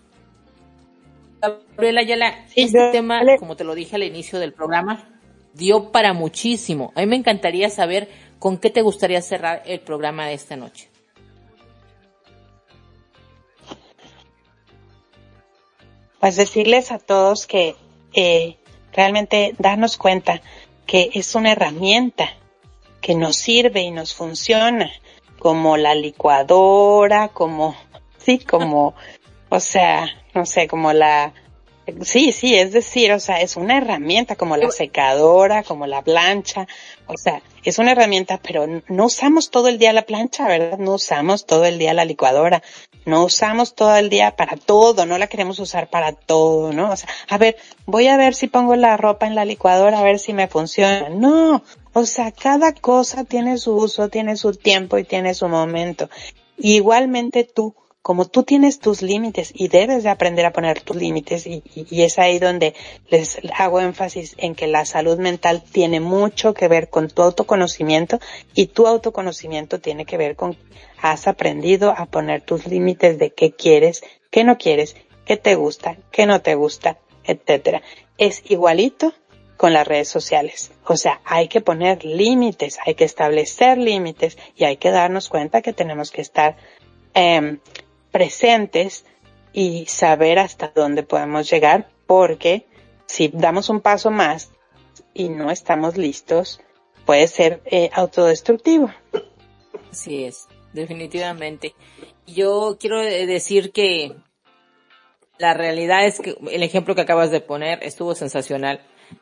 Gabriela 1.40 2.00
Ayala, 2.00 2.46
este 2.54 2.90
tema, 2.92 3.20
como 3.38 3.56
te 3.56 3.64
lo 3.64 3.74
dije 3.74 3.96
al 3.96 4.02
inicio 4.02 4.38
del 4.38 4.52
programa, 4.52 5.20
dio 5.54 5.90
para 5.90 6.12
muchísimo. 6.12 6.92
A 6.94 7.00
mí 7.00 7.06
me 7.06 7.16
encantaría 7.16 7.70
saber 7.70 8.08
con 8.38 8.58
qué 8.58 8.70
te 8.70 8.82
gustaría 8.82 9.20
cerrar 9.22 9.62
el 9.66 9.80
programa 9.80 10.26
de 10.26 10.34
esta 10.34 10.56
noche. 10.56 10.88
Pues 16.20 16.36
decirles 16.36 16.92
a 16.92 16.98
todos 16.98 17.46
que 17.46 17.76
eh, 18.14 18.56
realmente 18.92 19.54
darnos 19.58 19.96
cuenta 19.96 20.40
que 20.86 21.10
es 21.14 21.34
una 21.34 21.52
herramienta 21.52 22.30
que 23.00 23.14
nos 23.14 23.36
sirve 23.36 23.82
y 23.82 23.90
nos 23.90 24.14
funciona 24.14 24.90
como 25.46 25.76
la 25.76 25.94
licuadora, 25.94 27.28
como, 27.28 27.76
sí, 28.18 28.40
como, 28.40 28.96
o 29.48 29.60
sea, 29.60 30.08
no 30.34 30.44
sé, 30.44 30.66
como 30.66 30.92
la, 30.92 31.34
sí, 32.02 32.32
sí, 32.32 32.54
es 32.56 32.72
decir, 32.72 33.12
o 33.12 33.20
sea, 33.20 33.40
es 33.40 33.56
una 33.56 33.78
herramienta 33.78 34.36
como 34.36 34.56
la 34.56 34.70
secadora, 34.70 35.62
como 35.62 35.86
la 35.86 36.02
plancha, 36.02 36.66
o 37.06 37.16
sea, 37.16 37.42
es 37.64 37.78
una 37.78 37.92
herramienta, 37.92 38.40
pero 38.42 38.66
no 38.88 39.06
usamos 39.06 39.50
todo 39.50 39.68
el 39.68 39.78
día 39.78 39.92
la 39.92 40.02
plancha, 40.02 40.46
¿verdad? 40.46 40.78
No 40.78 40.94
usamos 40.94 41.46
todo 41.46 41.64
el 41.64 41.78
día 41.78 41.94
la 41.94 42.04
licuadora, 42.04 42.62
no 43.04 43.24
usamos 43.24 43.74
todo 43.74 43.96
el 43.96 44.08
día 44.08 44.36
para 44.36 44.56
todo, 44.56 45.06
no 45.06 45.16
la 45.18 45.28
queremos 45.28 45.58
usar 45.58 45.88
para 45.88 46.12
todo, 46.12 46.72
¿no? 46.72 46.90
O 46.90 46.96
sea, 46.96 47.08
a 47.28 47.38
ver, 47.38 47.56
voy 47.86 48.08
a 48.08 48.16
ver 48.16 48.34
si 48.34 48.48
pongo 48.48 48.74
la 48.76 48.96
ropa 48.96 49.26
en 49.26 49.34
la 49.34 49.44
licuadora, 49.44 50.00
a 50.00 50.02
ver 50.02 50.18
si 50.18 50.32
me 50.32 50.48
funciona. 50.48 51.08
No, 51.08 51.62
o 51.92 52.04
sea, 52.04 52.32
cada 52.32 52.72
cosa 52.72 53.24
tiene 53.24 53.58
su 53.58 53.74
uso, 53.76 54.08
tiene 54.08 54.36
su 54.36 54.52
tiempo 54.52 54.98
y 54.98 55.04
tiene 55.04 55.34
su 55.34 55.48
momento. 55.48 56.10
igualmente 56.58 57.44
tú, 57.44 57.74
como 58.06 58.28
tú 58.28 58.44
tienes 58.44 58.78
tus 58.78 59.02
límites 59.02 59.50
y 59.52 59.66
debes 59.66 60.04
de 60.04 60.10
aprender 60.10 60.46
a 60.46 60.52
poner 60.52 60.80
tus 60.80 60.96
límites 60.96 61.44
y, 61.44 61.64
es 61.90 62.20
ahí 62.20 62.38
donde 62.38 62.72
les 63.10 63.40
hago 63.58 63.80
énfasis 63.80 64.36
en 64.38 64.54
que 64.54 64.68
la 64.68 64.84
salud 64.84 65.18
mental 65.18 65.64
tiene 65.72 65.98
mucho 65.98 66.54
que 66.54 66.68
ver 66.68 66.88
con 66.88 67.08
tu 67.08 67.22
autoconocimiento 67.22 68.20
y 68.54 68.68
tu 68.68 68.86
autoconocimiento 68.86 69.80
tiene 69.80 70.06
que 70.06 70.18
ver 70.18 70.36
con 70.36 70.56
has 71.02 71.26
aprendido 71.26 71.90
a 71.90 72.06
poner 72.06 72.42
tus 72.42 72.68
límites 72.68 73.18
de 73.18 73.32
qué 73.32 73.50
quieres, 73.50 74.04
qué 74.30 74.44
no 74.44 74.56
quieres, 74.56 74.94
qué 75.24 75.36
te 75.36 75.56
gusta, 75.56 75.96
qué 76.12 76.26
no 76.26 76.40
te 76.42 76.54
gusta, 76.54 76.98
etcétera. 77.24 77.82
Es 78.18 78.40
igualito 78.48 79.14
con 79.56 79.72
las 79.72 79.84
redes 79.84 80.08
sociales. 80.08 80.70
O 80.86 80.96
sea, 80.96 81.20
hay 81.24 81.48
que 81.48 81.60
poner 81.60 82.04
límites, 82.04 82.78
hay 82.86 82.94
que 82.94 83.02
establecer 83.02 83.78
límites 83.78 84.38
y 84.54 84.62
hay 84.62 84.76
que 84.76 84.92
darnos 84.92 85.28
cuenta 85.28 85.60
que 85.60 85.72
tenemos 85.72 86.12
que 86.12 86.22
estar 86.22 86.56
em, 87.12 87.58
presentes 88.16 89.04
y 89.52 89.84
saber 89.84 90.38
hasta 90.38 90.72
dónde 90.74 91.02
podemos 91.02 91.50
llegar 91.50 91.90
porque 92.06 92.66
si 93.04 93.28
damos 93.28 93.68
un 93.68 93.82
paso 93.82 94.10
más 94.10 94.52
y 95.12 95.28
no 95.28 95.50
estamos 95.50 95.98
listos, 95.98 96.62
puede 97.04 97.28
ser 97.28 97.60
eh, 97.66 97.90
autodestructivo. 97.92 98.90
Así 99.92 100.24
es. 100.24 100.48
definitivamente. 100.72 101.74
Yo 102.26 102.78
quiero 102.80 103.00
decir 103.00 103.70
que 103.70 104.14
la 105.36 105.52
realidad 105.52 106.06
es 106.06 106.18
que 106.18 106.38
el 106.50 106.62
ejemplo 106.62 106.94
que 106.94 107.02
acabas 107.02 107.30
de 107.30 107.42
poner 107.42 107.80
estuvo 107.82 108.14
sensacional. 108.14 108.80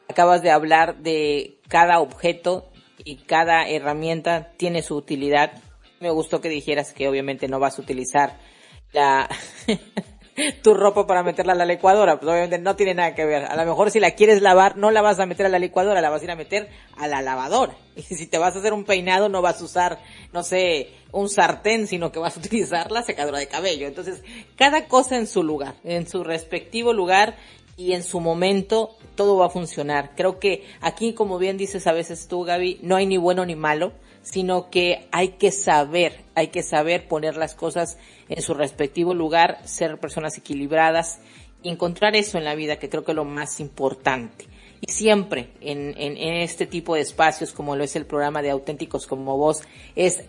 Acabas 0.08 0.40
de 0.40 0.52
hablar 0.52 0.98
de 0.98 1.58
cada 1.66 1.98
objeto 1.98 2.70
y 3.04 3.16
cada 3.16 3.68
herramienta 3.68 4.52
tiene 4.56 4.82
su 4.82 4.94
utilidad. 4.94 5.60
Me 5.98 6.10
gustó 6.10 6.40
que 6.40 6.48
dijeras 6.48 6.92
que 6.92 7.08
obviamente 7.08 7.48
no 7.48 7.58
vas 7.58 7.80
a 7.80 7.82
utilizar 7.82 8.53
la 8.94 9.28
tu 10.62 10.74
ropa 10.74 11.06
para 11.06 11.22
meterla 11.22 11.52
a 11.52 11.56
la 11.56 11.64
licuadora, 11.64 12.18
pues 12.18 12.30
obviamente 12.30 12.58
no 12.58 12.74
tiene 12.76 12.94
nada 12.94 13.14
que 13.14 13.24
ver. 13.24 13.44
A 13.44 13.56
lo 13.56 13.64
mejor 13.64 13.90
si 13.90 14.00
la 14.00 14.12
quieres 14.12 14.42
lavar, 14.42 14.76
no 14.76 14.90
la 14.90 15.02
vas 15.02 15.20
a 15.20 15.26
meter 15.26 15.46
a 15.46 15.48
la 15.48 15.58
licuadora, 15.58 16.00
la 16.00 16.10
vas 16.10 16.22
a 16.22 16.24
ir 16.24 16.30
a 16.30 16.36
meter 16.36 16.68
a 16.96 17.06
la 17.06 17.22
lavadora. 17.22 17.76
Y 17.96 18.02
si 18.02 18.26
te 18.26 18.38
vas 18.38 18.56
a 18.56 18.58
hacer 18.58 18.72
un 18.72 18.84
peinado, 18.84 19.28
no 19.28 19.40
vas 19.40 19.60
a 19.60 19.64
usar, 19.64 20.00
no 20.32 20.42
sé, 20.42 20.88
un 21.12 21.28
sartén, 21.28 21.86
sino 21.86 22.10
que 22.10 22.18
vas 22.18 22.36
a 22.36 22.40
utilizar 22.40 22.90
la 22.90 23.02
secadora 23.02 23.38
de 23.38 23.46
cabello. 23.46 23.86
Entonces, 23.86 24.22
cada 24.56 24.86
cosa 24.86 25.16
en 25.16 25.28
su 25.28 25.44
lugar, 25.44 25.74
en 25.84 26.08
su 26.08 26.24
respectivo 26.24 26.92
lugar 26.92 27.36
y 27.76 27.92
en 27.92 28.02
su 28.02 28.18
momento, 28.18 28.96
todo 29.14 29.36
va 29.36 29.46
a 29.46 29.50
funcionar. 29.50 30.12
Creo 30.16 30.40
que 30.40 30.64
aquí, 30.80 31.14
como 31.14 31.38
bien 31.38 31.56
dices 31.56 31.86
a 31.86 31.92
veces 31.92 32.26
tú, 32.26 32.42
Gaby, 32.42 32.80
no 32.82 32.96
hay 32.96 33.06
ni 33.06 33.16
bueno 33.16 33.46
ni 33.46 33.54
malo 33.54 33.92
sino 34.24 34.68
que 34.70 35.06
hay 35.12 35.28
que 35.28 35.52
saber, 35.52 36.24
hay 36.34 36.48
que 36.48 36.64
saber 36.64 37.06
poner 37.06 37.36
las 37.36 37.54
cosas 37.54 37.98
en 38.28 38.42
su 38.42 38.54
respectivo 38.54 39.14
lugar, 39.14 39.60
ser 39.64 40.00
personas 40.00 40.36
equilibradas 40.36 41.20
encontrar 41.64 42.14
eso 42.14 42.38
en 42.38 42.44
la 42.44 42.54
vida, 42.54 42.78
que 42.78 42.88
creo 42.88 43.04
que 43.04 43.12
es 43.12 43.16
lo 43.16 43.24
más 43.24 43.60
importante. 43.60 44.46
Y 44.80 44.92
siempre 44.92 45.50
en, 45.60 45.94
en, 45.96 46.34
este 46.34 46.66
tipo 46.66 46.94
de 46.94 47.00
espacios, 47.00 47.52
como 47.52 47.74
lo 47.74 47.84
es 47.84 47.96
el 47.96 48.06
programa 48.06 48.42
de 48.42 48.50
auténticos 48.50 49.06
como 49.06 49.36
vos, 49.38 49.62
es 49.96 50.24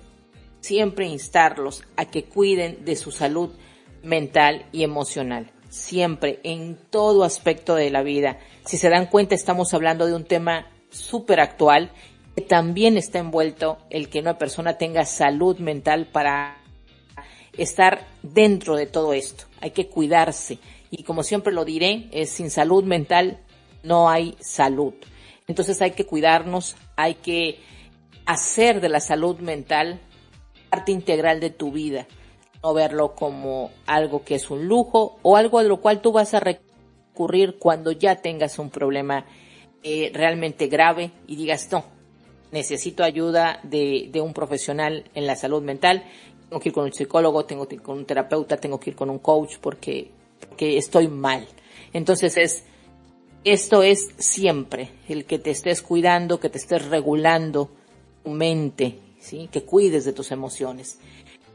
siempre 0.61 1.07
instarlos 1.07 1.83
a 1.97 2.05
que 2.05 2.23
cuiden 2.23 2.85
de 2.85 2.95
su 2.95 3.11
salud 3.11 3.51
mental 4.01 4.65
y 4.71 4.83
emocional. 4.83 5.51
Siempre, 5.69 6.39
en 6.43 6.77
todo 6.89 7.25
aspecto 7.25 7.75
de 7.75 7.89
la 7.89 8.01
vida. 8.01 8.39
Si 8.63 8.77
se 8.77 8.89
dan 8.89 9.07
cuenta, 9.07 9.35
estamos 9.35 9.73
hablando 9.73 10.05
de 10.05 10.15
un 10.15 10.23
tema 10.23 10.71
súper 10.89 11.41
actual 11.41 11.91
también 12.41 12.97
está 12.97 13.19
envuelto 13.19 13.77
el 13.89 14.09
que 14.09 14.19
una 14.19 14.37
persona 14.37 14.77
tenga 14.77 15.05
salud 15.05 15.57
mental 15.59 16.07
para 16.11 16.57
estar 17.57 18.05
dentro 18.23 18.75
de 18.75 18.85
todo 18.85 19.13
esto. 19.13 19.45
Hay 19.61 19.71
que 19.71 19.87
cuidarse. 19.87 20.59
Y 20.91 21.03
como 21.03 21.23
siempre 21.23 21.53
lo 21.53 21.65
diré, 21.65 22.09
es 22.11 22.29
sin 22.29 22.49
salud 22.49 22.83
mental 22.83 23.39
no 23.83 24.09
hay 24.09 24.35
salud. 24.39 24.93
Entonces 25.47 25.81
hay 25.81 25.91
que 25.91 26.05
cuidarnos, 26.05 26.75
hay 26.95 27.15
que 27.15 27.59
hacer 28.25 28.81
de 28.81 28.89
la 28.89 28.99
salud 28.99 29.39
mental 29.39 30.01
parte 30.69 30.91
integral 30.91 31.39
de 31.39 31.51
tu 31.51 31.71
vida. 31.71 32.07
No 32.63 32.73
verlo 32.73 33.15
como 33.15 33.71
algo 33.85 34.23
que 34.23 34.35
es 34.35 34.49
un 34.49 34.67
lujo 34.67 35.19
o 35.21 35.37
algo 35.37 35.59
a 35.59 35.63
lo 35.63 35.79
cual 35.79 36.01
tú 36.01 36.11
vas 36.11 36.33
a 36.33 36.39
recurrir 36.39 37.57
cuando 37.59 37.91
ya 37.91 38.15
tengas 38.15 38.57
un 38.57 38.71
problema 38.71 39.25
eh, 39.83 40.09
realmente 40.13 40.67
grave 40.67 41.11
y 41.27 41.35
digas, 41.35 41.69
no, 41.71 41.85
necesito 42.51 43.03
ayuda 43.03 43.59
de, 43.63 44.09
de 44.11 44.21
un 44.21 44.33
profesional 44.33 45.09
en 45.13 45.27
la 45.27 45.35
salud 45.35 45.61
mental, 45.61 46.03
tengo 46.49 46.59
que 46.59 46.69
ir 46.69 46.73
con 46.73 46.85
un 46.85 46.93
psicólogo, 46.93 47.45
tengo 47.45 47.67
que 47.67 47.75
ir 47.75 47.81
con 47.81 47.97
un 47.97 48.05
terapeuta, 48.05 48.57
tengo 48.57 48.79
que 48.79 48.91
ir 48.91 48.95
con 48.95 49.09
un 49.09 49.19
coach 49.19 49.57
porque, 49.59 50.11
porque 50.39 50.77
estoy 50.77 51.07
mal. 51.07 51.47
Entonces 51.93 52.37
es, 52.37 52.63
esto 53.43 53.83
es 53.83 54.09
siempre 54.17 54.89
el 55.07 55.25
que 55.25 55.39
te 55.39 55.51
estés 55.51 55.81
cuidando, 55.81 56.39
que 56.39 56.49
te 56.49 56.57
estés 56.57 56.85
regulando 56.85 57.69
tu 58.23 58.31
mente, 58.31 58.99
¿sí? 59.19 59.49
que 59.51 59.63
cuides 59.63 60.05
de 60.05 60.13
tus 60.13 60.31
emociones. 60.31 60.99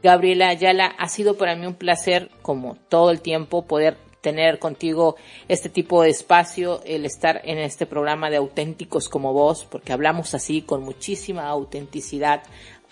Gabriela 0.03 0.49
Ayala, 0.49 0.87
ha 0.87 1.07
sido 1.09 1.37
para 1.37 1.55
mí 1.55 1.65
un 1.67 1.75
placer, 1.75 2.29
como 2.41 2.75
todo 2.89 3.11
el 3.11 3.21
tiempo, 3.21 3.65
poder 3.65 3.97
tener 4.21 4.59
contigo 4.59 5.15
este 5.47 5.69
tipo 5.69 6.03
de 6.03 6.09
espacio, 6.11 6.81
el 6.85 7.05
estar 7.05 7.41
en 7.43 7.57
este 7.57 7.85
programa 7.85 8.29
de 8.29 8.37
auténticos 8.37 9.09
como 9.09 9.33
vos, 9.33 9.67
porque 9.69 9.93
hablamos 9.93 10.33
así 10.33 10.61
con 10.61 10.83
muchísima 10.83 11.47
autenticidad 11.47 12.43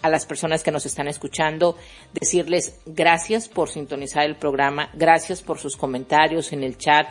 a 0.01 0.09
las 0.09 0.25
personas 0.25 0.63
que 0.63 0.71
nos 0.71 0.85
están 0.85 1.07
escuchando, 1.07 1.77
decirles 2.13 2.79
gracias 2.85 3.47
por 3.47 3.69
sintonizar 3.69 4.25
el 4.25 4.35
programa, 4.35 4.89
gracias 4.93 5.41
por 5.41 5.59
sus 5.59 5.75
comentarios 5.77 6.53
en 6.53 6.63
el 6.63 6.77
chat. 6.77 7.07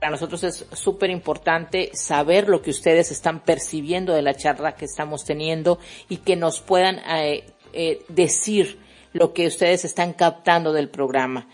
Para 0.00 0.10
nosotros 0.10 0.42
es 0.42 0.66
súper 0.72 1.10
importante 1.10 1.90
saber 1.94 2.48
lo 2.48 2.60
que 2.60 2.70
ustedes 2.70 3.12
están 3.12 3.40
percibiendo 3.40 4.12
de 4.12 4.22
la 4.22 4.34
charla 4.34 4.74
que 4.74 4.86
estamos 4.86 5.24
teniendo 5.24 5.78
y 6.08 6.18
que 6.18 6.34
nos 6.34 6.60
puedan 6.60 6.98
eh, 6.98 7.44
eh, 7.72 8.02
decir 8.08 8.80
lo 9.12 9.32
que 9.32 9.46
ustedes 9.46 9.84
están 9.84 10.12
captando 10.12 10.72
del 10.72 10.88
programa 10.88 11.46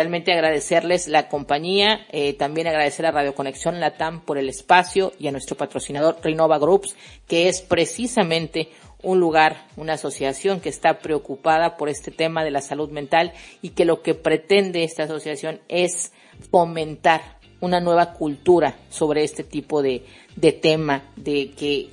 realmente 0.00 0.32
agradecerles 0.32 1.08
la 1.08 1.28
compañía, 1.28 2.06
eh, 2.10 2.32
también 2.32 2.66
agradecer 2.66 3.04
a 3.04 3.10
Radio 3.10 3.34
Conexión 3.34 3.80
Latam 3.80 4.22
por 4.22 4.38
el 4.38 4.48
espacio 4.48 5.12
y 5.18 5.28
a 5.28 5.30
nuestro 5.30 5.58
patrocinador 5.58 6.16
Renova 6.22 6.58
Groups, 6.58 6.96
que 7.28 7.50
es 7.50 7.60
precisamente 7.60 8.70
un 9.02 9.20
lugar, 9.20 9.66
una 9.76 9.92
asociación 9.92 10.60
que 10.60 10.70
está 10.70 11.00
preocupada 11.00 11.76
por 11.76 11.90
este 11.90 12.10
tema 12.10 12.44
de 12.44 12.50
la 12.50 12.62
salud 12.62 12.88
mental 12.88 13.34
y 13.60 13.70
que 13.70 13.84
lo 13.84 14.00
que 14.00 14.14
pretende 14.14 14.84
esta 14.84 15.02
asociación 15.02 15.60
es 15.68 16.14
fomentar 16.50 17.20
una 17.60 17.80
nueva 17.80 18.14
cultura 18.14 18.78
sobre 18.88 19.22
este 19.22 19.44
tipo 19.44 19.82
de, 19.82 20.06
de 20.34 20.52
tema, 20.52 21.10
de 21.16 21.50
que 21.50 21.90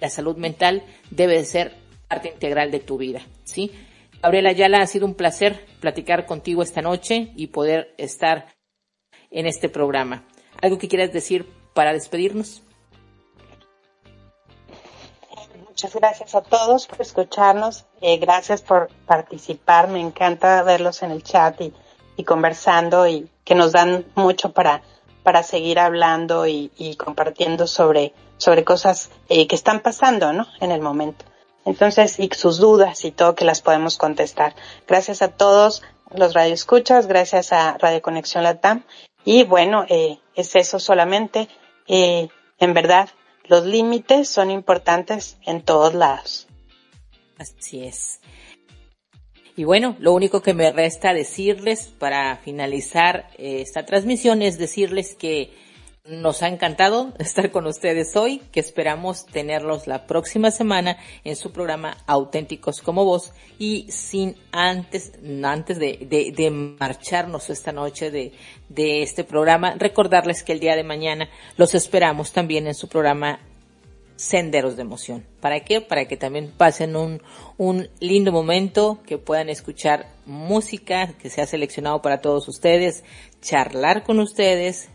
la 0.00 0.10
salud 0.10 0.36
mental 0.36 0.82
debe 1.12 1.34
de 1.34 1.44
ser 1.44 1.72
parte 2.08 2.30
integral 2.30 2.72
de 2.72 2.80
tu 2.80 2.98
vida, 2.98 3.22
¿sí? 3.44 3.70
Gabriela 4.22 4.50
Ayala, 4.50 4.82
ha 4.82 4.86
sido 4.86 5.04
un 5.04 5.14
placer 5.14 5.66
platicar 5.80 6.26
contigo 6.26 6.62
esta 6.62 6.80
noche 6.80 7.32
y 7.34 7.48
poder 7.48 7.92
estar 7.98 8.54
en 9.32 9.46
este 9.46 9.68
programa. 9.68 10.24
¿Algo 10.62 10.78
que 10.78 10.86
quieras 10.86 11.12
decir 11.12 11.44
para 11.74 11.92
despedirnos? 11.92 12.62
Muchas 15.66 15.96
gracias 15.96 16.36
a 16.36 16.42
todos 16.42 16.86
por 16.86 17.00
escucharnos. 17.00 17.84
Eh, 18.00 18.18
gracias 18.18 18.62
por 18.62 18.90
participar. 19.06 19.88
Me 19.88 20.00
encanta 20.00 20.62
verlos 20.62 21.02
en 21.02 21.10
el 21.10 21.24
chat 21.24 21.60
y, 21.60 21.74
conversando 22.24 23.08
y 23.08 23.28
que 23.42 23.56
nos 23.56 23.72
dan 23.72 24.06
mucho 24.14 24.52
para, 24.52 24.82
para 25.24 25.42
seguir 25.42 25.80
hablando 25.80 26.46
y, 26.46 26.96
compartiendo 26.96 27.66
sobre, 27.66 28.14
sobre 28.36 28.62
cosas 28.62 29.10
eh, 29.28 29.48
que 29.48 29.56
están 29.56 29.80
pasando 29.80 30.32
¿no? 30.32 30.46
en 30.60 30.70
el 30.70 30.80
momento. 30.80 31.24
Entonces, 31.64 32.18
y 32.18 32.28
sus 32.32 32.58
dudas 32.58 33.04
y 33.04 33.12
todo 33.12 33.34
que 33.34 33.44
las 33.44 33.62
podemos 33.62 33.96
contestar. 33.96 34.54
Gracias 34.86 35.22
a 35.22 35.28
todos 35.28 35.82
los 36.14 36.34
radioescuchas, 36.34 37.06
gracias 37.06 37.52
a 37.52 37.78
Radio 37.78 38.02
Conexión 38.02 38.44
Latam. 38.44 38.84
Y 39.24 39.44
bueno, 39.44 39.84
eh, 39.88 40.18
es 40.34 40.56
eso 40.56 40.78
solamente. 40.78 41.48
Eh, 41.86 42.28
en 42.58 42.74
verdad, 42.74 43.08
los 43.44 43.64
límites 43.64 44.28
son 44.28 44.50
importantes 44.50 45.38
en 45.46 45.62
todos 45.62 45.94
lados. 45.94 46.48
Así 47.38 47.84
es. 47.84 48.20
Y 49.56 49.64
bueno, 49.64 49.96
lo 49.98 50.12
único 50.14 50.40
que 50.40 50.54
me 50.54 50.72
resta 50.72 51.12
decirles 51.12 51.92
para 51.98 52.36
finalizar 52.36 53.28
eh, 53.36 53.60
esta 53.60 53.84
transmisión 53.84 54.42
es 54.42 54.58
decirles 54.58 55.14
que 55.14 55.52
nos 56.04 56.42
ha 56.42 56.48
encantado 56.48 57.12
estar 57.18 57.50
con 57.52 57.66
ustedes 57.66 58.16
hoy, 58.16 58.42
que 58.50 58.60
esperamos 58.60 59.24
tenerlos 59.26 59.86
la 59.86 60.06
próxima 60.06 60.50
semana 60.50 60.96
en 61.22 61.36
su 61.36 61.52
programa 61.52 61.96
Auténticos 62.06 62.80
como 62.80 63.04
Vos 63.04 63.32
y 63.58 63.86
sin 63.90 64.36
antes, 64.50 65.12
antes 65.44 65.78
de, 65.78 65.98
de, 66.08 66.32
de 66.32 66.50
marcharnos 66.50 67.50
esta 67.50 67.70
noche 67.70 68.10
de, 68.10 68.32
de 68.68 69.02
este 69.02 69.22
programa, 69.22 69.74
recordarles 69.76 70.42
que 70.42 70.52
el 70.52 70.60
día 70.60 70.74
de 70.74 70.82
mañana 70.82 71.28
los 71.56 71.74
esperamos 71.74 72.32
también 72.32 72.66
en 72.66 72.74
su 72.74 72.88
programa 72.88 73.38
Senderos 74.16 74.76
de 74.76 74.82
Emoción. 74.82 75.24
¿Para 75.40 75.60
qué? 75.60 75.80
Para 75.80 76.06
que 76.06 76.16
también 76.16 76.52
pasen 76.56 76.96
un, 76.96 77.22
un 77.58 77.88
lindo 78.00 78.32
momento, 78.32 79.00
que 79.06 79.18
puedan 79.18 79.48
escuchar 79.48 80.08
música 80.26 81.14
que 81.18 81.30
se 81.30 81.42
ha 81.42 81.46
seleccionado 81.46 82.02
para 82.02 82.20
todos 82.20 82.48
ustedes, 82.48 83.04
charlar 83.40 84.04
con 84.04 84.20
ustedes, 84.20 84.88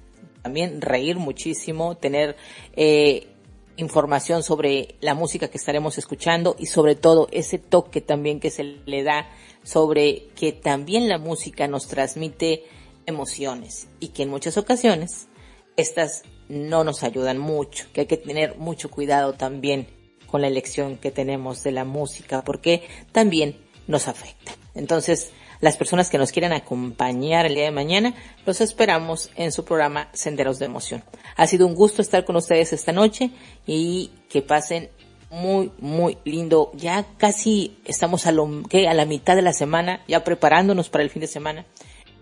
también 0.47 0.79
reír 0.79 1.17
muchísimo, 1.17 1.97
tener 1.97 2.37
eh, 2.77 3.27
información 3.75 4.43
sobre 4.43 4.95
la 5.01 5.13
música 5.13 5.49
que 5.49 5.57
estaremos 5.57 5.97
escuchando 5.97 6.55
y 6.57 6.67
sobre 6.67 6.95
todo 6.95 7.27
ese 7.33 7.57
toque 7.57 7.99
también 7.99 8.39
que 8.39 8.49
se 8.49 8.63
le 8.63 9.03
da 9.03 9.27
sobre 9.65 10.29
que 10.37 10.53
también 10.53 11.09
la 11.09 11.17
música 11.17 11.67
nos 11.67 11.89
transmite 11.89 12.63
emociones 13.05 13.89
y 13.99 14.09
que 14.09 14.23
en 14.23 14.29
muchas 14.29 14.55
ocasiones 14.55 15.27
estas 15.75 16.23
no 16.47 16.85
nos 16.85 17.03
ayudan 17.03 17.39
mucho, 17.39 17.87
que 17.91 18.01
hay 18.01 18.07
que 18.07 18.15
tener 18.15 18.57
mucho 18.57 18.89
cuidado 18.89 19.33
también 19.33 19.87
con 20.27 20.39
la 20.39 20.47
elección 20.47 20.95
que 20.95 21.11
tenemos 21.11 21.61
de 21.63 21.73
la 21.73 21.83
música 21.83 22.41
porque 22.45 22.87
también 23.11 23.59
nos 23.85 24.07
afecta. 24.07 24.53
Entonces, 24.75 25.29
las 25.59 25.77
personas 25.77 26.09
que 26.09 26.17
nos 26.17 26.31
quieran 26.31 26.53
acompañar 26.53 27.45
el 27.45 27.55
día 27.55 27.65
de 27.65 27.71
mañana, 27.71 28.13
los 28.45 28.61
esperamos 28.61 29.31
en 29.35 29.51
su 29.51 29.65
programa 29.65 30.09
Senderos 30.13 30.59
de 30.59 30.65
Emoción. 30.65 31.03
Ha 31.35 31.47
sido 31.47 31.67
un 31.67 31.75
gusto 31.75 32.01
estar 32.01 32.25
con 32.25 32.35
ustedes 32.35 32.73
esta 32.73 32.91
noche 32.91 33.31
y 33.65 34.11
que 34.29 34.41
pasen 34.41 34.89
muy, 35.29 35.71
muy 35.79 36.17
lindo. 36.23 36.71
Ya 36.73 37.05
casi 37.17 37.77
estamos 37.85 38.25
a, 38.25 38.31
lo, 38.31 38.45
a 38.45 38.93
la 38.93 39.05
mitad 39.05 39.35
de 39.35 39.41
la 39.41 39.53
semana, 39.53 40.03
ya 40.07 40.23
preparándonos 40.23 40.89
para 40.89 41.03
el 41.03 41.09
fin 41.09 41.21
de 41.21 41.27
semana. 41.27 41.65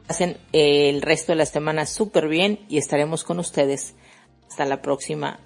Hacen 0.07 0.38
el 0.52 1.02
resto 1.02 1.32
de 1.32 1.38
la 1.38 1.45
semana 1.45 1.86
súper 1.86 2.28
bien 2.28 2.60
y 2.70 2.78
estaremos 2.78 3.24
con 3.24 3.40
ustedes 3.40 3.95
hasta 4.48 4.66
la 4.66 4.82
próxima. 4.82 5.40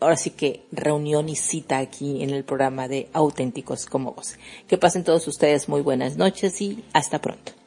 Ahora 0.00 0.16
sí 0.16 0.30
que 0.30 0.62
reunión 0.72 1.28
y 1.28 1.36
cita 1.36 1.78
aquí 1.78 2.22
en 2.22 2.30
el 2.30 2.44
programa 2.44 2.88
de 2.88 3.08
Auténticos 3.12 3.86
como 3.86 4.12
Vos. 4.12 4.36
Que 4.68 4.78
pasen 4.78 5.04
todos 5.04 5.26
ustedes 5.28 5.68
muy 5.68 5.80
buenas 5.80 6.16
noches 6.16 6.60
y 6.60 6.84
hasta 6.92 7.20
pronto. 7.20 7.59